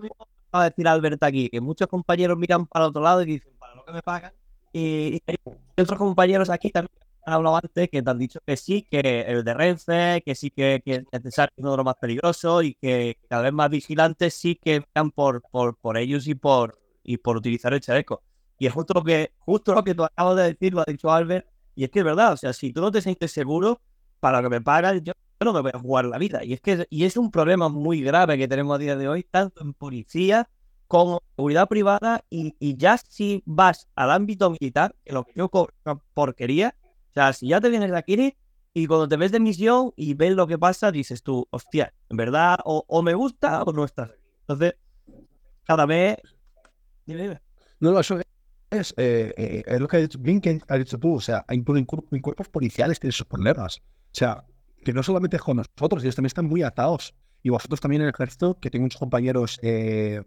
va 0.54 0.64
a 0.64 0.70
decir 0.70 0.88
Albert 0.88 1.24
aquí, 1.24 1.50
que 1.50 1.62
muchos 1.62 1.88
compañeros 1.88 2.38
miran 2.38 2.66
para 2.66 2.88
otro 2.88 3.02
lado 3.02 3.22
y 3.22 3.26
dicen, 3.26 3.54
para 3.58 3.76
lo 3.76 3.86
que 3.86 3.94
me 3.94 4.02
pagan. 4.02 4.34
Y, 4.74 5.22
y 5.28 5.82
otros 5.82 5.98
compañeros 5.98 6.50
aquí 6.50 6.70
también 6.72 6.95
hablado 7.34 7.58
antes 7.58 7.90
que 7.90 8.02
te 8.02 8.10
han 8.10 8.20
dicho 8.20 8.40
que 8.46 8.58
sí, 8.58 8.84
que 8.90 9.26
el 9.28 9.44
de 9.44 9.54
Renfe, 9.54 10.22
que 10.26 10.36
sí 10.36 10.52
que, 10.52 10.82
es 10.86 11.04
necesario 11.12 11.52
uno 11.58 11.72
de 11.72 11.78
los 11.78 11.86
más 11.86 11.96
peligrosos 11.96 12.64
y 12.64 12.76
que 12.76 13.18
cada 13.30 13.44
vez 13.44 13.54
más 13.54 13.70
vigilantes 13.70 14.34
sí 14.34 14.56
que 14.56 14.78
están 14.78 15.12
por, 15.12 15.42
por, 15.52 15.78
por 15.78 15.98
ellos 15.98 16.28
y 16.28 16.36
por, 16.36 16.80
y 17.04 17.18
por 17.18 17.38
utilizar 17.38 17.74
el 17.74 17.82
chaleco. 17.82 18.24
Y 18.58 18.68
es 18.68 18.74
justo 18.74 18.94
lo 18.94 19.04
que, 19.04 19.34
justo 19.40 19.74
lo 19.74 19.84
que 19.84 19.96
tú 19.96 20.04
acabas 20.04 20.38
de 20.38 20.44
decir, 20.44 20.74
lo 20.74 20.82
ha 20.82 20.86
dicho 20.88 21.12
Albert, 21.12 21.48
y 21.76 21.84
es 21.84 21.90
que 21.90 22.00
es 22.00 22.06
verdad, 22.06 22.34
o 22.34 22.38
sea, 22.38 22.54
si 22.54 22.72
tú 22.72 22.82
no 22.82 22.92
te 22.92 23.02
sientes 23.02 23.32
seguro, 23.32 23.82
para 24.20 24.42
lo 24.42 24.50
que 24.50 24.56
me 24.56 24.62
pagan, 24.62 25.04
yo 25.04 25.14
no 25.42 25.54
me 25.54 25.62
voy 25.62 25.72
a 25.74 25.80
jugar 25.80 26.06
la 26.06 26.18
vida. 26.18 26.44
Y 26.44 26.54
es 26.54 26.62
que 26.62 26.88
y 26.90 27.04
es 27.06 27.18
un 27.18 27.32
problema 27.32 27.70
muy 27.70 28.02
grave 28.02 28.38
que 28.38 28.48
tenemos 28.48 28.76
a 28.76 28.80
día 28.80 28.96
de 28.96 29.08
hoy, 29.08 29.24
tanto 29.24 29.62
en 29.64 29.74
policía 29.74 30.50
como 30.88 31.22
seguridad 31.36 31.68
privada, 31.68 32.24
y, 32.30 32.56
y 32.60 32.78
ya 32.78 32.98
si 32.98 33.44
vas 33.46 33.88
al 33.96 34.12
ámbito 34.12 34.50
militar, 34.50 34.96
que 35.04 35.14
lo 35.14 35.26
que 35.26 35.34
yo 35.36 35.50
porquería, 36.14 36.76
sea, 37.16 37.34
si 37.34 37.48
ya 37.48 37.62
te 37.62 37.70
vienes 37.70 37.92
de 37.92 37.98
aquí 37.98 38.36
y 38.74 38.88
cuando 38.88 39.08
te 39.08 39.16
ves 39.16 39.32
de 39.32 39.40
misión 39.40 39.94
y 39.96 40.16
ves 40.16 40.34
lo 40.34 40.48
que 40.48 40.58
pasa, 40.58 40.92
dices 40.92 41.24
tú, 41.24 41.48
hostia, 41.50 41.94
en 42.10 42.18
verdad, 42.18 42.60
o, 42.66 43.02
me 43.02 43.14
gusta 43.14 43.64
o 43.64 43.72
no 43.72 43.86
estás. 43.86 44.12
Entonces, 44.42 44.76
cada 45.64 45.86
vez. 45.86 46.18
Dime, 47.06 47.22
dime. 47.22 47.42
No, 47.80 47.98
eso 47.98 48.20
es, 48.70 48.94
eh, 48.98 49.34
eh, 49.38 49.64
es 49.66 49.80
lo 49.80 49.88
que 49.88 49.98
has 49.98 50.04
dicho, 50.04 50.20
bien 50.20 50.42
que 50.42 50.60
has 50.68 50.78
dicho 50.78 51.00
tú. 51.00 51.16
O 51.16 51.22
sea, 51.22 51.46
en, 51.48 51.64
cuerpos 51.64 52.50
policiales 52.50 53.00
tienes 53.00 53.16
sus 53.16 53.28
problemas. 53.28 53.78
O 53.78 53.82
sea, 54.12 54.44
que 54.84 54.92
no 54.92 55.02
solamente 55.04 55.40
con 55.40 55.58
nosotros, 55.58 56.04
ellos 56.04 56.16
también 56.16 56.28
están 56.28 56.46
muy 56.46 56.62
atados. 56.62 57.16
Y 57.44 57.50
vosotros 57.50 57.80
también 57.80 58.02
en 58.02 58.10
el 58.10 58.14
ejército, 58.14 58.60
que 58.60 58.70
tengo 58.70 58.84
muchos 58.84 59.00
compañeros 59.00 59.58
eh, 59.62 60.22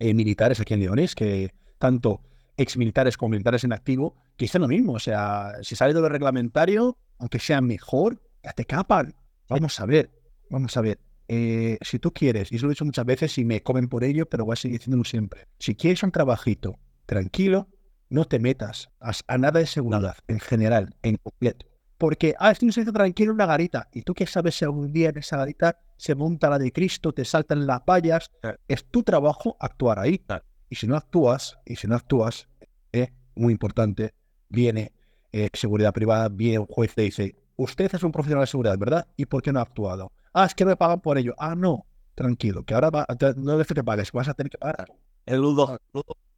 militares 0.00 0.58
aquí 0.58 0.74
en 0.74 0.80
Leones, 0.80 1.14
que 1.14 1.54
tanto 1.78 2.22
exmilitares 2.56 3.16
como 3.16 3.30
militares 3.30 3.62
en 3.62 3.72
activo, 3.72 4.16
que 4.36 4.44
dicen 4.44 4.62
lo 4.62 4.68
mismo. 4.68 4.94
O 4.94 4.98
sea, 4.98 5.52
si 5.62 5.76
sale 5.76 5.94
de 5.94 6.00
lo 6.00 6.08
reglamentario, 6.08 6.98
aunque 7.18 7.38
sea 7.38 7.60
mejor, 7.60 8.20
ya 8.42 8.52
te 8.52 8.64
capan. 8.64 9.14
Vamos 9.48 9.78
a 9.80 9.86
ver, 9.86 10.10
vamos 10.50 10.76
a 10.76 10.80
ver. 10.80 11.00
Eh, 11.26 11.78
si 11.80 11.98
tú 11.98 12.12
quieres, 12.12 12.52
y 12.52 12.56
eso 12.56 12.66
lo 12.66 12.72
he 12.72 12.74
dicho 12.74 12.84
muchas 12.84 13.06
veces 13.06 13.38
y 13.38 13.44
me 13.44 13.62
comen 13.62 13.88
por 13.88 14.04
ello, 14.04 14.26
pero 14.26 14.44
voy 14.44 14.54
a 14.54 14.56
seguir 14.56 14.78
diciéndolo 14.78 15.04
siempre. 15.04 15.46
Si 15.58 15.74
quieres 15.74 16.02
un 16.02 16.10
trabajito 16.10 16.78
tranquilo, 17.06 17.68
no 18.10 18.26
te 18.26 18.38
metas 18.38 18.90
a, 19.00 19.38
nada 19.38 19.60
de 19.60 19.66
seguridad 19.66 20.16
en 20.28 20.40
general, 20.40 20.94
en 21.02 21.16
completo. 21.16 21.66
Porque, 21.96 22.34
ah, 22.38 22.50
estoy 22.50 22.68
un 22.76 22.92
tranquilo 22.92 23.30
en 23.30 23.36
una 23.36 23.46
garita. 23.46 23.88
¿Y 23.92 24.02
tú 24.02 24.14
qué 24.14 24.26
sabes 24.26 24.56
si 24.56 24.64
algún 24.64 24.92
día 24.92 25.08
en 25.10 25.18
esa 25.18 25.38
garita 25.38 25.78
se 25.96 26.14
monta 26.14 26.50
la 26.50 26.58
de 26.58 26.72
Cristo, 26.72 27.12
te 27.12 27.24
saltan 27.24 27.66
las 27.66 27.80
vallas? 27.84 28.30
Es 28.68 28.84
tu 28.90 29.02
trabajo 29.02 29.56
actuar 29.60 29.98
ahí. 29.98 30.22
Y 30.68 30.76
si 30.76 30.86
no 30.86 30.96
actúas, 30.96 31.56
y 31.64 31.76
si 31.76 31.86
no 31.86 31.94
actúas, 31.94 32.48
eh, 32.92 33.12
muy 33.34 33.52
importante, 33.52 34.12
viene 34.48 34.92
eh, 35.32 35.50
seguridad 35.52 35.92
privada, 35.92 36.28
viene 36.28 36.60
un 36.60 36.66
juez 36.66 36.92
y 36.96 37.02
dice, 37.02 37.36
usted 37.56 37.94
es 37.94 38.02
un 38.02 38.12
profesional 38.12 38.42
de 38.42 38.46
seguridad, 38.46 38.78
¿verdad? 38.78 39.06
¿Y 39.16 39.26
por 39.26 39.42
qué 39.42 39.52
no 39.52 39.58
ha 39.58 39.62
actuado? 39.62 40.12
Ah, 40.32 40.44
es 40.44 40.54
que 40.54 40.64
me 40.64 40.76
pagan 40.76 41.00
por 41.00 41.18
ello. 41.18 41.34
Ah, 41.38 41.54
no, 41.54 41.86
tranquilo, 42.14 42.64
que 42.64 42.74
ahora 42.74 42.90
va, 42.90 43.06
no 43.36 43.60
es 43.60 43.66
que 43.66 43.74
te 43.74 43.84
pagues, 43.84 44.12
vas 44.12 44.28
a 44.28 44.34
tener 44.34 44.50
que 44.50 44.58
pagar. 44.58 44.88
El 45.26 45.40
Ludo, 45.40 45.78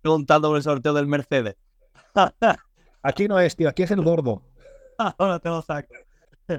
preguntando 0.02 0.48
por 0.48 0.56
el 0.56 0.62
sorteo 0.62 0.94
del 0.94 1.06
Mercedes. 1.06 1.56
aquí 3.02 3.28
no 3.28 3.38
es, 3.40 3.56
tío, 3.56 3.68
aquí 3.68 3.82
es 3.82 3.90
el 3.90 4.02
gordo. 4.02 4.42
Ahora 5.18 5.38
te 5.38 5.48
lo 5.48 5.62
saco. 5.62 5.94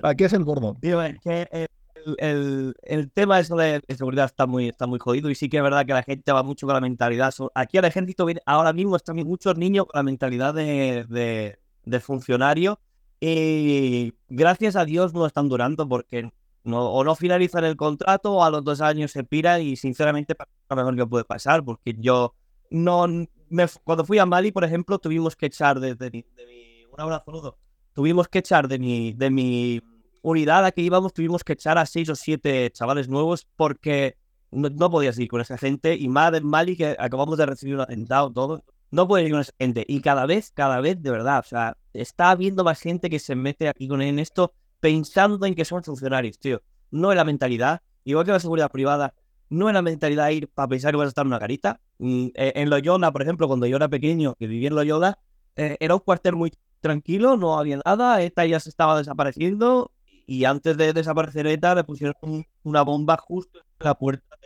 Aquí 0.04 0.26
es 0.26 0.34
el 0.34 0.44
gordo. 0.44 0.76
Tío, 0.82 1.00
que, 1.24 1.48
eh, 1.52 1.67
el, 2.18 2.76
el, 2.84 3.12
tema 3.12 3.40
eso 3.40 3.56
de, 3.56 3.82
seguridad 3.96 4.26
está 4.26 4.46
muy, 4.46 4.70
está 4.70 4.88
muy 4.88 5.00
jodido 5.00 5.30
y 5.30 5.36
sí 5.36 5.50
que 5.50 5.58
es 5.58 5.64
verdad 5.64 5.86
que 5.86 5.94
la 5.94 6.04
gente 6.04 6.32
va 6.32 6.44
mucho 6.44 6.66
con 6.66 6.74
la 6.74 6.82
mentalidad. 6.82 7.34
Aquí 7.54 7.78
al 7.78 7.86
ejército 7.86 8.26
viene, 8.26 8.42
ahora 8.46 8.74
mismo 8.74 8.96
están 8.96 9.18
muchos 9.18 9.58
niños 9.58 9.86
con 9.86 10.00
la 10.00 10.04
mentalidad 10.04 10.54
de, 10.54 11.58
de, 11.86 12.00
funcionario 12.00 12.80
y 13.20 14.14
gracias 14.30 14.76
a 14.76 14.86
Dios 14.86 15.14
no 15.14 15.26
están 15.26 15.50
durando 15.50 15.88
porque 15.88 16.32
no, 16.64 16.86
o 16.90 17.04
no 17.04 17.16
finalizan 17.16 17.66
el 17.66 17.76
contrato 17.76 18.34
o 18.34 18.44
a 18.44 18.50
los 18.50 18.64
dos 18.64 18.82
años 18.82 19.12
se 19.12 19.24
piran 19.24 19.62
y 19.62 19.76
sinceramente 19.76 20.36
lo 20.70 20.76
mejor 20.76 20.96
que 20.96 21.08
puede 21.08 21.26
pasar 21.26 21.64
porque 21.64 21.96
yo 21.98 22.36
no 22.70 23.08
me, 23.50 23.66
cuando 23.84 24.06
fui 24.06 24.20
a 24.20 24.26
Mali 24.26 24.52
por 24.52 24.64
ejemplo 24.64 25.00
tuvimos 25.00 25.36
que 25.36 25.48
echar 25.48 25.80
de, 25.80 25.96
mi, 26.12 26.26
un 26.92 27.02
abrazo 27.02 27.58
tuvimos 27.94 28.28
que 28.28 28.40
echar 28.40 28.68
de 28.68 28.78
mi 28.78 29.14
de 29.14 29.32
mi 29.32 29.82
unidad 30.22 30.66
a 30.66 30.72
que 30.72 30.82
íbamos 30.82 31.14
tuvimos 31.14 31.44
que 31.44 31.54
echar 31.54 31.78
a 31.78 31.86
seis 31.86 32.10
o 32.10 32.16
siete 32.16 32.70
chavales 32.72 33.10
nuevos 33.10 33.48
porque 33.56 34.18
no, 34.52 34.90
podías 34.90 35.18
ir 35.20 35.28
con 35.28 35.42
esa 35.42 35.58
gente 35.58 35.96
y 35.96 36.08
más 36.08 36.32
de 36.32 36.42
Mali 36.42 36.78
que 36.78 36.96
acabamos 37.00 37.38
de 37.38 37.46
recibir 37.46 37.76
un 37.76 37.82
atentado, 37.82 38.32
todo. 38.32 38.64
No 38.90 39.08
puedes 39.08 39.26
ir 39.26 39.34
con 39.34 39.42
esa 39.42 39.54
gente. 39.60 39.86
Y 39.88 40.00
cada 40.02 40.26
vez, 40.26 40.52
cada 40.54 40.80
vez, 40.80 41.02
de 41.02 41.12
verdad, 41.12 41.40
o 41.40 41.44
sea, 41.44 41.78
está 41.94 42.32
habiendo 42.32 42.64
más 42.64 42.80
gente 42.80 43.10
que 43.10 43.20
se 43.20 43.36
mete 43.36 43.68
aquí 43.68 43.88
con 43.88 44.02
en 44.02 44.20
esto 44.20 44.54
pensando 44.80 45.46
en 45.46 45.56
que 45.56 45.66
son 45.66 45.84
funcionarios, 45.84 46.40
tío. 46.40 46.62
No 46.92 47.12
es 47.12 47.18
la 47.18 47.26
mentalidad, 47.26 47.82
igual 48.06 48.26
que 48.26 48.32
la 48.32 48.40
seguridad 48.40 48.72
privada, 48.72 49.14
no 49.50 49.68
es 49.68 49.74
la 49.74 49.82
mentalidad 49.82 50.30
ir 50.30 50.48
para 50.48 50.70
pensar 50.70 50.92
que 50.92 50.98
vas 50.98 51.08
a 51.08 51.10
estar 51.10 51.24
en 51.24 51.28
una 51.28 51.40
carita. 51.40 51.82
Mm, 52.00 52.28
eh, 52.36 52.54
en 52.56 52.70
Loyola, 52.70 53.12
por 53.12 53.22
ejemplo, 53.22 53.48
cuando 53.48 53.66
yo 53.66 53.76
era 53.76 53.90
pequeño, 53.90 54.36
que 54.36 54.48
vivía 54.48 54.70
en 54.70 54.76
Loyola, 54.76 55.20
eh, 55.56 55.76
era 55.80 55.96
un 55.96 56.02
cuartel 56.02 56.36
muy 56.36 56.54
tranquilo, 56.80 57.36
no 57.36 57.58
había 57.60 57.82
nada, 57.86 58.22
esta 58.22 58.46
ya 58.46 58.60
se 58.60 58.70
estaba 58.70 58.98
desapareciendo 58.98 59.92
y 60.28 60.44
antes 60.46 60.78
de 60.78 60.94
desaparecer 60.94 61.48
ETA 61.48 61.74
le 61.74 61.84
pusieron 61.86 62.46
una 62.64 62.82
bomba 62.84 63.18
justo 63.18 63.60
en 63.60 63.86
la 63.86 63.96
puerta 63.96 64.38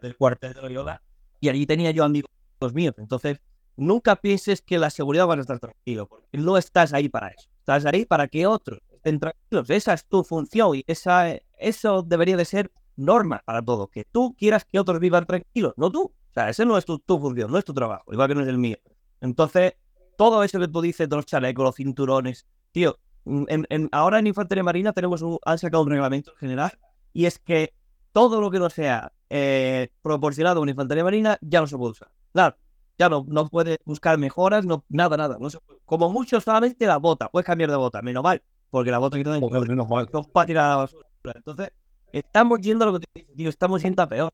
del 0.00 0.16
cuartel 0.16 0.54
de 0.54 0.62
Loyola 0.62 1.02
y 1.40 1.48
allí 1.50 1.66
tenía 1.66 1.90
yo 1.90 2.04
amigos 2.04 2.30
míos. 2.72 2.94
Entonces, 2.96 3.40
nunca 3.76 4.16
pienses 4.16 4.62
que 4.62 4.78
la 4.78 4.88
seguridad 4.88 5.28
va 5.28 5.34
a 5.34 5.40
estar 5.40 5.58
tranquilo, 5.58 6.06
porque 6.06 6.38
no 6.38 6.56
estás 6.56 6.94
ahí 6.94 7.08
para 7.08 7.28
eso. 7.28 7.48
Estás 7.58 7.84
ahí 7.84 8.06
para 8.06 8.28
que 8.28 8.46
otros 8.46 8.80
estén 8.92 9.18
tranquilos. 9.20 9.68
Esa 9.68 9.92
es 9.92 10.06
tu 10.06 10.24
función 10.24 10.76
y 10.76 10.84
esa, 10.86 11.34
eso 11.58 12.02
debería 12.02 12.36
de 12.36 12.44
ser 12.44 12.70
norma 12.96 13.42
para 13.44 13.60
todo. 13.60 13.88
Que 13.88 14.04
tú 14.04 14.34
quieras 14.38 14.64
que 14.64 14.78
otros 14.78 15.00
vivan 15.00 15.26
tranquilos, 15.26 15.74
no 15.76 15.90
tú. 15.90 16.04
O 16.04 16.32
sea, 16.32 16.48
esa 16.48 16.64
no 16.64 16.78
es 16.78 16.84
tu, 16.84 16.98
tu 16.98 17.18
función, 17.18 17.50
no 17.50 17.58
es 17.58 17.64
tu 17.64 17.74
trabajo, 17.74 18.12
igual 18.12 18.28
que 18.28 18.34
no 18.34 18.40
es 18.40 18.48
el 18.48 18.58
mío. 18.58 18.78
Entonces, 19.20 19.74
todo 20.16 20.42
eso 20.44 20.58
que 20.58 20.68
tú 20.68 20.80
dices 20.80 21.08
de 21.08 21.16
los 21.16 21.26
chalecos, 21.26 21.64
los 21.64 21.74
cinturones, 21.76 22.46
tío, 22.72 22.98
Mm, 23.24 23.44
en, 23.48 23.88
ahora 23.92 24.18
en 24.18 24.26
Infantería 24.26 24.62
Marina 24.62 24.92
tenemos 24.92 25.22
un, 25.22 25.38
han 25.44 25.58
sacado 25.58 25.82
un 25.82 25.90
reglamento 25.90 26.32
general 26.36 26.72
y 27.12 27.26
es 27.26 27.38
que 27.38 27.72
todo 28.12 28.40
lo 28.40 28.50
que 28.50 28.58
no 28.58 28.68
sea 28.70 29.12
eh, 29.30 29.88
proporcionado 30.02 30.58
a 30.58 30.62
una 30.62 30.70
infantería 30.72 31.02
marina 31.04 31.38
ya 31.40 31.60
no 31.60 31.66
se 31.66 31.76
puede 31.76 31.92
usar. 31.92 32.10
Claro, 32.32 32.56
ya 32.98 33.08
no, 33.08 33.24
no 33.26 33.48
puedes 33.48 33.78
buscar 33.84 34.18
mejoras, 34.18 34.64
no, 34.66 34.84
nada, 34.88 35.16
nada. 35.16 35.36
No 35.40 35.50
se 35.50 35.58
puede. 35.60 35.80
Como 35.84 36.10
mucho 36.10 36.40
solamente 36.40 36.86
la 36.86 36.98
bota, 36.98 37.28
puedes 37.28 37.46
cambiar 37.46 37.70
de 37.70 37.76
bota, 37.76 38.02
menos 38.02 38.22
mal, 38.22 38.42
porque 38.70 38.90
la 38.90 38.98
bota 38.98 39.16
que 39.16 39.24
tiene 39.24 39.40
Joder, 39.40 39.68
menos 39.68 39.88
mal. 39.88 40.08
para 40.32 40.46
tirar 40.46 40.64
a 40.66 40.68
la 40.70 40.76
basura. 40.76 41.06
Entonces, 41.34 41.70
estamos 42.12 42.60
yendo 42.60 42.84
a 42.84 42.88
lo 42.92 43.00
que 43.00 43.06
te 43.12 43.26
digo, 43.34 43.48
estamos 43.50 43.82
yendo 43.82 44.02
a 44.02 44.08
peor. 44.08 44.32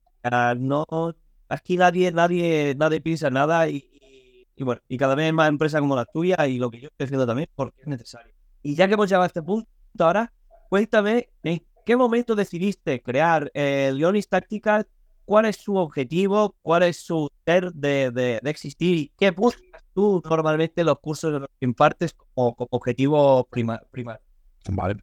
No, 0.58 0.84
aquí 1.48 1.76
nadie, 1.76 2.12
nadie, 2.12 2.74
nadie 2.76 3.00
piensa 3.00 3.30
nada 3.30 3.68
y, 3.68 3.76
y- 3.76 4.46
y 4.56 4.62
bueno, 4.64 4.82
y 4.88 4.98
cada 4.98 5.14
vez 5.14 5.32
más 5.32 5.48
empresas 5.48 5.80
como 5.80 5.96
la 5.96 6.04
tuya 6.04 6.46
y 6.46 6.58
lo 6.58 6.70
que 6.70 6.80
yo 6.80 6.88
estoy 6.88 7.04
haciendo 7.06 7.26
también, 7.26 7.48
porque 7.54 7.80
es 7.80 7.86
necesario. 7.86 8.34
Y 8.62 8.74
ya 8.74 8.86
que 8.88 8.94
hemos 8.94 9.08
llegado 9.08 9.24
a 9.24 9.26
este 9.26 9.42
punto, 9.42 9.68
ahora, 9.98 10.32
cuéntame, 10.68 11.28
¿en 11.42 11.62
qué 11.86 11.96
momento 11.96 12.34
decidiste 12.34 13.02
crear 13.02 13.50
eh, 13.54 13.90
Leonis 13.94 14.28
Tactical? 14.28 14.86
¿Cuál 15.24 15.46
es 15.46 15.56
su 15.56 15.76
objetivo? 15.76 16.56
¿Cuál 16.62 16.82
es 16.84 16.96
su 16.98 17.28
ser 17.46 17.72
de, 17.72 18.10
de- 18.10 18.40
de 18.42 18.50
existir? 18.50 18.96
¿Y 18.98 19.12
qué 19.16 19.30
buscas 19.30 19.82
tú 19.94 20.20
normalmente 20.28 20.80
en 20.80 20.88
los 20.88 20.98
cursos 20.98 21.46
que 21.58 21.64
impartes 21.66 22.12
como, 22.14 22.54
como 22.54 22.68
objetivo 22.72 23.46
prima- 23.48 23.80
primario? 23.90 24.22
Vale. 24.70 24.96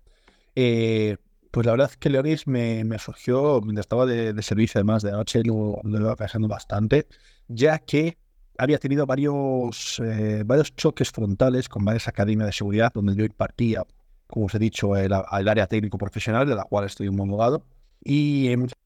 Eh, 0.55 1.17
pues 1.51 1.65
la 1.65 1.71
verdad 1.73 1.89
es 1.91 1.97
que 1.97 2.09
Leonis 2.09 2.45
me, 2.45 2.83
me 2.83 2.99
surgió 2.99 3.61
mientras 3.61 3.85
estaba 3.85 4.05
de, 4.05 4.33
de 4.33 4.41
servicio, 4.43 4.79
además 4.79 5.01
de 5.03 5.11
noche, 5.11 5.43
lo, 5.43 5.79
lo 5.83 5.99
iba 5.99 6.15
pensando 6.15 6.47
bastante, 6.47 7.07
ya 7.47 7.79
que 7.79 8.17
había 8.57 8.77
tenido 8.77 9.05
varios, 9.05 9.99
eh, 10.03 10.43
varios 10.45 10.75
choques 10.75 11.11
frontales 11.11 11.69
con 11.69 11.85
varias 11.85 12.07
academias 12.07 12.47
de 12.47 12.53
seguridad 12.53 12.91
donde 12.93 13.15
yo 13.15 13.25
impartía, 13.25 13.83
como 14.27 14.47
os 14.47 14.55
he 14.55 14.59
dicho, 14.59 14.95
el, 14.95 15.11
el 15.13 15.47
área 15.47 15.67
técnico 15.67 15.97
profesional, 15.97 16.47
de 16.47 16.55
la 16.55 16.63
cual 16.63 16.85
estoy 16.85 17.07
homologado, 17.07 17.63
y 18.03 18.47
hay 18.47 18.57
muchas 18.57 18.77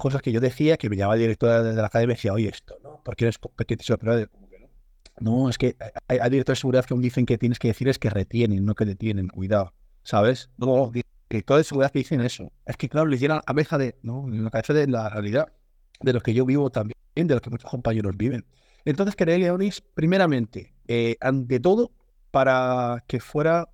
cosas 0.00 0.22
que 0.22 0.32
yo 0.32 0.40
decía 0.40 0.76
que 0.76 0.90
me 0.90 0.96
llamaba 0.96 1.14
el 1.14 1.20
director 1.20 1.62
de, 1.62 1.74
la 1.74 1.86
academia 1.86 2.14
y 2.14 2.16
decía, 2.16 2.32
oye, 2.32 2.48
esto, 2.48 2.76
¿no? 2.82 3.02
¿Por 3.02 3.16
qué 3.16 3.24
eres 3.26 3.38
competente 3.38 3.84
superior? 3.84 4.28
Como 4.30 4.48
que 4.48 4.58
no. 4.58 4.68
No, 5.18 5.48
es 5.48 5.58
que 5.58 5.76
hay, 6.08 6.18
hay 6.18 6.30
directores 6.30 6.58
de 6.58 6.60
seguridad 6.60 6.84
que 6.84 6.94
aún 6.94 7.02
dicen 7.02 7.26
que 7.26 7.38
tienes 7.38 7.58
que 7.58 7.68
decir 7.68 7.88
es 7.88 7.98
que 7.98 8.10
retienen, 8.10 8.64
no 8.64 8.74
que 8.74 8.84
detienen, 8.84 9.28
cuidado. 9.28 9.72
¿sabes? 10.06 10.50
No, 10.56 10.92
directores 11.28 11.66
de 11.66 11.68
seguridad 11.68 11.90
que 11.90 11.98
dicen 11.98 12.20
eso. 12.20 12.52
Es 12.64 12.76
que, 12.76 12.88
claro, 12.88 13.08
les 13.08 13.20
llena 13.20 13.34
la 13.36 13.42
cabeza 13.42 13.76
de, 13.76 13.98
¿no? 14.02 14.26
La 14.28 14.50
cabeza 14.50 14.72
de 14.72 14.86
la 14.86 15.08
realidad, 15.08 15.52
de 16.00 16.12
lo 16.12 16.20
que 16.20 16.32
yo 16.32 16.46
vivo 16.46 16.70
también, 16.70 16.96
de 17.14 17.34
lo 17.34 17.40
que 17.40 17.50
muchos 17.50 17.68
compañeros 17.68 18.16
viven. 18.16 18.46
Entonces, 18.86 19.16
creé 19.16 19.38
Leonis, 19.38 19.82
primeramente, 19.82 20.72
eh, 20.86 21.16
ante 21.20 21.60
todo, 21.60 21.92
para 22.30 23.04
que 23.08 23.20
fuera 23.20 23.68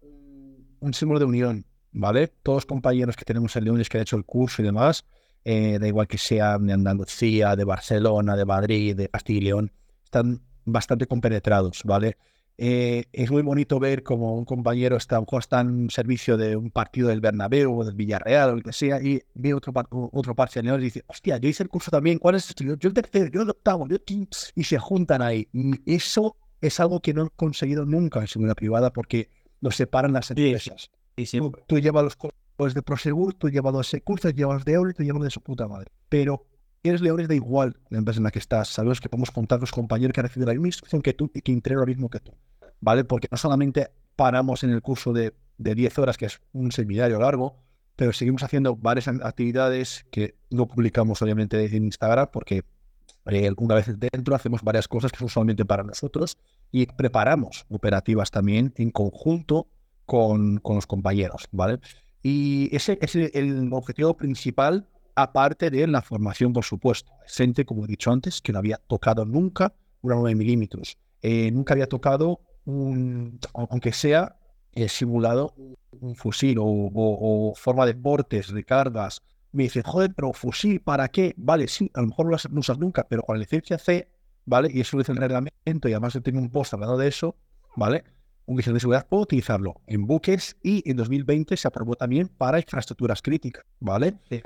un 0.80 0.94
símbolo 0.94 1.20
de 1.20 1.26
unión, 1.26 1.66
¿vale? 1.92 2.28
Todos 2.42 2.56
los 2.56 2.66
compañeros 2.66 3.14
que 3.14 3.26
tenemos 3.26 3.54
en 3.54 3.64
Leonis 3.64 3.88
que 3.88 3.98
han 3.98 4.02
hecho 4.02 4.16
el 4.16 4.24
curso 4.24 4.62
y 4.62 4.64
demás, 4.64 5.04
eh, 5.44 5.78
da 5.78 5.86
igual 5.86 6.08
que 6.08 6.16
sean 6.16 6.66
de 6.66 6.72
Andalucía, 6.72 7.54
de 7.56 7.64
Barcelona, 7.64 8.36
de 8.36 8.44
Madrid, 8.46 8.96
de 8.96 9.08
Castilla 9.10 9.38
y 9.38 9.42
León, 9.42 9.72
están 10.02 10.40
bastante 10.64 11.06
compenetrados, 11.06 11.82
¿vale? 11.84 12.16
Eh, 12.64 13.06
es 13.12 13.28
muy 13.28 13.42
bonito 13.42 13.80
ver 13.80 14.04
como 14.04 14.36
un 14.36 14.44
compañero 14.44 14.96
está, 14.96 15.20
está 15.36 15.62
en 15.62 15.90
servicio 15.90 16.36
de 16.36 16.54
un 16.54 16.70
partido 16.70 17.08
del 17.08 17.20
Bernabéu 17.20 17.76
o 17.76 17.84
del 17.84 17.96
Villarreal 17.96 18.50
o 18.50 18.56
lo 18.56 18.62
que 18.62 18.72
sea 18.72 19.02
y 19.02 19.20
ve 19.34 19.52
otro, 19.52 19.72
par- 19.72 19.88
otro 19.90 20.32
Leones 20.62 20.80
y 20.82 20.84
dice, 20.84 21.04
hostia, 21.08 21.38
yo 21.38 21.48
hice 21.48 21.64
el 21.64 21.68
curso 21.68 21.90
también, 21.90 22.18
¿cuál 22.18 22.36
es 22.36 22.48
este? 22.48 22.64
Yo 22.64 22.76
yo 22.76 22.86
el 22.88 22.94
tercero, 22.94 23.26
yo 23.32 23.42
el 23.42 23.50
octavo, 23.50 23.88
yo 23.88 23.96
el 23.96 24.02
quinto", 24.02 24.38
y 24.54 24.62
se 24.62 24.78
juntan 24.78 25.22
ahí. 25.22 25.48
Eso 25.86 26.36
es 26.60 26.78
algo 26.78 27.00
que 27.00 27.12
no 27.12 27.24
he 27.26 27.30
conseguido 27.30 27.84
nunca 27.84 28.20
en 28.20 28.28
seguridad 28.28 28.54
privada 28.54 28.92
porque 28.92 29.28
nos 29.60 29.74
separan 29.74 30.12
las 30.12 30.26
sí. 30.26 30.34
empresas. 30.36 30.88
Y 31.16 31.26
sí, 31.26 31.38
Tú, 31.38 31.52
tú 31.66 31.80
llevas 31.80 32.04
los 32.04 32.14
cursos 32.14 32.74
de 32.74 32.82
Prosegur, 32.82 33.34
tú 33.34 33.48
llevas 33.50 33.72
los 33.74 33.90
cursos, 34.04 34.34
llevas 34.34 34.58
los 34.58 34.64
de 34.64 34.74
Euro 34.74 34.90
y 34.90 34.94
tú 34.94 35.02
llevas 35.02 35.22
de 35.24 35.30
su 35.30 35.40
puta 35.40 35.66
madre. 35.66 35.90
Pero 36.08 36.46
eres 36.84 37.00
Leones 37.00 37.26
da 37.26 37.34
igual 37.34 37.76
la 37.90 37.98
empresa 37.98 38.18
en 38.20 38.24
la 38.24 38.30
que 38.30 38.38
estás. 38.38 38.68
Sabemos 38.68 39.00
que 39.00 39.08
podemos 39.08 39.32
contar 39.32 39.58
los 39.58 39.72
compañeros 39.72 40.12
que 40.12 40.20
han 40.20 40.26
recibido 40.26 40.46
la 40.46 40.52
misma 40.52 40.68
instrucción 40.68 41.02
que 41.02 41.12
tú 41.12 41.28
y 41.34 41.40
que 41.40 41.50
entrenan 41.50 41.80
lo 41.80 41.86
mismo 41.86 42.08
que 42.08 42.20
tú. 42.20 42.32
¿Vale? 42.82 43.04
Porque 43.04 43.28
no 43.30 43.38
solamente 43.38 43.88
paramos 44.14 44.62
en 44.64 44.70
el 44.70 44.82
curso 44.82 45.14
de, 45.14 45.32
de 45.56 45.74
10 45.74 45.98
horas, 46.00 46.18
que 46.18 46.26
es 46.26 46.40
un 46.52 46.70
seminario 46.72 47.18
largo, 47.18 47.56
pero 47.96 48.12
seguimos 48.12 48.42
haciendo 48.42 48.76
varias 48.76 49.08
actividades 49.08 50.04
que 50.10 50.34
no 50.50 50.66
publicamos 50.66 51.22
obviamente 51.22 51.64
en 51.64 51.84
Instagram 51.84 52.28
porque 52.32 52.64
eh, 53.26 53.50
una 53.56 53.76
vez 53.76 53.86
dentro 53.98 54.34
hacemos 54.34 54.62
varias 54.62 54.88
cosas 54.88 55.12
que 55.12 55.18
son 55.18 55.28
solamente 55.28 55.64
para 55.64 55.84
nosotros 55.84 56.36
y 56.72 56.86
preparamos 56.86 57.64
operativas 57.70 58.30
también 58.30 58.74
en 58.76 58.90
conjunto 58.90 59.68
con, 60.04 60.58
con 60.58 60.76
los 60.76 60.86
compañeros, 60.86 61.48
¿vale? 61.52 61.78
Y 62.22 62.74
ese 62.74 62.98
es 63.00 63.14
el 63.14 63.72
objetivo 63.72 64.16
principal, 64.16 64.88
aparte 65.14 65.70
de 65.70 65.86
la 65.86 66.02
formación, 66.02 66.52
por 66.52 66.64
supuesto. 66.64 67.12
Gente, 67.26 67.64
como 67.64 67.84
he 67.84 67.88
dicho 67.88 68.10
antes, 68.10 68.40
que 68.40 68.52
no 68.52 68.58
había 68.58 68.78
tocado 68.78 69.24
nunca 69.24 69.74
una 70.02 70.16
9 70.16 70.34
milímetros. 70.34 70.98
Eh, 71.20 71.50
nunca 71.52 71.74
había 71.74 71.88
tocado 71.88 72.40
un, 72.64 73.38
aunque 73.54 73.92
sea 73.92 74.36
eh, 74.72 74.88
simulado, 74.88 75.54
un, 76.00 76.14
fusil 76.16 76.58
o, 76.58 76.64
o- 76.64 77.50
o 77.50 77.54
forma 77.54 77.86
de 77.86 77.94
portes, 77.94 78.52
de 78.52 78.64
cargas. 78.64 79.22
Me 79.52 79.64
dicen, 79.64 79.82
joder, 79.82 80.12
pero 80.14 80.32
fusil, 80.32 80.80
¿para 80.80 81.08
qué? 81.08 81.34
Vale, 81.36 81.68
sí, 81.68 81.90
a 81.94 82.00
lo 82.00 82.08
mejor 82.08 82.26
no 82.26 82.30
lo 82.30 82.36
has- 82.36 82.50
no 82.50 82.60
usas 82.60 82.78
nunca, 82.78 83.06
pero 83.08 83.22
con 83.22 83.36
la 83.36 83.40
licencia 83.40 83.78
C, 83.78 84.08
¿vale? 84.46 84.70
Y 84.72 84.80
eso 84.80 84.96
lo 84.96 85.02
dice 85.02 85.12
el 85.12 85.18
reglamento 85.18 85.88
y 85.88 85.92
además 85.92 86.18
tengo 86.22 86.38
un 86.40 86.50
post 86.50 86.72
hablando 86.74 86.96
de 86.96 87.08
eso, 87.08 87.36
¿vale? 87.76 88.04
Un 88.46 88.56
vigilante 88.56 88.76
de 88.76 88.80
seguridad 88.80 89.06
puede 89.08 89.22
utilizarlo 89.24 89.80
en 89.86 90.06
buques 90.06 90.56
y 90.62 90.88
en 90.90 90.96
2020 90.96 91.56
se 91.56 91.68
aprobó 91.68 91.94
también 91.96 92.28
para 92.28 92.58
infraestructuras 92.58 93.20
críticas, 93.22 93.64
¿vale? 93.80 94.14
Sí. 94.28 94.42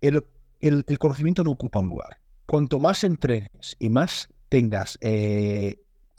El, 0.00 0.24
el- 0.60 0.84
el 0.86 0.98
conocimiento 0.98 1.42
no 1.44 1.52
ocupa 1.52 1.78
un 1.80 1.88
lugar. 1.88 2.18
Cuanto 2.46 2.78
más 2.78 3.02
entrenes 3.04 3.76
y 3.78 3.88
más 3.88 4.28
tengas 4.48 4.98
eh, 5.00 5.76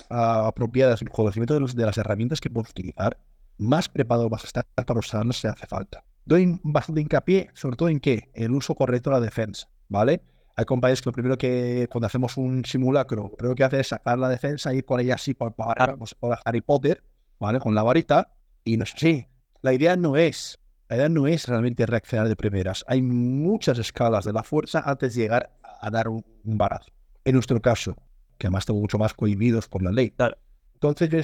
a- 0.09 0.47
apropiadas 0.47 1.01
el 1.01 1.09
conocimiento 1.09 1.53
de, 1.53 1.59
los- 1.59 1.75
de 1.75 1.85
las 1.85 1.97
herramientas 1.97 2.39
que 2.41 2.49
puedes 2.49 2.69
utilizar, 2.71 3.17
más 3.57 3.89
preparado 3.89 4.29
vas 4.29 4.43
a 4.43 4.47
estar 4.47 4.65
para 4.85 4.99
usarlas 4.99 5.37
si 5.37 5.47
hace 5.47 5.67
falta. 5.67 6.03
Doy 6.25 6.59
bastante 6.63 7.01
hincapié, 7.01 7.49
sobre 7.53 7.75
todo 7.75 7.89
en 7.89 7.99
qué, 7.99 8.29
el 8.33 8.51
uso 8.51 8.75
correcto 8.75 9.09
de 9.09 9.15
la 9.17 9.21
defensa, 9.21 9.67
¿vale? 9.89 10.21
Hay 10.55 10.65
compañeros 10.65 11.01
que 11.01 11.09
lo 11.09 11.13
primero 11.13 11.37
que, 11.37 11.87
cuando 11.91 12.07
hacemos 12.07 12.37
un 12.37 12.63
simulacro, 12.65 13.23
lo 13.23 13.35
primero 13.35 13.55
que 13.55 13.63
hace 13.63 13.79
es 13.79 13.87
sacar 13.87 14.19
la 14.19 14.29
defensa 14.29 14.73
y 14.73 14.77
ir 14.79 14.85
con 14.85 14.99
ella 14.99 15.15
así 15.15 15.33
como 15.33 16.05
si 16.05 16.15
fuera 16.15 16.39
Harry 16.45 16.61
Potter, 16.61 17.03
¿vale? 17.39 17.59
Con 17.59 17.73
la 17.73 17.83
varita, 17.83 18.33
y 18.63 18.77
no 18.77 18.83
es 18.83 18.93
así. 18.93 19.27
La 19.61 19.73
idea 19.73 19.95
no 19.95 20.17
es, 20.17 20.59
la 20.89 20.97
idea 20.97 21.09
no 21.09 21.25
es 21.27 21.47
realmente 21.47 21.85
reaccionar 21.85 22.27
de 22.27 22.35
primeras. 22.35 22.83
Hay 22.87 23.01
muchas 23.01 23.79
escalas 23.79 24.25
de 24.25 24.33
la 24.33 24.43
fuerza 24.43 24.83
antes 24.85 25.15
de 25.15 25.21
llegar 25.23 25.51
a 25.81 25.89
dar 25.89 26.07
un, 26.09 26.23
un 26.43 26.57
barazo. 26.57 26.91
En 27.23 27.33
nuestro 27.35 27.59
caso, 27.61 27.95
que 28.41 28.47
además 28.47 28.63
estamos 28.63 28.81
mucho 28.81 28.97
más 28.97 29.13
cohibidos 29.13 29.67
por 29.67 29.83
la 29.83 29.91
ley. 29.91 30.09
Claro. 30.09 30.35
Entonces 30.73 31.09
yo 31.09 31.19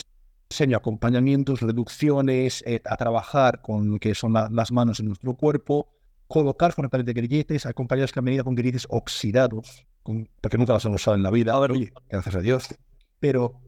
enseño 0.51 0.77
acompañamientos, 0.77 1.61
reducciones, 1.61 2.63
eh, 2.67 2.79
a 2.85 2.95
trabajar 2.95 3.61
con 3.61 3.89
lo 3.89 3.97
que 3.99 4.13
son 4.13 4.33
la- 4.33 4.49
las 4.51 4.71
manos 4.71 4.99
en 4.99 5.07
nuestro 5.07 5.33
cuerpo, 5.33 5.87
colocar 6.27 6.75
correctamente 6.75 7.13
grilletes. 7.13 7.63
Que 7.63 8.19
han 8.19 8.25
venido 8.25 8.43
con 8.43 8.53
grilletes 8.53 8.85
oxidados, 8.89 9.85
con- 10.03 10.29
porque 10.41 10.59
nunca 10.59 10.73
los 10.73 10.85
han 10.85 10.93
usado 10.93 11.15
en 11.17 11.23
la 11.23 11.31
vida. 11.31 11.55
A 11.55 11.59
ver, 11.59 11.71
Oye, 11.71 11.91
gracias 12.07 12.35
a 12.35 12.39
Dios. 12.41 12.67
Pero 13.19 13.59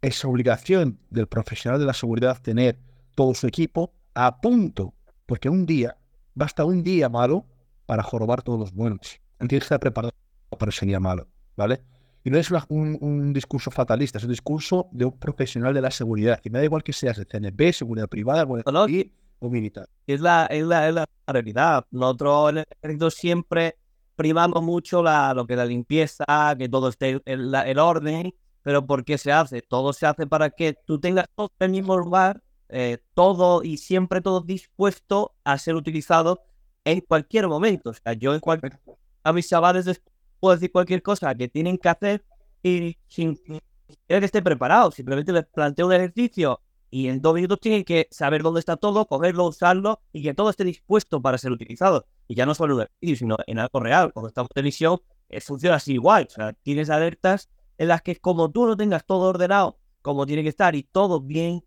es 0.00 0.24
obligación 0.24 0.98
del 1.10 1.26
profesional 1.26 1.78
de 1.78 1.86
la 1.86 1.92
seguridad 1.92 2.40
tener 2.40 2.78
todo 3.14 3.34
su 3.34 3.46
equipo 3.46 3.92
a 4.14 4.40
punto, 4.40 4.94
porque 5.26 5.50
un 5.50 5.66
día, 5.66 5.98
basta 6.34 6.64
un 6.64 6.82
día 6.82 7.10
malo 7.10 7.44
para 7.84 8.02
jorobar 8.02 8.40
todos 8.42 8.58
los 8.58 8.72
buenos. 8.72 9.20
Tienes 9.38 9.50
que 9.50 9.56
estar 9.58 9.78
preparado 9.80 10.12
para 10.58 10.70
ese 10.70 10.86
día 10.86 11.00
malo, 11.00 11.28
¿vale? 11.54 11.82
Y 12.24 12.30
no 12.30 12.38
es 12.38 12.50
una- 12.50 12.64
un, 12.70 12.96
un 13.00 13.32
discurso 13.34 13.70
fatalista, 13.70 14.18
es 14.18 14.24
un 14.24 14.30
discurso 14.30 14.88
de 14.92 15.04
un 15.04 15.18
profesional 15.18 15.74
de 15.74 15.82
la 15.82 15.90
seguridad. 15.90 16.40
Y 16.42 16.50
me 16.50 16.58
da 16.58 16.64
igual 16.64 16.82
que 16.82 16.92
seas 16.94 17.18
de 17.18 17.26
CNP, 17.26 17.72
seguridad 17.72 18.08
privada, 18.08 18.42
guardia 18.44 18.72
No, 18.72 18.86
civil 18.86 19.12
o 19.40 19.50
militar. 19.50 19.88
es 20.06 20.20
la, 20.20 20.46
es 20.46 20.64
la, 20.64 20.88
es 20.88 20.94
la 20.94 21.06
realidad. 21.26 21.84
Nosotros 21.90 22.50
en 22.52 22.58
el 22.58 22.64
ejército 22.82 23.10
siempre 23.10 23.76
primamos 24.16 24.62
mucho 24.62 25.02
la, 25.02 25.34
lo 25.34 25.46
que 25.46 25.52
es 25.52 25.58
la 25.58 25.66
limpieza, 25.66 26.24
que 26.58 26.68
todo 26.68 26.88
esté 26.88 27.20
en 27.26 27.50
la- 27.50 27.68
el 27.68 27.78
orden, 27.78 28.34
pero 28.62 28.86
¿por 28.86 29.04
qué 29.04 29.18
se 29.18 29.30
hace? 29.30 29.60
Todo 29.60 29.92
se 29.92 30.06
hace 30.06 30.26
para 30.26 30.48
que 30.48 30.74
tú 30.86 30.98
tengas 30.98 31.26
todo 31.34 31.50
en 31.58 31.64
el 31.66 31.70
mismo 31.72 31.98
lugar, 31.98 32.40
eh, 32.70 32.98
todo 33.12 33.62
y 33.62 33.76
siempre 33.76 34.22
todo 34.22 34.40
dispuesto 34.40 35.34
a 35.44 35.58
ser 35.58 35.74
utilizado 35.74 36.40
en 36.84 37.00
cualquier 37.00 37.48
momento. 37.48 37.90
O 37.90 37.94
sea, 37.94 38.14
yo 38.14 38.32
en 38.34 38.40
cualquier, 38.40 38.80
a 39.22 39.32
mis 39.34 39.46
chavales 39.48 39.84
les 39.84 40.00
puedo 40.44 40.56
decir 40.56 40.70
cualquier 40.70 41.00
cosa 41.00 41.34
que 41.34 41.48
tienen 41.48 41.78
que 41.78 41.88
hacer 41.88 42.22
y 42.62 42.98
sin 43.06 43.34
que 43.34 43.62
esté 44.08 44.42
preparado, 44.42 44.90
simplemente 44.90 45.32
les 45.32 45.46
planteo 45.46 45.86
un 45.86 45.94
ejercicio 45.94 46.60
y 46.90 47.08
en 47.08 47.22
dos 47.22 47.34
minutos 47.34 47.60
tienen 47.60 47.82
que 47.82 48.08
saber 48.10 48.42
dónde 48.42 48.60
está 48.60 48.76
todo, 48.76 49.06
cogerlo, 49.06 49.46
usarlo 49.46 50.02
y 50.12 50.22
que 50.22 50.34
todo 50.34 50.50
esté 50.50 50.64
dispuesto 50.64 51.22
para 51.22 51.38
ser 51.38 51.50
utilizado. 51.50 52.04
Y 52.28 52.34
ya 52.34 52.44
no 52.44 52.54
solo 52.54 52.74
en 52.74 52.76
un 52.76 52.82
ejercicio, 52.82 53.16
sino 53.16 53.36
en 53.46 53.58
algo 53.58 53.80
real. 53.80 54.12
Cuando 54.12 54.28
estamos 54.28 54.50
en 54.50 54.54
televisión, 54.54 55.00
eh, 55.30 55.40
funciona 55.40 55.76
así 55.76 55.94
igual. 55.94 56.26
O 56.28 56.30
sea, 56.30 56.52
tienes 56.52 56.90
alertas 56.90 57.48
en 57.78 57.88
las 57.88 58.02
que 58.02 58.16
como 58.16 58.50
tú 58.50 58.66
no 58.66 58.76
tengas 58.76 59.06
todo 59.06 59.30
ordenado 59.30 59.78
como 60.02 60.26
tiene 60.26 60.42
que 60.42 60.50
estar 60.50 60.74
y 60.74 60.82
todo 60.82 61.22
bien 61.22 61.64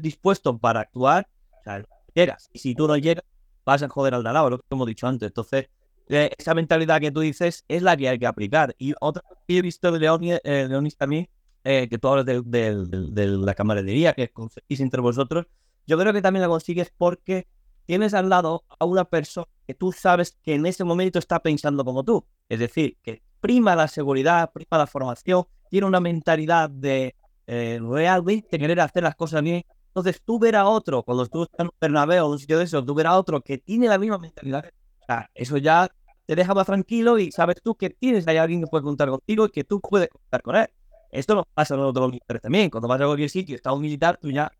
dispuesto 0.00 0.58
para 0.58 0.80
actuar, 0.80 1.28
o 1.60 1.62
sea, 1.62 1.84
llegas. 2.12 2.50
Y 2.52 2.58
si 2.58 2.74
tú 2.74 2.88
no 2.88 2.96
llegas, 2.96 3.24
vas 3.64 3.84
a 3.84 3.88
joder 3.88 4.14
al 4.14 4.24
de 4.24 4.30
al 4.30 4.34
lado, 4.34 4.50
lo 4.50 4.58
que 4.58 4.64
hemos 4.68 4.88
dicho 4.88 5.06
antes. 5.06 5.28
Entonces, 5.28 5.68
eh, 6.08 6.30
esa 6.38 6.54
mentalidad 6.54 7.00
que 7.00 7.10
tú 7.10 7.20
dices 7.20 7.64
es 7.68 7.82
la 7.82 7.96
que 7.96 8.08
hay 8.08 8.18
que 8.18 8.26
aplicar. 8.26 8.74
Y 8.78 8.94
otra 9.00 9.22
que 9.46 9.58
he 9.58 9.62
visto 9.62 9.90
de 9.90 9.98
Leonis, 9.98 10.40
eh, 10.44 10.68
también, 10.96 11.28
eh, 11.64 11.88
que 11.88 11.98
tú 11.98 12.08
hablas 12.08 12.26
de, 12.26 12.42
de, 12.44 12.84
de, 13.10 13.26
la 13.26 13.54
camaradería 13.54 14.12
que 14.12 14.28
conseguís 14.30 14.80
entre 14.80 15.00
vosotros, 15.00 15.46
yo 15.86 15.98
creo 15.98 16.12
que 16.12 16.22
también 16.22 16.42
la 16.42 16.48
consigues 16.48 16.92
porque 16.96 17.46
tienes 17.86 18.14
al 18.14 18.28
lado 18.28 18.64
a 18.78 18.84
una 18.84 19.04
persona 19.04 19.46
que 19.66 19.74
tú 19.74 19.92
sabes 19.92 20.36
que 20.42 20.54
en 20.54 20.66
ese 20.66 20.84
momento 20.84 21.18
está 21.18 21.40
pensando 21.40 21.84
como 21.84 22.04
tú. 22.04 22.24
Es 22.48 22.58
decir, 22.58 22.96
que 23.02 23.22
prima 23.40 23.74
la 23.76 23.88
seguridad, 23.88 24.52
prima 24.52 24.78
la 24.78 24.86
formación, 24.86 25.44
tiene 25.70 25.86
una 25.86 26.00
mentalidad 26.00 26.70
de 26.70 27.14
eh, 27.46 27.80
realmente 27.82 28.58
querer 28.58 28.80
hacer 28.80 29.02
las 29.02 29.16
cosas 29.16 29.42
bien. 29.42 29.64
Entonces 29.88 30.20
tú 30.24 30.38
ver 30.38 30.56
a 30.56 30.66
otro, 30.66 31.02
cuando 31.02 31.26
tú 31.26 31.44
estás 31.44 31.60
en 31.60 31.66
un 31.66 31.72
Bernabéu 31.80 32.26
o 32.26 32.30
un 32.30 32.38
sitio 32.38 32.58
de 32.58 32.64
eso, 32.64 32.84
tú 32.84 32.94
ver 32.94 33.06
a 33.06 33.16
otro 33.16 33.40
que 33.40 33.58
tiene 33.58 33.88
la 33.88 33.98
misma 33.98 34.18
mentalidad, 34.18 34.64
o 35.08 35.14
eso 35.34 35.56
ya 35.58 35.90
te 36.26 36.34
deja 36.34 36.54
más 36.54 36.66
tranquilo 36.66 37.18
y 37.18 37.30
sabes 37.30 37.56
tú 37.62 37.74
que 37.76 37.90
tienes 37.90 38.26
ahí 38.26 38.36
alguien 38.36 38.60
que 38.60 38.66
puede 38.66 38.82
contar 38.82 39.08
contigo 39.08 39.46
y 39.46 39.50
que 39.50 39.64
tú 39.64 39.80
puedes 39.80 40.08
contar 40.08 40.42
con 40.42 40.56
él. 40.56 40.66
Esto 41.10 41.34
nos 41.34 41.46
pasa 41.54 41.74
a 41.74 41.76
nosotros 41.76 42.02
los 42.02 42.10
militares 42.10 42.42
también. 42.42 42.68
Cuando 42.68 42.88
vas 42.88 43.00
a 43.00 43.06
cualquier 43.06 43.30
sitio, 43.30 43.56
está 43.56 43.72
un 43.72 43.80
militar, 43.80 44.18
tú 44.20 44.30
ya, 44.30 44.50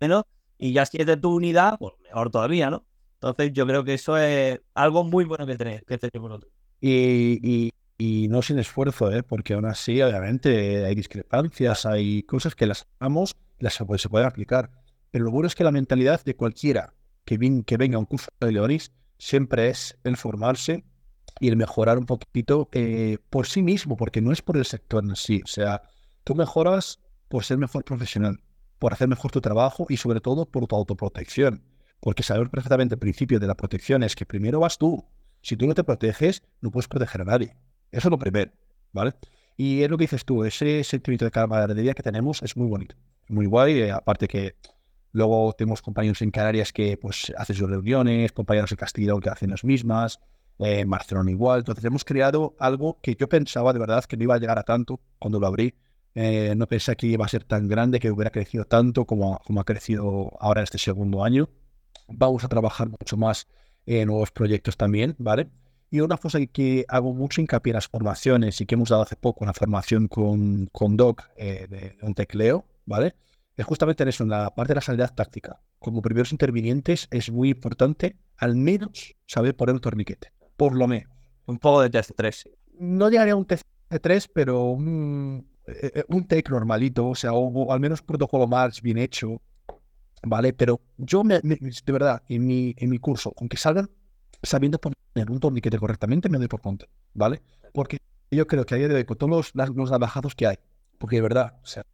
menos, 0.00 0.24
y 0.58 0.72
ya 0.72 0.86
si 0.86 0.98
es 0.98 1.06
de 1.06 1.16
tu 1.16 1.34
unidad, 1.34 1.78
pues 1.78 1.94
mejor 2.02 2.30
todavía, 2.30 2.70
¿no? 2.70 2.84
Entonces 3.14 3.52
yo 3.52 3.66
creo 3.66 3.84
que 3.84 3.94
eso 3.94 4.16
es 4.16 4.60
algo 4.74 5.04
muy 5.04 5.24
bueno 5.24 5.46
que 5.46 5.56
tener, 5.56 5.84
que. 5.84 5.98
Y, 6.80 7.38
y, 7.42 7.72
y, 7.98 8.28
no 8.28 8.42
sin 8.42 8.58
esfuerzo, 8.58 9.12
¿eh? 9.12 9.22
porque 9.22 9.54
aún 9.54 9.66
así, 9.66 10.02
obviamente, 10.02 10.84
hay 10.84 10.94
discrepancias, 10.96 11.86
hay 11.86 12.24
cosas 12.24 12.56
que 12.56 12.66
las 12.66 12.88
amamos, 12.98 13.36
las 13.60 13.74
se 13.74 13.84
pueden 13.84 14.26
aplicar. 14.26 14.70
Pero 15.12 15.26
lo 15.26 15.30
bueno 15.30 15.46
es 15.46 15.54
que 15.54 15.62
la 15.62 15.70
mentalidad 15.70 16.24
de 16.24 16.34
cualquiera 16.34 16.94
que, 17.24 17.38
vin, 17.38 17.62
que 17.62 17.76
venga 17.76 17.96
a 17.96 18.00
un 18.00 18.06
curso 18.06 18.28
de 18.40 18.50
Leonis 18.50 18.90
siempre 19.22 19.68
es 19.68 19.96
el 20.02 20.16
formarse 20.16 20.84
y 21.38 21.48
el 21.48 21.56
mejorar 21.56 21.96
un 21.96 22.06
poquito 22.06 22.68
eh, 22.72 23.18
por 23.30 23.46
sí 23.46 23.62
mismo, 23.62 23.96
porque 23.96 24.20
no 24.20 24.32
es 24.32 24.42
por 24.42 24.56
el 24.56 24.64
sector 24.64 25.04
en 25.04 25.14
sí. 25.14 25.42
O 25.44 25.46
sea, 25.46 25.82
tú 26.24 26.34
mejoras 26.34 26.98
por 27.28 27.44
ser 27.44 27.56
mejor 27.56 27.84
profesional, 27.84 28.42
por 28.80 28.92
hacer 28.92 29.06
mejor 29.06 29.30
tu 29.30 29.40
trabajo 29.40 29.86
y 29.88 29.96
sobre 29.96 30.20
todo 30.20 30.44
por 30.44 30.66
tu 30.66 30.74
autoprotección. 30.74 31.62
Porque 32.00 32.24
sabemos 32.24 32.50
perfectamente 32.50 32.96
el 32.96 32.98
principio 32.98 33.38
de 33.38 33.46
la 33.46 33.54
protección 33.54 34.02
es 34.02 34.16
que 34.16 34.26
primero 34.26 34.58
vas 34.58 34.76
tú. 34.76 35.04
Si 35.40 35.56
tú 35.56 35.68
no 35.68 35.74
te 35.74 35.84
proteges, 35.84 36.42
no 36.60 36.72
puedes 36.72 36.88
proteger 36.88 37.20
a 37.20 37.24
nadie. 37.24 37.56
Eso 37.92 38.08
es 38.08 38.10
lo 38.10 38.18
primero, 38.18 38.50
¿vale? 38.92 39.14
Y 39.56 39.82
es 39.82 39.90
lo 39.90 39.98
que 39.98 40.04
dices 40.04 40.24
tú, 40.24 40.44
ese 40.44 40.82
sentimiento 40.82 41.26
de 41.26 41.30
camaradería 41.30 41.94
que 41.94 42.02
tenemos 42.02 42.42
es 42.42 42.56
muy 42.56 42.66
bonito, 42.66 42.96
muy 43.28 43.46
guay. 43.46 43.82
Eh, 43.82 43.92
aparte 43.92 44.26
que 44.26 44.56
luego 45.12 45.52
tenemos 45.52 45.82
compañeros 45.82 46.20
en 46.22 46.30
Canarias 46.30 46.72
que 46.72 46.96
pues 46.96 47.32
hacen 47.36 47.56
sus 47.56 47.68
reuniones, 47.68 48.32
compañeros 48.32 48.72
en 48.72 48.76
Castilla 48.76 49.14
que 49.22 49.30
hacen 49.30 49.50
las 49.50 49.64
mismas 49.64 50.20
eh, 50.58 50.84
Barcelona 50.86 51.30
igual. 51.30 51.60
Entonces 51.60 51.84
hemos 51.84 52.04
creado 52.04 52.54
algo 52.58 52.98
que 53.00 53.14
yo 53.14 53.28
pensaba 53.28 53.72
de 53.72 53.78
verdad 53.78 54.04
que 54.04 54.16
no 54.16 54.24
iba 54.24 54.34
a 54.34 54.38
llegar 54.38 54.58
a 54.58 54.62
tanto 54.62 55.00
cuando 55.18 55.40
lo 55.40 55.46
abrí. 55.46 55.74
Eh, 56.14 56.54
no 56.56 56.66
pensé 56.66 56.94
que 56.94 57.06
iba 57.06 57.24
a 57.24 57.28
ser 57.28 57.44
tan 57.44 57.68
grande, 57.68 57.98
que 57.98 58.10
hubiera 58.10 58.30
crecido 58.30 58.64
tanto 58.64 59.06
como, 59.06 59.40
como 59.46 59.60
ha 59.60 59.64
crecido 59.64 60.30
ahora 60.40 60.60
en 60.60 60.64
este 60.64 60.78
segundo 60.78 61.24
año. 61.24 61.48
Vamos 62.08 62.44
a 62.44 62.48
trabajar 62.48 62.88
mucho 62.88 63.16
más 63.16 63.48
en 63.86 64.08
nuevos 64.08 64.30
proyectos 64.30 64.76
también, 64.76 65.14
¿vale? 65.18 65.48
Y 65.90 66.00
una 66.00 66.16
cosa 66.16 66.38
que 66.46 66.84
hago 66.88 67.12
mucho 67.12 67.40
hincapié 67.40 67.72
en 67.72 67.74
las 67.74 67.88
formaciones 67.88 68.60
y 68.60 68.66
que 68.66 68.74
hemos 68.74 68.88
dado 68.88 69.02
hace 69.02 69.16
poco 69.16 69.44
una 69.44 69.52
formación 69.52 70.08
con, 70.08 70.66
con 70.72 70.96
Doc 70.96 71.22
eh, 71.36 71.66
de, 71.68 71.98
un 72.02 72.14
tecleo, 72.14 72.64
¿vale? 72.86 73.14
Es 73.56 73.66
justamente 73.66 74.02
en 74.02 74.08
eso, 74.08 74.24
en 74.24 74.30
la 74.30 74.54
parte 74.54 74.72
de 74.72 74.76
la 74.76 74.80
sanidad 74.80 75.14
táctica. 75.14 75.60
Como 75.78 76.02
primeros 76.02 76.32
intervinientes 76.32 77.08
es 77.10 77.30
muy 77.30 77.50
importante 77.50 78.16
al 78.36 78.56
menos 78.56 79.14
saber 79.26 79.54
poner 79.54 79.74
un 79.74 79.80
torniquete 79.80 80.32
por 80.62 80.76
lo 80.76 80.86
menos. 80.86 81.12
Un 81.46 81.58
poco 81.58 81.82
de 81.82 81.90
TC3. 81.90 82.48
No 82.78 83.10
llegaría 83.10 83.32
a 83.32 83.36
un 83.36 83.46
TC3, 83.46 84.30
pero 84.32 84.66
un, 84.66 85.44
eh, 85.66 85.90
eh, 85.94 86.04
un 86.06 86.26
take 86.28 86.50
normalito, 86.50 87.08
o 87.08 87.14
sea, 87.16 87.32
o, 87.32 87.72
al 87.72 87.80
menos 87.80 88.00
un 88.00 88.06
protocolo 88.06 88.46
más 88.46 88.80
bien 88.80 88.98
hecho, 88.98 89.42
¿vale? 90.22 90.52
Pero 90.52 90.80
yo, 90.98 91.24
me, 91.24 91.40
de 91.40 91.92
verdad, 91.92 92.22
en 92.28 92.46
mi, 92.46 92.74
en 92.78 92.90
mi 92.90 92.98
curso, 92.98 93.34
aunque 93.38 93.56
salgan 93.56 93.90
sabiendo 94.40 94.80
poner 94.80 95.30
un 95.30 95.40
torniquete 95.40 95.78
correctamente, 95.78 96.28
me 96.28 96.38
doy 96.38 96.46
por 96.46 96.60
conta, 96.60 96.86
¿vale? 97.12 97.42
Porque 97.74 97.98
yo 98.30 98.46
creo 98.46 98.64
que 98.64 98.76
a 98.76 98.78
día 98.78 98.86
de 98.86 98.94
hoy, 98.94 99.04
con 99.04 99.18
todos 99.18 99.52
los, 99.54 99.74
los 99.74 100.34
que 100.36 100.46
hay, 100.46 100.58
porque 100.98 101.16
de 101.16 101.22
verdad, 101.22 101.58
o 101.62 101.66
sea, 101.66 101.84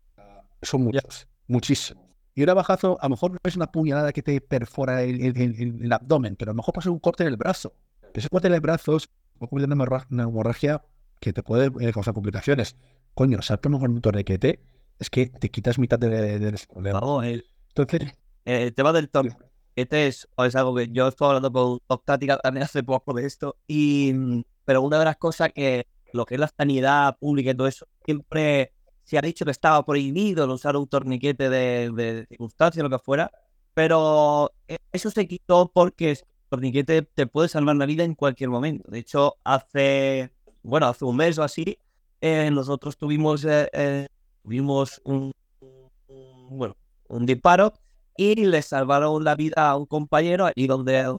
son 0.61 0.83
muchos, 0.83 1.27
muchísimos. 1.49 2.05
Y 2.35 2.43
un 2.43 2.47
navajazo, 2.47 2.99
a 3.01 3.07
lo 3.07 3.11
mejor 3.11 3.33
no 3.33 3.39
es 3.43 3.57
una 3.57 3.73
puñalada 3.73 4.13
que 4.13 4.23
te 4.23 4.41
perfora 4.41 5.03
el, 5.03 5.21
el, 5.21 5.83
el 5.83 5.93
abdomen, 5.93 6.37
pero 6.37 6.53
a 6.53 6.55
lo 6.55 6.59
mejor 6.59 6.75
pasa 6.75 6.91
un 6.91 7.01
corte 7.01 7.25
en 7.25 7.31
el 7.31 7.37
brazo, 7.37 7.75
ese 8.19 8.29
corte 8.29 8.49
de 8.49 8.61
brazos 8.61 9.11
puede 9.39 9.67
una 9.67 10.23
hemorragia 10.25 10.83
que 11.21 11.33
te 11.33 11.43
puede 11.43 11.71
eh, 11.81 11.93
causar 11.93 12.15
complicaciones. 12.15 12.77
Coño, 13.15 13.41
salto 13.43 13.71
con 13.71 13.91
un 13.91 14.01
torniquete 14.01 14.61
es 14.99 15.11
que 15.11 15.27
te 15.27 15.51
quitas 15.51 15.79
mitad 15.79 15.99
del 15.99 16.41
de, 16.41 16.59
problema. 16.71 17.27
el, 17.27 17.45
Entonces, 17.69 18.13
el 18.45 18.75
tema 18.75 18.93
del 18.93 19.09
torniquete 19.09 20.07
es, 20.07 20.29
es, 20.37 20.57
algo 20.57 20.75
que 20.75 20.89
yo 20.89 21.09
estoy 21.09 21.29
hablando 21.29 21.53
con 21.53 21.79
Octática 21.87 22.39
también 22.39 22.65
hace 22.65 22.83
poco 22.83 23.13
de 23.15 23.27
esto. 23.27 23.57
Y, 23.67 24.45
pero 24.65 24.83
una 24.83 24.99
de 24.99 25.05
las 25.05 25.17
cosas 25.17 25.53
que 25.55 25.87
lo 26.13 26.25
que 26.25 26.35
es 26.35 26.41
la 26.41 26.49
sanidad 26.49 27.17
pública 27.19 27.51
y 27.51 27.55
todo 27.55 27.69
eso, 27.69 27.87
siempre 28.05 28.73
se 29.09 29.17
ha 29.17 29.23
dicho 29.23 29.47
que 29.47 29.51
estaba 29.53 29.83
prohibido 29.87 30.45
el 30.45 30.51
usar 30.51 30.77
un 30.77 30.87
torniquete 30.87 31.49
de, 31.49 32.27
circunstancia, 32.29 32.83
lo 32.83 32.91
que 32.91 32.99
fuera, 32.99 33.31
pero 33.73 34.53
eh, 34.69 34.77
eso 34.93 35.11
se 35.11 35.27
quitó 35.27 35.71
porque 35.73 36.19
torniquete 36.51 37.03
te 37.03 37.27
puede 37.27 37.49
salvar 37.49 37.77
la 37.77 37.87
vida 37.87 38.05
en 38.05 38.15
cualquier 38.15 38.51
momento. 38.51 38.91
De 38.91 38.99
hecho, 38.99 39.37
hace, 39.45 40.31
bueno, 40.63 40.89
hace 40.89 41.07
un 41.07 41.17
mes 41.17 41.39
o 41.39 41.43
así, 41.43 41.79
eh, 42.21 42.51
nosotros 42.51 42.99
tuvimos, 42.99 43.47
eh, 43.49 44.09
tuvimos 44.43 45.01
un, 45.05 45.33
bueno, 46.51 46.77
un 47.09 47.25
disparo 47.25 47.73
y 48.15 48.35
le 48.35 48.61
salvaron 48.61 49.25
la 49.25 49.37
vida 49.37 49.71
a 49.71 49.77
un 49.77 49.87
compañero 49.87 50.51
y 50.55 50.67
donde 50.67 51.17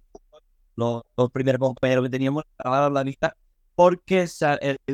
los, 0.75 1.03
primeros 1.33 1.59
compañeros 1.59 2.03
que 2.03 2.11
teníamos 2.11 2.43
salvaron 2.61 2.93
la 2.93 3.01
vida 3.03 3.35
porque 3.73 4.27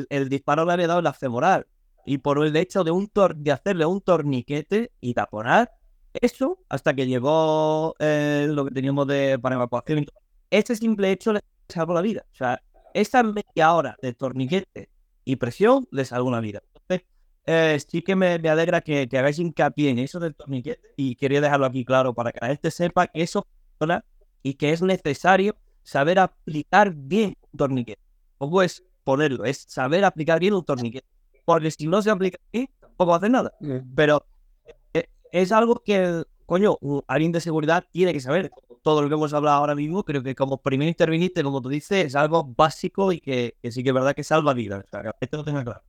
el, 0.08 0.28
disparo 0.30 0.64
le 0.64 0.72
había 0.72 0.86
dado 0.86 1.02
la 1.02 1.12
femoral 1.12 1.66
y 2.06 2.18
por 2.18 2.44
el 2.44 2.56
hecho 2.56 2.84
de, 2.84 2.92
un 2.92 3.10
de 3.36 3.52
hacerle 3.52 3.84
un 3.84 4.00
torniquete 4.00 4.92
y 5.00 5.12
taponar 5.12 5.72
eso 6.14 6.58
hasta 6.68 6.94
que 6.94 7.06
llegó 7.06 7.94
lo 7.98 8.64
que 8.64 8.70
teníamos 8.70 9.06
de 9.06 9.38
para 9.38 9.56
evacuación 9.56 10.06
este 10.50 10.76
simple 10.76 11.10
hecho 11.10 11.32
le 11.32 11.40
salvó 11.68 11.94
la 11.94 12.02
vida. 12.02 12.24
O 12.32 12.36
sea, 12.36 12.62
esta 12.94 13.22
media 13.22 13.74
hora 13.74 13.96
de 14.00 14.14
torniquete 14.14 14.88
y 15.24 15.36
presión 15.36 15.86
le 15.90 16.04
salvó 16.04 16.30
la 16.30 16.40
vida. 16.40 16.62
Entonces, 16.74 17.06
eh, 17.46 17.78
sí 17.88 18.02
que 18.02 18.16
me, 18.16 18.34
alegra 18.48 18.80
que, 18.80 19.08
que, 19.08 19.18
hagáis 19.18 19.38
hincapié 19.38 19.90
en 19.90 19.98
eso 19.98 20.20
del 20.20 20.34
torniquete 20.34 20.80
y 20.96 21.16
quería 21.16 21.40
dejarlo 21.40 21.66
aquí 21.66 21.84
claro 21.84 22.14
para 22.14 22.32
que 22.32 22.38
la 22.40 22.48
gente 22.48 22.70
sepa 22.70 23.08
que 23.08 23.22
eso 23.22 23.46
funciona 23.78 24.04
y 24.42 24.54
que 24.54 24.70
es 24.70 24.82
necesario 24.82 25.56
saber 25.82 26.18
aplicar 26.18 26.94
bien 26.94 27.36
un 27.52 27.58
torniquete. 27.58 28.00
Poco 28.38 28.62
es 28.62 28.84
ponerlo, 29.04 29.44
es 29.44 29.64
saber 29.68 30.04
aplicar 30.04 30.38
bien 30.38 30.54
un 30.54 30.64
torniquete. 30.64 31.06
Porque 31.46 31.70
si 31.70 31.86
no 31.86 32.02
se 32.02 32.10
aplica 32.10 32.38
bien, 32.52 32.68
tampoco 32.78 33.14
hace 33.14 33.30
nada. 33.30 33.54
Pero 33.94 34.26
eh, 34.92 35.08
es 35.32 35.52
algo 35.52 35.82
que, 35.82 36.24
coño, 36.44 36.76
alguien 37.06 37.32
de 37.32 37.40
seguridad 37.40 37.84
tiene 37.90 38.12
que 38.12 38.20
saber 38.20 38.50
todo 38.82 39.00
lo 39.00 39.08
que 39.08 39.14
hemos 39.14 39.32
hablado 39.32 39.56
ahora 39.56 39.74
mismo, 39.74 40.04
creo 40.04 40.22
que 40.22 40.34
como 40.34 40.58
primer 40.58 40.88
interviniste, 40.88 41.42
como 41.42 41.62
tú 41.62 41.68
dices, 41.68 42.06
es 42.06 42.14
algo 42.16 42.44
básico 42.44 43.12
y 43.12 43.20
que, 43.20 43.56
sí 43.70 43.82
que 43.82 43.90
es 43.90 43.94
verdad 43.94 44.14
que 44.14 44.22
salva 44.22 44.54
vidas. 44.54 44.84
O 44.84 44.88
sea, 44.88 45.02
que 45.02 45.10
esto 45.20 45.38
lo 45.38 45.44
tenga 45.44 45.64
claro. 45.64 45.82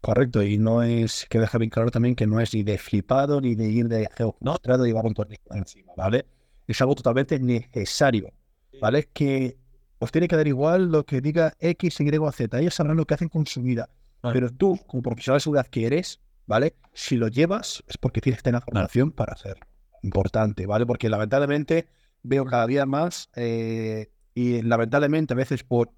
Correcto, 0.00 0.42
y 0.42 0.56
no 0.56 0.82
es, 0.82 1.26
que 1.28 1.38
deja 1.38 1.58
bien 1.58 1.70
claro 1.70 1.90
también 1.90 2.16
que 2.16 2.26
no 2.26 2.40
es 2.40 2.54
ni 2.54 2.62
de 2.62 2.78
flipado 2.78 3.40
ni 3.40 3.54
de 3.54 3.68
ir 3.68 3.88
de 3.88 4.08
mostrado 4.40 4.84
y 4.84 4.88
llevar 4.88 5.06
un 5.06 5.14
tornillo 5.14 5.42
encima, 5.52 5.92
¿vale? 5.96 6.26
Es 6.66 6.80
algo 6.80 6.94
totalmente 6.94 7.38
necesario, 7.38 8.32
¿vale? 8.80 9.08
Que 9.12 9.56
os 10.00 10.10
tiene 10.10 10.26
que 10.26 10.34
dar 10.34 10.48
igual 10.48 10.90
lo 10.90 11.04
que 11.04 11.20
diga 11.20 11.54
X, 11.60 12.00
Y 12.00 12.16
o 12.18 12.32
Z. 12.32 12.58
Ellos 12.58 12.74
sabrán 12.74 12.96
lo 12.96 13.04
que 13.04 13.14
hacen 13.14 13.28
con 13.28 13.46
su 13.46 13.62
vida. 13.62 13.88
Pero 14.22 14.50
tú, 14.50 14.78
como 14.86 15.02
profesional 15.02 15.38
de 15.38 15.42
seguridad 15.42 15.66
que 15.66 15.86
eres, 15.86 16.20
¿vale? 16.46 16.76
Si 16.92 17.16
lo 17.16 17.28
llevas 17.28 17.82
es 17.88 17.98
porque 17.98 18.20
tienes 18.20 18.38
que 18.38 18.44
tener 18.44 18.62
formación 18.62 19.10
para 19.10 19.32
hacer. 19.32 19.58
Importante, 20.02 20.66
¿vale? 20.66 20.86
Porque 20.86 21.08
lamentablemente 21.08 21.88
veo 22.22 22.44
cada 22.44 22.66
día 22.66 22.86
más 22.86 23.30
eh, 23.34 24.10
y 24.34 24.62
lamentablemente 24.62 25.34
a 25.34 25.36
veces 25.36 25.64
por 25.64 25.90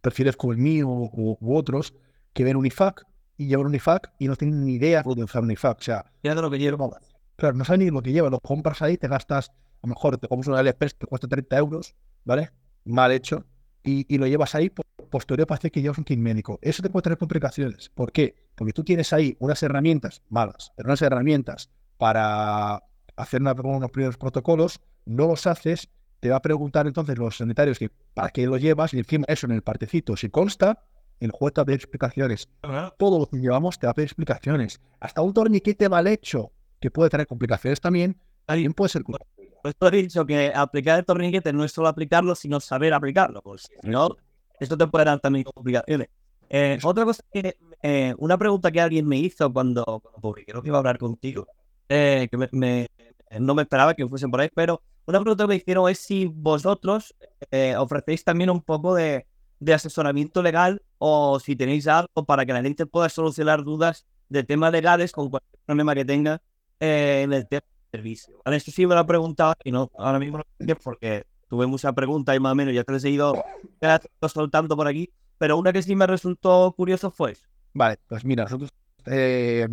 perfiles 0.00 0.36
como 0.36 0.52
el 0.52 0.58
mío 0.58 0.88
u, 0.88 1.36
otros 1.54 1.94
que 2.32 2.44
ven 2.44 2.56
un 2.56 2.66
IFAC 2.66 3.04
y 3.36 3.46
llevan 3.46 3.66
un 3.66 3.74
IFAC 3.74 4.12
y 4.18 4.26
no 4.26 4.36
tienen 4.36 4.64
ni 4.64 4.74
idea 4.74 5.02
de 5.02 5.24
usar 5.24 5.42
un 5.42 5.50
IFAC. 5.50 5.78
O 5.78 5.82
sea, 5.82 6.04
de 6.22 6.34
lo 6.34 6.50
que 6.50 6.58
lleva. 6.58 6.88
Claro, 7.36 7.56
no 7.56 7.64
saben 7.64 7.80
ni 7.80 7.90
lo 7.90 8.02
que 8.02 8.12
lleva. 8.12 8.30
Lo 8.30 8.40
compras 8.40 8.82
ahí, 8.82 8.96
te 8.96 9.06
gastas, 9.06 9.50
a 9.50 9.86
lo 9.86 9.90
mejor 9.90 10.18
te 10.18 10.26
compras 10.26 10.48
un 10.48 10.54
AliExpress 10.54 10.94
que 10.94 11.06
cuesta 11.06 11.28
30 11.28 11.56
euros, 11.56 11.94
¿vale? 12.24 12.50
Mal 12.84 13.12
hecho. 13.12 13.44
Y, 13.84 14.12
y 14.12 14.18
lo 14.18 14.26
llevas 14.26 14.54
ahí, 14.56 14.70
por 14.70 14.84
posterior 15.08 15.46
parece 15.46 15.70
que 15.70 15.82
llevas 15.82 15.98
un 15.98 16.04
kit 16.04 16.18
médico. 16.18 16.58
Eso 16.62 16.82
te 16.82 16.90
puede 16.90 17.02
tener 17.02 17.18
complicaciones. 17.18 17.88
¿Por 17.90 18.12
qué? 18.12 18.34
Porque 18.54 18.72
tú 18.72 18.84
tienes 18.84 19.12
ahí 19.12 19.36
unas 19.40 19.62
herramientas 19.62 20.22
malas, 20.28 20.72
pero 20.76 20.88
unas 20.88 21.02
herramientas 21.02 21.70
para 21.96 22.82
hacer 23.16 23.42
unos 23.42 23.90
primeros 23.90 24.16
protocolos 24.16 24.80
no 25.04 25.26
los 25.26 25.46
haces 25.46 25.88
te 26.20 26.30
va 26.30 26.36
a 26.36 26.42
preguntar 26.42 26.86
entonces 26.86 27.16
los 27.18 27.36
sanitarios 27.36 27.78
que 27.78 27.90
para 28.14 28.30
qué 28.30 28.46
lo 28.46 28.56
llevas 28.56 28.92
y 28.94 28.98
encima 28.98 29.24
eso 29.28 29.46
en 29.46 29.52
el 29.52 29.62
partecito, 29.62 30.16
si 30.16 30.30
consta, 30.30 30.84
el 31.20 31.30
juez 31.30 31.54
te 31.54 31.60
va 31.60 31.62
a 31.62 31.66
pedir 31.66 31.78
explicaciones. 31.78 32.48
Todo 32.98 33.18
lo 33.18 33.26
que 33.26 33.38
llevamos 33.38 33.78
te 33.78 33.86
va 33.86 33.92
a 33.92 33.94
pedir 33.94 34.06
explicaciones. 34.06 34.80
Hasta 35.00 35.22
un 35.22 35.32
torniquete 35.32 35.88
mal 35.88 36.06
hecho, 36.06 36.52
que 36.80 36.90
puede 36.90 37.10
tener 37.10 37.26
complicaciones 37.26 37.80
también, 37.80 38.20
también 38.46 38.72
puede 38.72 38.88
ser. 38.88 39.02
Pues 39.04 39.76
tú 39.76 39.86
has 39.86 39.92
dicho 39.92 40.26
que 40.26 40.52
aplicar 40.54 40.98
el 40.98 41.04
torniquete 41.04 41.52
no 41.52 41.64
es 41.64 41.72
solo 41.72 41.88
aplicarlo, 41.88 42.34
sino 42.34 42.60
saber 42.60 42.94
aplicarlo. 42.94 43.42
Pues 43.42 43.68
no, 43.82 44.16
esto 44.60 44.76
te 44.76 44.86
puede 44.86 45.04
dar 45.04 45.20
también 45.20 45.44
complicaciones. 45.44 46.08
Eh, 46.50 46.78
otra 46.82 47.04
cosa 47.04 47.22
que, 47.32 47.56
eh, 47.82 48.14
una 48.18 48.38
pregunta 48.38 48.70
que 48.70 48.80
alguien 48.80 49.06
me 49.06 49.18
hizo 49.18 49.52
cuando, 49.52 49.84
cuando 49.84 50.20
publiqué 50.20 50.52
que 50.52 50.68
iba 50.68 50.76
a 50.76 50.80
hablar 50.80 50.98
contigo, 50.98 51.46
eh, 51.88 52.28
que 52.30 52.36
me, 52.36 52.48
me, 52.52 52.88
no 53.38 53.54
me 53.54 53.62
esperaba 53.62 53.94
que 53.94 54.06
fuesen 54.06 54.30
por 54.30 54.40
ahí, 54.40 54.48
pero 54.54 54.82
una 55.08 55.20
pregunta 55.20 55.44
que 55.44 55.48
me 55.48 55.56
hicieron 55.56 55.88
es 55.88 56.00
si 56.00 56.26
vosotros 56.26 57.14
eh, 57.50 57.74
ofrecéis 57.76 58.24
también 58.24 58.50
un 58.50 58.60
poco 58.60 58.94
de, 58.94 59.26
de, 59.58 59.72
asesoramiento 59.72 60.42
legal 60.42 60.82
o 60.98 61.40
si 61.40 61.56
tenéis 61.56 61.86
algo 61.88 62.26
para 62.26 62.44
que 62.44 62.52
la 62.52 62.60
gente 62.60 62.84
pueda 62.84 63.08
solucionar 63.08 63.64
dudas 63.64 64.04
de 64.28 64.44
temas 64.44 64.70
legales 64.70 65.12
con 65.12 65.30
cualquier 65.30 65.60
problema 65.64 65.94
que 65.94 66.04
tenga 66.04 66.42
eh, 66.78 67.22
en 67.24 67.32
el 67.32 67.48
tema 67.48 67.62
del 67.70 68.00
servicio. 68.02 68.42
¿Vale? 68.44 68.58
Esto 68.58 68.70
sí 68.70 68.86
me 68.86 68.94
lo 68.94 69.00
he 69.00 69.04
preguntado 69.06 69.54
y 69.64 69.72
no, 69.72 69.90
ahora 69.96 70.18
mismo 70.18 70.42
no 70.58 70.76
porque 70.76 71.24
tuve 71.48 71.66
muchas 71.66 71.92
preguntas 71.94 72.36
y 72.36 72.40
más 72.40 72.52
o 72.52 72.54
menos 72.54 72.74
ya 72.74 72.84
te 72.84 72.94
he 72.94 73.00
seguido 73.00 73.42
soltando 74.32 74.76
por 74.76 74.86
aquí, 74.86 75.10
pero 75.38 75.56
una 75.56 75.72
que 75.72 75.82
sí 75.82 75.96
me 75.96 76.06
resultó 76.06 76.72
curioso 76.76 77.10
fue 77.10 77.36
Vale, 77.74 77.98
pues 78.08 78.24
mira, 78.24 78.44
nosotros 78.44 78.70
eh, 79.06 79.66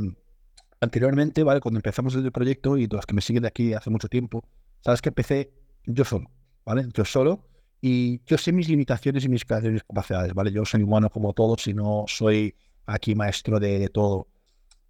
anteriormente, 0.79 1.43
¿vale? 1.43 1.59
Cuando 1.59 1.79
empezamos 1.79 2.15
el 2.15 2.31
proyecto 2.31 2.77
y 2.77 2.87
los 2.87 3.05
que 3.05 3.13
me 3.13 3.21
siguen 3.21 3.43
de 3.43 3.47
aquí 3.47 3.73
hace 3.73 3.89
mucho 3.89 4.07
tiempo, 4.07 4.43
sabes 4.81 5.01
que 5.01 5.09
empecé 5.09 5.51
yo 5.85 6.05
solo, 6.05 6.29
¿vale? 6.65 6.87
Yo 6.93 7.05
solo 7.05 7.47
y 7.81 8.21
yo 8.25 8.37
sé 8.37 8.51
mis 8.51 8.69
limitaciones 8.69 9.25
y 9.25 9.29
mis 9.29 9.45
capacidades, 9.45 10.33
¿vale? 10.33 10.51
Yo 10.51 10.65
soy 10.65 10.83
humano 10.83 11.09
como 11.09 11.33
todos 11.33 11.67
y 11.67 11.73
no 11.73 12.05
soy 12.07 12.55
aquí 12.85 13.15
maestro 13.15 13.59
de, 13.59 13.79
de 13.79 13.89
todo. 13.89 14.27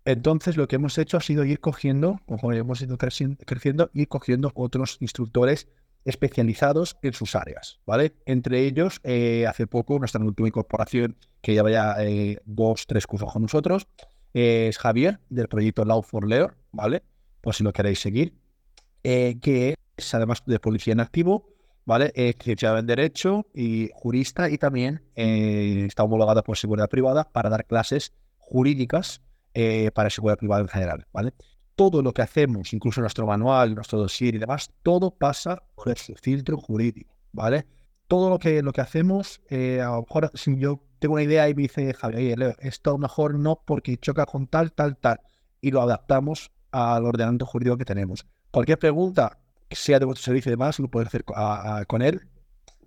Entonces 0.05 0.55
lo 0.55 0.67
que 0.67 0.75
hemos 0.75 0.97
hecho 0.97 1.17
ha 1.17 1.21
sido 1.21 1.43
ir 1.45 1.59
cogiendo, 1.59 2.19
como 2.27 2.51
hemos 2.53 2.81
ido 2.81 2.97
creciendo, 2.97 3.37
creciendo, 3.45 3.89
ir 3.93 4.07
cogiendo 4.07 4.51
otros 4.53 4.97
instructores 4.99 5.67
especializados 6.05 6.97
en 7.01 7.13
sus 7.13 7.35
áreas, 7.35 7.79
¿vale? 7.85 8.13
Entre 8.25 8.61
ellos, 8.65 9.01
eh, 9.03 9.45
hace 9.47 9.67
poco, 9.67 9.99
nuestra 9.99 10.23
última 10.23 10.47
incorporación, 10.47 11.17
que 11.41 11.55
ya 11.55 11.95
eh, 11.99 12.39
dos, 12.45 12.87
tres 12.87 13.05
cursos 13.07 13.31
con 13.33 13.41
nosotros, 13.41 13.87
es 14.33 14.77
Javier, 14.77 15.19
del 15.29 15.47
proyecto 15.47 15.85
Law 15.85 16.03
for 16.03 16.27
Lear, 16.27 16.55
¿vale? 16.71 17.03
Por 17.41 17.55
si 17.55 17.63
lo 17.63 17.73
queréis 17.73 17.99
seguir, 17.99 18.35
eh, 19.03 19.39
que 19.41 19.75
es 19.97 20.13
además 20.13 20.43
de 20.45 20.59
policía 20.59 20.93
en 20.93 20.99
activo, 20.99 21.47
¿vale? 21.85 22.11
Es 22.15 22.35
licenciado 22.37 22.77
en 22.77 22.85
Derecho 22.85 23.47
y 23.53 23.89
jurista 23.93 24.49
y 24.49 24.57
también 24.57 25.03
eh, 25.15 25.85
está 25.87 26.03
homologado 26.03 26.43
por 26.43 26.57
Seguridad 26.57 26.89
Privada 26.89 27.31
para 27.31 27.49
dar 27.49 27.65
clases 27.65 28.13
jurídicas 28.37 29.21
eh, 29.53 29.91
para 29.91 30.09
seguridad 30.09 30.37
privada 30.37 30.61
en 30.61 30.67
general, 30.67 31.07
¿vale? 31.13 31.33
Todo 31.75 32.01
lo 32.01 32.13
que 32.13 32.21
hacemos, 32.21 32.73
incluso 32.73 33.01
nuestro 33.01 33.25
manual, 33.25 33.75
nuestro 33.75 33.99
dossier 33.99 34.35
y 34.35 34.39
demás, 34.39 34.71
todo 34.81 35.11
pasa 35.11 35.63
por 35.75 35.89
ese 35.89 36.15
filtro 36.15 36.57
jurídico, 36.57 37.15
¿vale? 37.33 37.65
Todo 38.07 38.29
lo 38.29 38.39
que, 38.39 38.61
lo 38.61 38.71
que 38.71 38.81
hacemos, 38.81 39.41
eh, 39.49 39.81
a 39.81 39.95
lo 39.95 40.01
mejor 40.01 40.31
si 40.35 40.57
yo 40.57 40.81
tengo 40.99 41.15
una 41.15 41.23
idea 41.23 41.49
y 41.49 41.55
me 41.55 41.63
dice 41.63 41.93
Javier, 41.93 42.55
esto 42.59 42.91
a 42.91 42.93
lo 42.93 42.99
mejor 42.99 43.37
no 43.37 43.61
porque 43.65 43.97
choca 43.97 44.25
con 44.25 44.47
tal, 44.47 44.71
tal, 44.71 44.97
tal, 44.97 45.19
y 45.59 45.71
lo 45.71 45.81
adaptamos 45.81 46.51
al 46.71 47.05
ordenamiento 47.05 47.45
jurídico 47.45 47.77
que 47.77 47.85
tenemos. 47.85 48.25
Cualquier 48.51 48.79
pregunta 48.79 49.39
que 49.67 49.75
sea 49.75 49.99
de 49.99 50.05
vuestro 50.05 50.25
servicio 50.25 50.49
y 50.49 50.53
demás, 50.53 50.79
lo 50.79 50.89
podéis 50.89 51.07
hacer 51.07 51.25
a, 51.35 51.77
a, 51.77 51.85
con 51.85 52.01
él. 52.01 52.21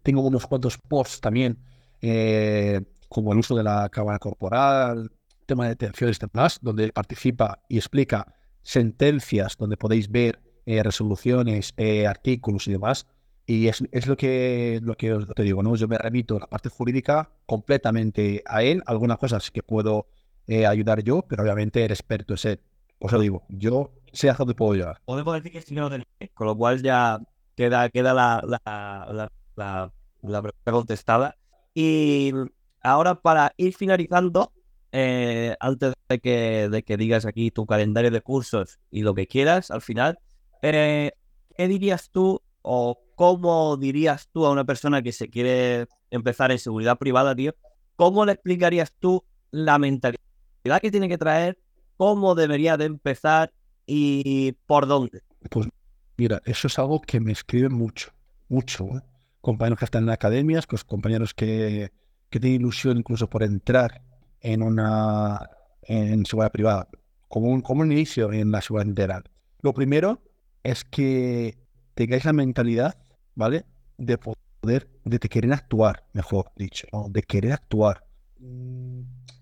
Tengo 0.02 0.22
unos 0.22 0.46
cuantos 0.46 0.78
posts 0.78 1.20
también, 1.20 1.58
eh, 2.00 2.80
como 3.08 3.32
el 3.32 3.38
uso 3.38 3.56
de 3.56 3.64
la 3.64 3.88
cámara 3.88 4.18
corporal, 4.18 5.10
tema 5.46 5.64
de 5.64 5.70
detenciones 5.70 6.18
y 6.18 6.26
demás, 6.32 6.58
donde 6.62 6.92
participa 6.92 7.60
y 7.68 7.78
explica 7.78 8.34
sentencias, 8.62 9.56
donde 9.56 9.76
podéis 9.76 10.10
ver 10.10 10.40
eh, 10.66 10.82
resoluciones, 10.82 11.72
eh, 11.76 12.06
artículos 12.06 12.66
y 12.68 12.72
demás. 12.72 13.06
Y 13.46 13.68
es, 13.68 13.82
es, 13.92 14.06
lo 14.06 14.16
que 14.16 14.80
lo 14.82 14.94
que 14.94 15.16
te 15.34 15.42
digo, 15.42 15.62
¿no? 15.62 15.74
Yo 15.76 15.88
me 15.88 15.96
remito 15.96 16.36
a 16.36 16.40
la 16.40 16.46
parte 16.46 16.68
jurídica 16.68 17.30
completamente 17.46 18.42
a 18.46 18.62
él. 18.62 18.82
Algunas 18.84 19.16
cosas 19.16 19.50
que 19.50 19.62
puedo 19.62 20.06
eh, 20.46 20.66
ayudar 20.66 21.02
yo, 21.02 21.22
pero 21.22 21.42
obviamente 21.42 21.84
el 21.84 21.90
experto 21.90 22.34
es 22.34 22.44
él. 22.44 22.60
Os 22.98 23.12
lo 23.12 23.20
digo, 23.20 23.46
yo 23.48 23.92
sé 24.12 24.28
hasta 24.28 24.42
dónde 24.42 24.54
puedo 24.54 24.74
llegar. 24.74 25.00
Podemos 25.06 25.34
decir 25.34 25.52
que 25.52 25.58
es 25.58 25.66
del 25.66 26.06
con 26.34 26.46
lo 26.46 26.56
cual 26.56 26.82
ya 26.82 27.20
queda, 27.56 27.88
queda 27.88 28.12
la, 28.12 28.42
la, 28.46 29.30
la, 29.56 29.92
la 30.22 30.42
pregunta 30.42 30.72
contestada. 30.72 31.36
Y 31.74 32.32
ahora 32.82 33.14
para 33.14 33.52
ir 33.56 33.74
finalizando, 33.74 34.52
eh, 35.00 35.56
antes 35.60 35.94
de 36.08 36.18
que, 36.18 36.68
de 36.68 36.82
que 36.82 36.96
digas 36.96 37.24
aquí 37.24 37.52
tu 37.52 37.66
calendario 37.66 38.10
de 38.10 38.20
cursos 38.20 38.80
y 38.90 39.02
lo 39.02 39.14
que 39.14 39.28
quieras 39.28 39.70
al 39.70 39.80
final, 39.80 40.18
eh, 40.60 41.12
¿qué 41.56 41.68
dirías 41.68 42.10
tú 42.10 42.42
o 42.62 43.00
cómo 43.14 43.76
dirías 43.76 44.28
tú 44.32 44.44
a 44.44 44.50
una 44.50 44.64
persona 44.64 45.00
que 45.00 45.12
se 45.12 45.28
quiere 45.28 45.86
empezar 46.10 46.50
en 46.50 46.58
seguridad 46.58 46.98
privada, 46.98 47.36
tío? 47.36 47.54
¿Cómo 47.94 48.26
le 48.26 48.32
explicarías 48.32 48.92
tú 48.98 49.22
la 49.52 49.78
mentalidad 49.78 50.18
que 50.82 50.90
tiene 50.90 51.08
que 51.08 51.16
traer? 51.16 51.60
¿Cómo 51.96 52.34
debería 52.34 52.76
de 52.76 52.86
empezar 52.86 53.52
y 53.86 54.50
por 54.66 54.88
dónde? 54.88 55.22
Pues 55.48 55.68
mira, 56.16 56.42
eso 56.44 56.66
es 56.66 56.76
algo 56.76 57.00
que 57.02 57.20
me 57.20 57.30
escriben 57.30 57.72
mucho, 57.72 58.10
mucho. 58.48 58.84
¿eh? 58.96 59.02
Compañeros 59.42 59.78
que 59.78 59.84
están 59.84 60.02
en 60.02 60.10
academias, 60.10 60.66
pues 60.66 60.82
compañeros 60.82 61.34
que, 61.34 61.92
que 62.30 62.40
tienen 62.40 62.62
ilusión 62.62 62.98
incluso 62.98 63.30
por 63.30 63.44
entrar 63.44 64.02
en 64.40 64.62
una 64.62 65.50
en 65.82 66.26
seguridad 66.26 66.52
privada, 66.52 66.88
como 67.28 67.48
un, 67.48 67.62
como 67.62 67.82
un 67.82 67.92
inicio 67.92 68.32
en 68.32 68.50
la 68.50 68.60
seguridad 68.60 68.88
integral. 68.88 69.24
Lo 69.62 69.72
primero 69.72 70.22
es 70.62 70.84
que 70.84 71.58
tengáis 71.94 72.24
la 72.24 72.32
mentalidad, 72.32 72.96
¿vale? 73.34 73.64
De 73.96 74.18
poder, 74.18 74.88
de 75.04 75.18
querer 75.18 75.52
actuar, 75.52 76.04
mejor 76.12 76.52
dicho, 76.56 76.86
¿no? 76.92 77.08
de 77.08 77.22
querer 77.22 77.52
actuar. 77.52 78.04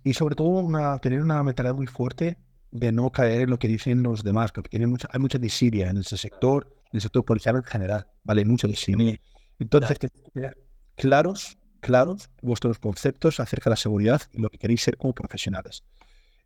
Y 0.05 0.15
sobre 0.15 0.37
todo 0.37 0.49
una, 0.49 0.99
tener 0.99 1.21
una 1.21 1.43
mentalidad 1.43 1.75
muy 1.75 1.87
fuerte 1.87 2.39
de 2.71 2.93
no 2.93 3.11
caer 3.11 3.43
en 3.43 3.51
lo 3.51 3.59
que 3.59 3.69
dicen 3.69 4.03
los 4.03 4.23
demás, 4.23 4.53
porque 4.53 4.71
tiene 4.71 4.87
mucha, 4.87 5.09
hay 5.13 5.21
mucha 5.21 5.39
disidia 5.39 5.91
en 5.91 5.99
ese 5.99 6.17
sector, 6.17 6.73
en 6.93 6.97
el 6.99 7.01
sector 7.01 7.25
policial 7.25 7.57
en 7.57 7.65
general, 7.65 8.07
¿vale? 8.23 8.45
Mucha 8.45 8.69
disidia. 8.69 9.19
Entonces, 9.59 9.99
que 9.99 10.09
claros, 10.95 11.59
claros 11.87 12.31
vuestros 12.43 12.81
conceptos 12.81 13.39
acerca 13.39 13.71
de 13.71 13.75
la 13.75 13.77
seguridad 13.77 14.23
y 14.33 14.41
lo 14.41 14.51
que 14.51 14.59
queréis 14.59 14.83
ser 14.83 14.97
como 14.97 15.15
profesionales. 15.15 15.85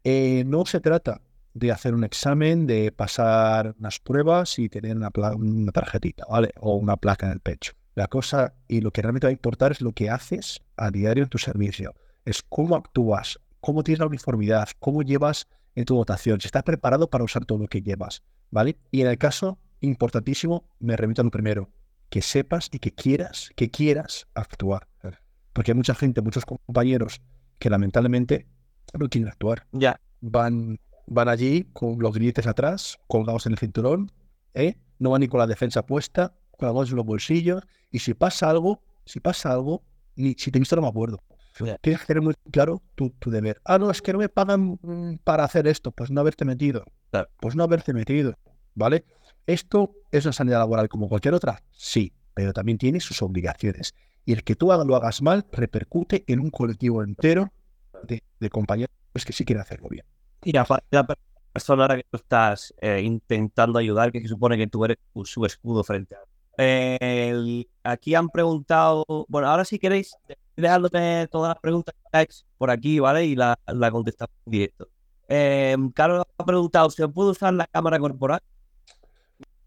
Eh, 0.05 0.45
no 0.47 0.67
se 0.67 0.81
trata 0.81 1.23
de 1.55 1.73
hacer 1.73 1.95
un 1.95 2.05
examen, 2.05 2.67
de 2.67 2.93
pasar 2.93 3.75
unas 3.79 3.99
pruebas 4.01 4.59
y 4.59 4.69
tener 4.69 4.95
una, 4.95 5.11
una, 5.35 5.73
tarjetita, 5.73 6.27
¿vale? 6.29 6.53
O 6.59 6.75
una 6.75 6.99
placa 6.99 7.25
en 7.25 7.33
el 7.33 7.41
pecho. 7.41 7.73
La 7.95 8.07
cosa 8.07 8.53
y 8.69 8.83
lo 8.83 8.91
que 8.91 9.01
realmente 9.01 9.27
va 9.27 9.31
a 9.31 9.33
importar 9.33 9.73
es 9.73 9.81
lo 9.81 9.93
que 9.93 10.11
haces 10.11 10.61
a 10.77 10.91
diario 10.91 11.25
en 11.25 11.31
tu 11.31 11.39
servicio. 11.39 11.95
Es 12.27 12.43
cómo 12.43 12.77
actúas, 12.77 13.41
cómo 13.63 13.83
tienes 13.83 14.01
la 14.01 14.07
uniformidad, 14.09 14.69
cómo 14.79 15.03
llevas 15.03 15.49
en 15.75 15.87
tu 15.87 15.95
votación, 15.95 16.39
si 16.39 16.49
estás 16.49 16.65
preparado 16.65 17.09
para 17.09 17.25
usar 17.25 17.47
todo 17.47 17.57
lo 17.57 17.67
que 17.67 17.81
llevas, 17.81 18.23
¿vale? 18.51 18.77
Y 18.91 19.01
en 19.01 19.07
el 19.07 19.17
caso 19.17 19.59
importantísimo, 19.81 20.65
me 20.81 20.99
remito 20.99 21.23
a 21.23 21.25
lo 21.25 21.31
primero, 21.31 21.71
que 22.11 22.21
sepas 22.21 22.69
y 22.73 22.81
que 22.81 22.93
quieras, 22.93 23.51
que 23.57 23.71
quieras 23.71 24.27
actuar. 24.35 24.89
Porque 25.53 25.73
hay 25.73 25.77
mucha 25.77 25.95
gente, 25.95 26.23
muchos 26.23 26.45
compañeros 26.45 27.21
que 27.59 27.71
lamentablemente 27.71 28.47
no 28.99 29.09
quieren 29.09 29.29
actuar. 29.29 29.67
Ya. 29.73 30.01
Van, 30.21 30.79
van 31.07 31.29
allí 31.29 31.69
con 31.73 31.99
los 31.99 32.15
grilletes 32.15 32.47
atrás, 32.47 32.99
colgados 33.07 33.47
en 33.47 33.53
el 33.53 33.59
cinturón, 33.59 34.13
¿eh? 34.55 34.77
no 34.99 35.11
van 35.11 35.21
ni 35.21 35.29
con 35.29 35.41
la 35.41 35.47
defensa 35.47 35.85
puesta, 35.85 36.35
manos 36.61 36.91
en 36.91 36.97
los 36.97 37.07
bolsillos, 37.07 37.63
y 37.91 38.01
si 38.01 38.15
pasa 38.15 38.51
algo, 38.51 38.83
si 39.05 39.21
pasa 39.21 39.53
algo, 39.53 39.83
ni 40.17 40.35
si 40.35 40.51
te 40.51 40.59
he 40.59 40.61
visto 40.61 40.77
no 40.77 40.83
me 40.83 40.89
acuerdo. 40.89 41.23
Yeah. 41.59 41.79
Tienes 41.79 42.01
que 42.01 42.07
tener 42.07 42.23
muy 42.23 42.35
claro 42.51 42.83
tu, 42.95 43.11
tu, 43.11 43.31
deber. 43.31 43.61
Ah, 43.65 43.79
no, 43.79 43.91
es 43.91 44.01
que 44.01 44.13
no 44.13 44.19
me 44.19 44.29
pagan 44.29 44.79
mm, 44.81 45.19
para 45.25 45.45
hacer 45.45 45.67
esto, 45.67 45.91
pues 45.93 46.11
no 46.11 46.21
haberte 46.21 46.45
metido. 46.45 46.85
Pues 47.41 47.57
no 47.57 47.65
haberte 47.65 47.93
metido, 47.93 48.39
¿vale? 48.75 49.05
¿Esto 49.47 49.95
es 50.11 50.25
una 50.25 50.33
sanidad 50.33 50.61
laboral 50.61 50.89
como 50.89 51.09
cualquier 51.09 51.35
otra? 51.35 51.63
Sí, 51.73 52.13
pero 52.35 52.53
también 52.53 52.79
tiene 52.79 53.01
sus 53.01 53.21
obligaciones. 53.21 53.95
Y 54.25 54.33
el 54.33 54.45
que 54.45 54.55
tú 54.55 54.67
lo 54.67 54.97
hagas 54.97 55.23
mal 55.23 55.47
repercute 55.51 56.25
en 56.27 56.41
un 56.41 56.51
colectivo 56.51 57.03
entero 57.03 57.53
de, 58.05 58.23
de 58.39 58.51
compañeros 58.51 58.95
que 59.25 59.33
sí 59.33 59.45
quieren 59.45 59.63
hacerlo 59.63 59.89
bien. 59.89 60.05
Y 60.43 60.57
aparte, 60.57 60.87
la 60.91 61.07
persona 61.53 61.85
a 61.85 61.89
la 61.89 61.97
que 61.97 62.07
tú 62.11 62.17
estás 62.17 62.75
eh, 62.81 63.01
intentando 63.03 63.79
ayudar, 63.79 64.13
que 64.13 64.21
se 64.21 64.29
supone 64.29 64.57
que 64.57 64.67
tú 64.67 64.85
eres 64.85 64.99
su 65.25 65.45
escudo 65.45 65.85
frente 65.85 66.15
a 66.15 66.21
eh, 66.63 67.65
aquí 67.85 68.15
han 68.15 68.29
preguntado, 68.29 69.05
bueno, 69.29 69.49
ahora 69.49 69.65
si 69.65 69.79
queréis, 69.79 70.15
dejándome 70.57 71.27
todas 71.31 71.55
las 71.55 71.59
preguntas 71.61 71.95
por 72.59 72.71
aquí, 72.71 72.99
¿vale? 72.99 73.25
Y 73.25 73.35
la, 73.35 73.59
la 73.67 73.91
contestamos 73.91 74.35
en 74.45 74.51
directo. 74.51 74.89
Eh, 75.29 75.77
Carlos 75.95 76.27
ha 76.37 76.45
preguntado, 76.45 76.91
¿se 76.91 77.09
puede 77.09 77.31
usar 77.31 77.55
la 77.55 77.67
cámara 77.67 77.99
corporal? 77.99 78.41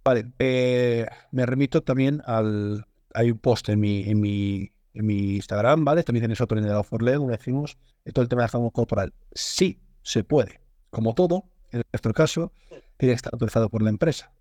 Vale, 0.03 0.31
eh, 0.37 1.07
me 1.31 1.45
remito 1.47 1.81
también 1.81 2.21
al, 2.25 2.85
hay 3.13 3.31
un 3.31 3.37
post 3.37 3.69
en 3.69 3.79
mi, 3.79 4.09
en 4.09 4.19
mi, 4.19 4.71
en 4.93 5.05
mi 5.05 5.35
Instagram, 5.35 5.85
¿vale? 5.85 6.03
También 6.03 6.23
tienes 6.23 6.41
otro 6.41 6.57
en 6.57 6.65
el 6.65 6.83
For 6.83 7.03
donde 7.03 7.37
decimos 7.37 7.77
todo 8.11 8.23
el 8.23 8.29
tema 8.29 8.45
de 8.45 8.49
la 8.51 8.71
corporal. 8.71 9.13
Sí, 9.31 9.79
se 10.01 10.23
puede. 10.23 10.59
Como 10.89 11.13
todo, 11.13 11.45
en 11.71 11.81
nuestro 11.91 12.13
caso, 12.13 12.51
tiene 12.97 13.13
que 13.13 13.15
estar 13.15 13.33
autorizado 13.33 13.69
por 13.69 13.81
la 13.81 13.89
empresa. 13.89 14.31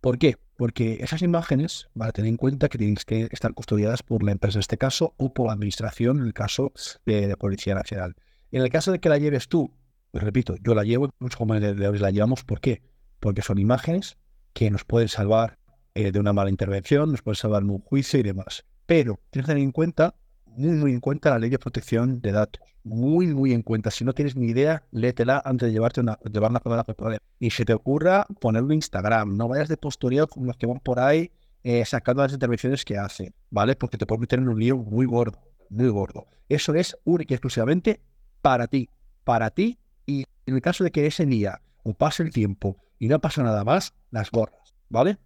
¿Por 0.00 0.18
qué? 0.18 0.36
Porque 0.56 0.98
esas 1.00 1.22
imágenes, 1.22 1.88
van 1.94 2.12
tener 2.12 2.28
en 2.28 2.36
cuenta 2.36 2.68
que 2.68 2.76
tienen 2.76 2.96
que 2.96 3.28
estar 3.32 3.54
custodiadas 3.54 4.02
por 4.02 4.22
la 4.22 4.32
empresa 4.32 4.58
en 4.58 4.60
este 4.60 4.76
caso 4.76 5.14
o 5.16 5.32
por 5.32 5.46
la 5.46 5.54
administración 5.54 6.18
en 6.18 6.26
el 6.26 6.34
caso 6.34 6.72
de, 7.06 7.34
Policía 7.38 7.74
Nacional. 7.74 8.14
En 8.52 8.62
el 8.62 8.68
caso 8.68 8.92
de 8.92 9.00
que 9.00 9.08
la 9.08 9.18
lleves 9.18 9.48
tú, 9.48 9.72
pues 10.10 10.22
repito, 10.22 10.56
yo 10.62 10.74
la 10.74 10.84
llevo, 10.84 11.08
muchos 11.18 11.38
compañeros 11.38 12.00
la 12.00 12.10
llevamos, 12.10 12.44
¿por 12.44 12.60
qué? 12.60 12.82
Porque 13.18 13.40
son 13.40 13.58
imágenes 13.58 14.18
que 14.52 14.70
nos 14.70 14.84
pueden 14.84 15.08
salvar 15.08 15.58
eh, 15.94 16.12
de 16.12 16.18
una 16.20 16.32
mala 16.32 16.50
intervención, 16.50 17.10
nos 17.10 17.22
pueden 17.22 17.36
salvar 17.36 17.62
de 17.62 17.70
un 17.70 17.80
juicio 17.80 18.18
y 18.20 18.22
demás. 18.22 18.64
Pero 18.86 19.20
tienes 19.30 19.46
que 19.46 19.52
tener 19.52 19.62
en 19.62 19.72
cuenta, 19.72 20.14
muy, 20.44 20.76
muy 20.76 20.92
en 20.92 21.00
cuenta 21.00 21.30
la 21.30 21.38
ley 21.38 21.50
de 21.50 21.58
protección 21.58 22.20
de 22.20 22.32
datos. 22.32 22.62
Muy, 22.82 23.28
muy 23.28 23.52
en 23.52 23.62
cuenta. 23.62 23.90
Si 23.90 24.04
no 24.04 24.12
tienes 24.12 24.36
ni 24.36 24.48
idea, 24.48 24.82
léetela 24.90 25.40
antes 25.44 25.68
de 25.68 25.72
llevarte 25.72 26.00
una, 26.00 26.18
llevar 26.30 26.50
una 26.50 26.60
cámara 26.60 26.84
corporal. 26.84 27.18
Y 27.38 27.50
se 27.50 27.64
te 27.64 27.72
ocurra 27.72 28.26
ponerlo 28.40 28.68
en 28.68 28.74
Instagram. 28.74 29.36
No 29.36 29.48
vayas 29.48 29.68
de 29.68 29.76
postureo 29.76 30.26
como 30.26 30.46
los 30.46 30.56
que 30.56 30.66
van 30.66 30.80
por 30.80 31.00
ahí 31.00 31.30
eh, 31.62 31.82
sacando 31.86 32.22
las 32.22 32.32
intervenciones 32.32 32.84
que 32.84 32.98
hacen, 32.98 33.34
¿vale? 33.50 33.74
Porque 33.74 33.96
te 33.96 34.04
puede 34.04 34.20
meter 34.20 34.38
en 34.38 34.48
un 34.48 34.60
lío 34.60 34.76
muy 34.76 35.06
gordo, 35.06 35.38
muy 35.70 35.88
gordo. 35.88 36.26
Eso 36.48 36.74
es 36.74 36.94
única 37.04 37.32
y 37.32 37.36
exclusivamente 37.36 38.02
para 38.42 38.66
ti, 38.66 38.90
para 39.24 39.48
ti. 39.48 39.78
Y 40.04 40.26
en 40.44 40.56
el 40.56 40.60
caso 40.60 40.84
de 40.84 40.90
que 40.90 41.06
ese 41.06 41.24
día 41.24 41.62
o 41.82 41.94
pase 41.94 42.22
el 42.22 42.32
tiempo 42.32 42.76
y 42.98 43.08
no 43.08 43.18
pasa 43.18 43.42
nada 43.42 43.64
más, 43.64 43.94
las 44.10 44.30
borras, 44.30 44.74
¿vale? 44.90 45.16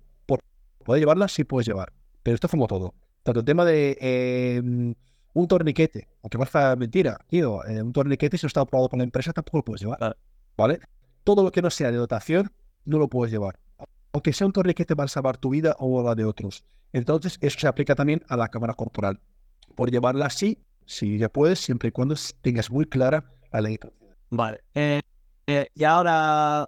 ¿Puedes 0.89 1.03
llevarlas? 1.03 1.33
Sí 1.33 1.45
puedes 1.45 1.67
llevar. 1.67 1.93
Pero 2.23 2.35
esto 2.35 2.47
es 2.47 2.51
como 2.51 2.67
todo. 2.67 2.95
Tanto 3.23 3.41
el 3.41 3.45
tema 3.45 3.67
de 3.67 3.99
em, 4.01 4.95
un 5.35 5.47
torniquete, 5.47 6.09
aunque 6.23 6.39
parezca 6.39 6.77
mentira, 6.77 7.19
tío, 7.29 7.63
eh, 7.67 7.83
un 7.83 7.93
torniquete 7.93 8.39
si 8.39 8.47
no 8.47 8.47
está 8.47 8.63
aprobado 8.63 8.89
por 8.89 8.97
la 8.97 9.05
empresa 9.05 9.35
tampoco 9.35 9.59
lo 9.59 9.65
puedes 9.65 9.83
llevar. 9.83 10.17
¿Vale? 10.57 10.81
Todo 11.25 11.43
lo 11.43 11.53
que 11.53 11.61
no 11.61 11.69
sea 11.69 11.91
de 11.91 11.99
dotación 11.99 12.51
no 12.87 12.97
lo 12.97 13.07
puedes 13.09 13.31
llevar. 13.31 13.59
Aunque 14.13 14.33
sea 14.33 14.47
un 14.47 14.55
torniquete 14.55 14.97
para 14.97 15.09
salvar 15.09 15.37
tu 15.37 15.51
vida 15.51 15.77
o 15.79 16.03
la 16.03 16.15
de 16.15 16.25
otros. 16.25 16.65
Entonces, 16.95 17.37
eso 17.43 17.61
se 17.61 17.69
aplica 17.69 17.95
también 17.95 18.25
a 18.27 18.39
la 18.39 18.49
cámara 18.49 18.73
corporal. 18.73 19.21
Por 19.75 19.91
llevarla 19.91 20.25
así, 20.25 20.57
si 20.87 21.19
ya 21.19 21.29
puedes, 21.29 21.59
siempre 21.59 21.91
y 21.91 21.93
cuando 21.93 22.15
tengas 22.41 22.71
muy 22.71 22.87
clara 22.87 23.31
la 23.53 23.61
ley. 23.61 23.79
Vale. 24.31 24.63
Eh, 24.75 25.03
eh, 25.49 25.69
y 25.75 25.85
ahora, 25.85 26.67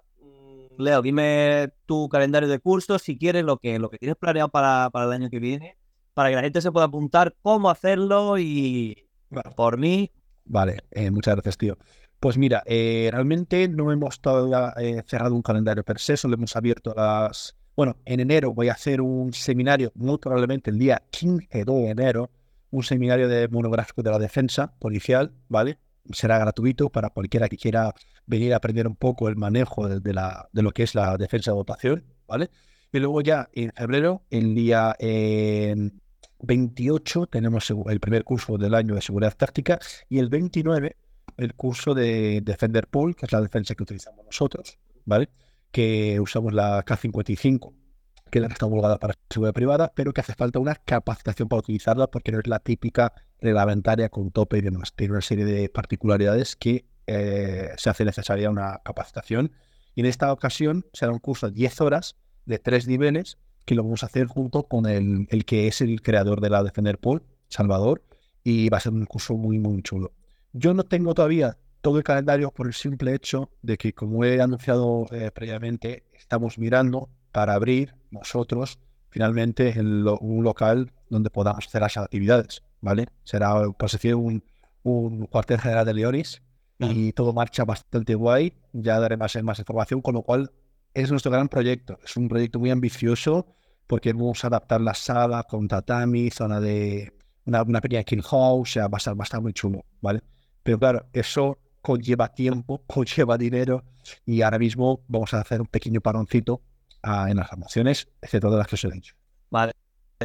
Leo, 0.81 1.01
dime 1.01 1.73
tu 1.85 2.09
calendario 2.09 2.49
de 2.49 2.59
cursos, 2.59 3.01
si 3.01 3.17
quieres, 3.17 3.43
lo 3.43 3.57
que, 3.57 3.79
lo 3.79 3.89
que 3.89 3.97
tienes 3.97 4.17
planeado 4.17 4.49
para, 4.49 4.89
para 4.89 5.05
el 5.05 5.11
año 5.11 5.29
que 5.29 5.39
viene 5.39 5.77
para 6.13 6.29
que 6.29 6.35
la 6.35 6.41
gente 6.41 6.61
se 6.61 6.71
pueda 6.71 6.85
apuntar 6.85 7.35
cómo 7.41 7.69
hacerlo 7.69 8.37
y 8.37 9.07
por 9.55 9.77
mí. 9.77 10.11
Vale, 10.45 10.83
eh, 10.91 11.11
muchas 11.11 11.35
gracias, 11.35 11.57
tío. 11.57 11.77
Pues 12.19 12.37
mira, 12.37 12.63
eh, 12.65 13.09
realmente 13.11 13.67
no 13.67 13.91
hemos 13.91 14.19
todavía 14.19 14.73
eh, 14.77 15.03
cerrado 15.07 15.33
un 15.33 15.41
calendario 15.41 15.83
per 15.83 15.99
se, 15.99 16.17
solo 16.17 16.35
hemos 16.35 16.55
abierto 16.55 16.93
las... 16.95 17.55
Bueno, 17.75 17.97
en 18.05 18.19
enero 18.19 18.53
voy 18.53 18.69
a 18.69 18.73
hacer 18.73 19.01
un 19.01 19.33
seminario, 19.33 19.91
muy 19.95 20.17
probablemente 20.17 20.69
el 20.69 20.77
día 20.77 21.01
15 21.09 21.65
de 21.65 21.89
enero, 21.89 22.29
un 22.69 22.83
seminario 22.83 23.27
de 23.27 23.47
monográfico 23.47 24.03
de 24.03 24.11
la 24.11 24.19
defensa 24.19 24.73
policial, 24.77 25.33
¿vale? 25.47 25.79
Será 26.11 26.39
gratuito 26.39 26.89
para 26.89 27.09
cualquiera 27.09 27.47
que 27.47 27.57
quiera 27.57 27.93
venir 28.25 28.53
a 28.53 28.57
aprender 28.57 28.87
un 28.87 28.95
poco 28.95 29.29
el 29.29 29.35
manejo 29.35 29.87
de, 29.87 30.13
la, 30.13 30.49
de 30.51 30.61
lo 30.61 30.71
que 30.71 30.83
es 30.83 30.95
la 30.95 31.17
defensa 31.17 31.51
de 31.51 31.55
votación, 31.55 32.03
¿vale? 32.27 32.49
Y 32.91 32.99
luego 32.99 33.21
ya 33.21 33.49
en 33.53 33.71
febrero, 33.71 34.23
el 34.29 34.53
día 34.53 34.95
28 36.39 37.27
tenemos 37.27 37.69
el 37.69 37.99
primer 37.99 38.23
curso 38.23 38.57
del 38.57 38.73
año 38.73 38.95
de 38.95 39.01
seguridad 39.01 39.35
táctica 39.35 39.79
y 40.09 40.19
el 40.19 40.29
29 40.29 40.97
el 41.37 41.53
curso 41.55 41.93
de 41.93 42.41
Defender 42.41 42.87
Pool, 42.87 43.15
que 43.15 43.25
es 43.25 43.31
la 43.31 43.41
defensa 43.41 43.75
que 43.75 43.83
utilizamos 43.83 44.25
nosotros, 44.25 44.77
¿vale? 45.05 45.29
Que 45.71 46.19
usamos 46.19 46.53
la 46.53 46.83
K55, 46.85 47.73
que 48.31 48.39
está 48.39 48.65
homologada 48.65 48.97
para 48.97 49.15
seguridad 49.29 49.53
privada, 49.53 49.91
pero 49.93 50.13
que 50.13 50.21
hace 50.21 50.33
falta 50.33 50.59
una 50.59 50.75
capacitación 50.75 51.47
para 51.47 51.59
utilizarla 51.59 52.07
porque 52.07 52.31
no 52.31 52.39
es 52.39 52.47
la 52.47 52.59
típica 52.59 53.13
reglamentaria 53.39 54.09
con 54.09 54.31
tope 54.31 54.57
y 54.57 54.61
demás. 54.61 54.93
Tiene 54.95 55.13
una 55.13 55.21
serie 55.21 55.45
de 55.45 55.69
particularidades 55.69 56.55
que 56.55 56.85
eh, 57.07 57.69
se 57.77 57.89
hace 57.89 58.05
necesaria 58.05 58.49
una 58.49 58.81
capacitación. 58.83 59.51
Y 59.93 60.01
en 60.01 60.07
esta 60.07 60.31
ocasión 60.31 60.85
será 60.93 61.11
un 61.11 61.19
curso 61.19 61.47
de 61.47 61.53
10 61.53 61.81
horas 61.81 62.15
de 62.45 62.57
tres 62.57 62.87
niveles 62.87 63.37
que 63.65 63.75
lo 63.75 63.83
vamos 63.83 64.03
a 64.03 64.07
hacer 64.07 64.27
junto 64.27 64.63
con 64.63 64.87
el, 64.87 65.27
el 65.29 65.45
que 65.45 65.67
es 65.67 65.81
el 65.81 66.01
creador 66.01 66.41
de 66.41 66.49
la 66.49 66.63
Defender 66.63 66.97
Pool, 66.97 67.23
Salvador, 67.49 68.03
y 68.43 68.69
va 68.69 68.77
a 68.77 68.81
ser 68.81 68.93
un 68.93 69.05
curso 69.05 69.35
muy, 69.35 69.59
muy 69.59 69.81
chulo. 69.83 70.13
Yo 70.53 70.73
no 70.73 70.83
tengo 70.83 71.13
todavía 71.13 71.57
todo 71.81 71.97
el 71.97 72.03
calendario 72.03 72.51
por 72.51 72.67
el 72.67 72.73
simple 72.73 73.13
hecho 73.13 73.51
de 73.61 73.77
que, 73.77 73.93
como 73.93 74.23
he 74.23 74.41
anunciado 74.41 75.05
eh, 75.11 75.31
previamente, 75.31 76.05
estamos 76.13 76.57
mirando 76.57 77.09
para 77.31 77.53
abrir 77.53 77.95
nosotros 78.11 78.79
finalmente 79.09 79.75
un 79.79 80.43
local 80.43 80.91
donde 81.09 81.29
podamos 81.29 81.67
hacer 81.67 81.81
las 81.81 81.97
actividades, 81.97 82.63
¿vale? 82.79 83.07
Será, 83.23 83.53
por 83.71 83.91
decir, 83.91 84.15
un, 84.15 84.43
un 84.83 85.25
cuartel 85.27 85.59
general 85.59 85.85
de 85.85 85.93
Leonis 85.93 86.41
y 86.79 87.11
todo 87.13 87.33
marcha 87.33 87.63
bastante 87.63 88.15
guay. 88.15 88.53
Ya 88.73 88.99
daré 88.99 89.17
más, 89.17 89.35
más 89.43 89.59
información, 89.59 90.01
con 90.01 90.15
lo 90.15 90.23
cual 90.23 90.51
es 90.93 91.11
nuestro 91.11 91.31
gran 91.31 91.47
proyecto. 91.49 91.99
Es 92.03 92.17
un 92.17 92.27
proyecto 92.27 92.59
muy 92.59 92.71
ambicioso 92.71 93.45
porque 93.85 94.13
vamos 94.13 94.43
a 94.43 94.47
adaptar 94.47 94.81
la 94.81 94.93
sala 94.93 95.43
con 95.43 95.67
tatami, 95.67 96.29
zona 96.31 96.59
de 96.59 97.13
una, 97.45 97.63
una 97.63 97.81
pequeña 97.81 98.03
kill 98.03 98.21
house, 98.23 98.69
o 98.69 98.71
sea, 98.71 98.87
va 98.87 98.95
a, 98.95 98.99
estar, 98.99 99.19
va 99.19 99.23
a 99.23 99.25
estar 99.25 99.41
muy 99.41 99.53
chulo, 99.53 99.83
¿vale? 99.99 100.21
Pero 100.63 100.79
claro, 100.79 101.05
eso 101.11 101.57
conlleva 101.81 102.29
tiempo, 102.29 102.83
conlleva 102.87 103.37
dinero 103.37 103.83
y 104.25 104.41
ahora 104.41 104.59
mismo 104.59 105.03
vamos 105.07 105.33
a 105.33 105.41
hacer 105.41 105.61
un 105.61 105.67
pequeño 105.67 106.01
paroncito 106.01 106.61
ah, 107.03 107.27
en 107.29 107.37
las 107.37 107.49
formaciones, 107.49 108.07
excepto 108.21 108.49
de 108.51 108.57
las 108.57 108.67
que 108.67 108.75
os 108.75 108.83
he 108.83 108.91
dicho. 108.91 109.15
Vale. 109.49 109.73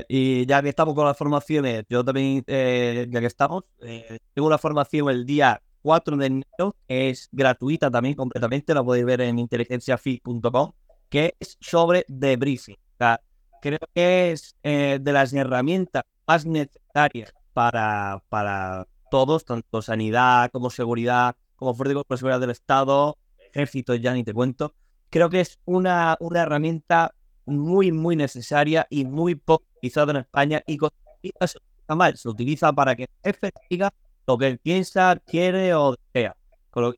Y 0.08 0.44
ya 0.46 0.62
que 0.62 0.68
estamos 0.68 0.94
con 0.94 1.06
las 1.06 1.16
formaciones, 1.16 1.84
yo 1.88 2.04
también, 2.04 2.44
eh, 2.46 3.06
ya 3.08 3.20
que 3.20 3.26
estamos, 3.26 3.64
eh, 3.80 4.18
tengo 4.34 4.48
una 4.48 4.58
formación 4.58 5.08
el 5.08 5.24
día 5.24 5.60
4 5.82 6.16
de 6.16 6.26
enero, 6.26 6.76
es 6.86 7.28
gratuita 7.32 7.90
también 7.90 8.14
completamente, 8.14 8.74
la 8.74 8.84
podéis 8.84 9.06
ver 9.06 9.22
en 9.22 9.38
inteligenciafi.com, 9.38 10.72
que 11.08 11.34
es 11.40 11.56
sobre 11.60 12.04
debriefing. 12.08 12.76
O 13.00 13.16
creo 13.62 13.78
que 13.94 14.32
es 14.32 14.54
eh, 14.62 14.98
de 15.00 15.12
las 15.12 15.32
herramientas 15.32 16.04
más 16.26 16.44
necesarias 16.44 17.32
para, 17.52 18.22
para 18.28 18.86
todos, 19.10 19.44
tanto 19.44 19.80
sanidad 19.80 20.50
como 20.50 20.70
seguridad, 20.70 21.36
como 21.56 21.74
fuerte 21.74 21.94
de 21.94 22.16
seguridad 22.16 22.40
del 22.40 22.50
Estado, 22.50 23.16
ejército, 23.52 23.94
ya 23.94 24.12
ni 24.12 24.24
te 24.24 24.34
cuento. 24.34 24.74
Creo 25.16 25.30
que 25.30 25.40
es 25.40 25.58
una, 25.64 26.18
una 26.20 26.42
herramienta 26.42 27.14
muy, 27.46 27.90
muy 27.90 28.16
necesaria 28.16 28.86
y 28.90 29.06
muy 29.06 29.34
poco 29.34 29.64
utilizada 29.78 30.10
en 30.10 30.18
España 30.18 30.62
y 30.66 30.76
se 31.22 31.58
mal, 31.88 32.18
se 32.18 32.28
utiliza 32.28 32.70
para 32.74 32.94
que 32.94 33.04
el 33.04 33.08
jefe 33.32 33.50
diga 33.70 33.94
lo 34.26 34.36
que 34.36 34.48
él 34.48 34.58
piensa, 34.58 35.16
quiere 35.26 35.72
o 35.72 35.96
desea. 36.12 36.36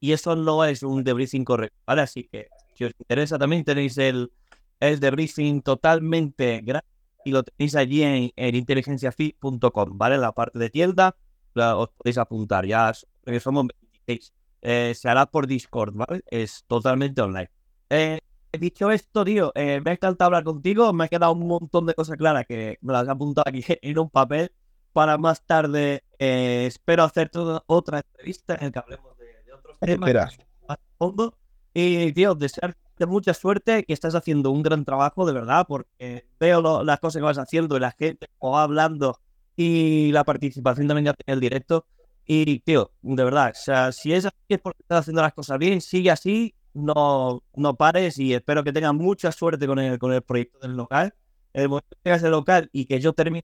Y 0.01 0.11
eso 0.11 0.35
no 0.35 0.65
es 0.65 0.83
un 0.83 1.05
debriefing 1.05 1.45
correcto, 1.45 1.79
¿vale? 1.87 2.03
Así 2.03 2.25
que 2.25 2.49
si 2.75 2.87
os 2.87 2.93
interesa 2.99 3.39
también 3.39 3.63
tenéis 3.63 3.97
el, 3.99 4.33
el 4.81 4.99
debriefing 4.99 5.63
totalmente 5.63 6.61
gratis 6.65 6.91
y 7.25 7.31
lo 7.31 7.45
tenéis 7.45 7.77
allí 7.77 8.03
en, 8.03 8.33
en 8.35 8.55
inteligenciafi.com, 8.57 9.97
¿vale? 9.97 10.19
La 10.19 10.33
parte 10.33 10.59
de 10.59 10.71
tienda 10.71 11.15
os 11.55 11.91
podéis 11.91 12.19
apuntar, 12.19 12.67
ya 12.67 12.93
somos 13.39 13.69
26. 14.09 14.33
Eh, 14.63 14.93
se 14.97 15.09
hará 15.09 15.27
por 15.27 15.47
Discord, 15.47 15.95
¿vale? 15.95 16.23
Es 16.27 16.65
totalmente 16.67 17.23
online. 17.23 17.49
Eh, 17.91 18.19
dicho 18.53 18.91
esto, 18.91 19.25
tío, 19.25 19.53
eh, 19.55 19.81
me 19.85 19.91
ha 19.91 19.95
encantado 19.95 20.27
hablar 20.27 20.45
contigo. 20.45 20.93
Me 20.93 21.05
ha 21.05 21.09
quedado 21.09 21.33
un 21.33 21.47
montón 21.47 21.87
de 21.87 21.95
cosas 21.95 22.17
claras 22.17 22.47
que 22.47 22.79
me 22.81 22.93
las 22.93 23.07
he 23.07 23.11
apuntado 23.11 23.45
aquí 23.47 23.63
en 23.83 23.99
un 23.99 24.11
papel 24.11 24.53
para 24.93 25.19
más 25.19 25.45
tarde 25.45 26.03
eh, 26.19 26.65
espero 26.67 27.05
hacer 27.05 27.29
toda 27.29 27.63
otra 27.67 27.99
entrevista 27.99 28.57
en 28.57 28.67
la 28.67 28.71
que 28.73 28.79
hablemos 28.79 29.17
de, 29.19 29.53
otros 29.53 29.79
temas 29.79 30.39
más 30.69 30.79
fondo. 30.99 31.35
Y, 31.75 32.13
tío, 32.13 32.35
desearte 32.35 33.07
mucha 33.07 33.33
suerte, 33.33 33.85
que 33.85 33.93
estás 33.93 34.15
haciendo 34.17 34.51
un 34.51 34.63
gran 34.63 34.85
trabajo, 34.85 35.25
de 35.25 35.33
verdad, 35.33 35.67
porque 35.69 36.25
veo 36.41 36.83
las 36.83 36.99
cosas 36.99 37.21
que 37.21 37.25
vas 37.25 37.39
haciendo 37.39 37.77
y 37.77 37.81
la 37.81 37.93
gente 37.93 38.27
va 38.43 38.65
hablando 38.65 39.21
y 39.55 40.11
la 40.13 40.25
participación 40.25 40.89
también 40.89 41.09
en 41.09 41.15
el 41.27 41.41
directo. 41.41 41.87
Y, 42.25 42.61
tío, 42.61 42.93
de 43.03 43.25
verdad, 43.25 43.53
o 43.53 43.59
sea, 43.59 43.91
si 43.93 44.13
es 44.13 44.27
así 44.27 44.37
es 44.49 44.59
porque 44.59 44.83
estás 44.83 45.01
haciendo 45.01 45.23
las 45.23 45.33
cosas 45.33 45.59
bien, 45.59 45.81
sigue 45.81 46.11
así, 46.11 46.55
no, 46.75 47.43
no 47.55 47.77
pares 47.77 48.19
y 48.19 48.35
espero 48.35 48.65
que 48.65 48.73
tengas 48.73 48.95
mucha 48.95 49.33
suerte 49.33 49.67
con 49.67 49.79
el, 49.79 49.99
con 49.99 50.13
el 50.13 50.23
proyecto 50.23 50.59
del 50.61 50.77
local. 50.77 51.15
El 51.53 51.69
momento 51.69 51.97
que 52.05 52.13
el 52.13 52.31
local 52.31 52.69
y 52.73 52.87
que 52.87 53.01
yo 53.01 53.13
termine 53.13 53.37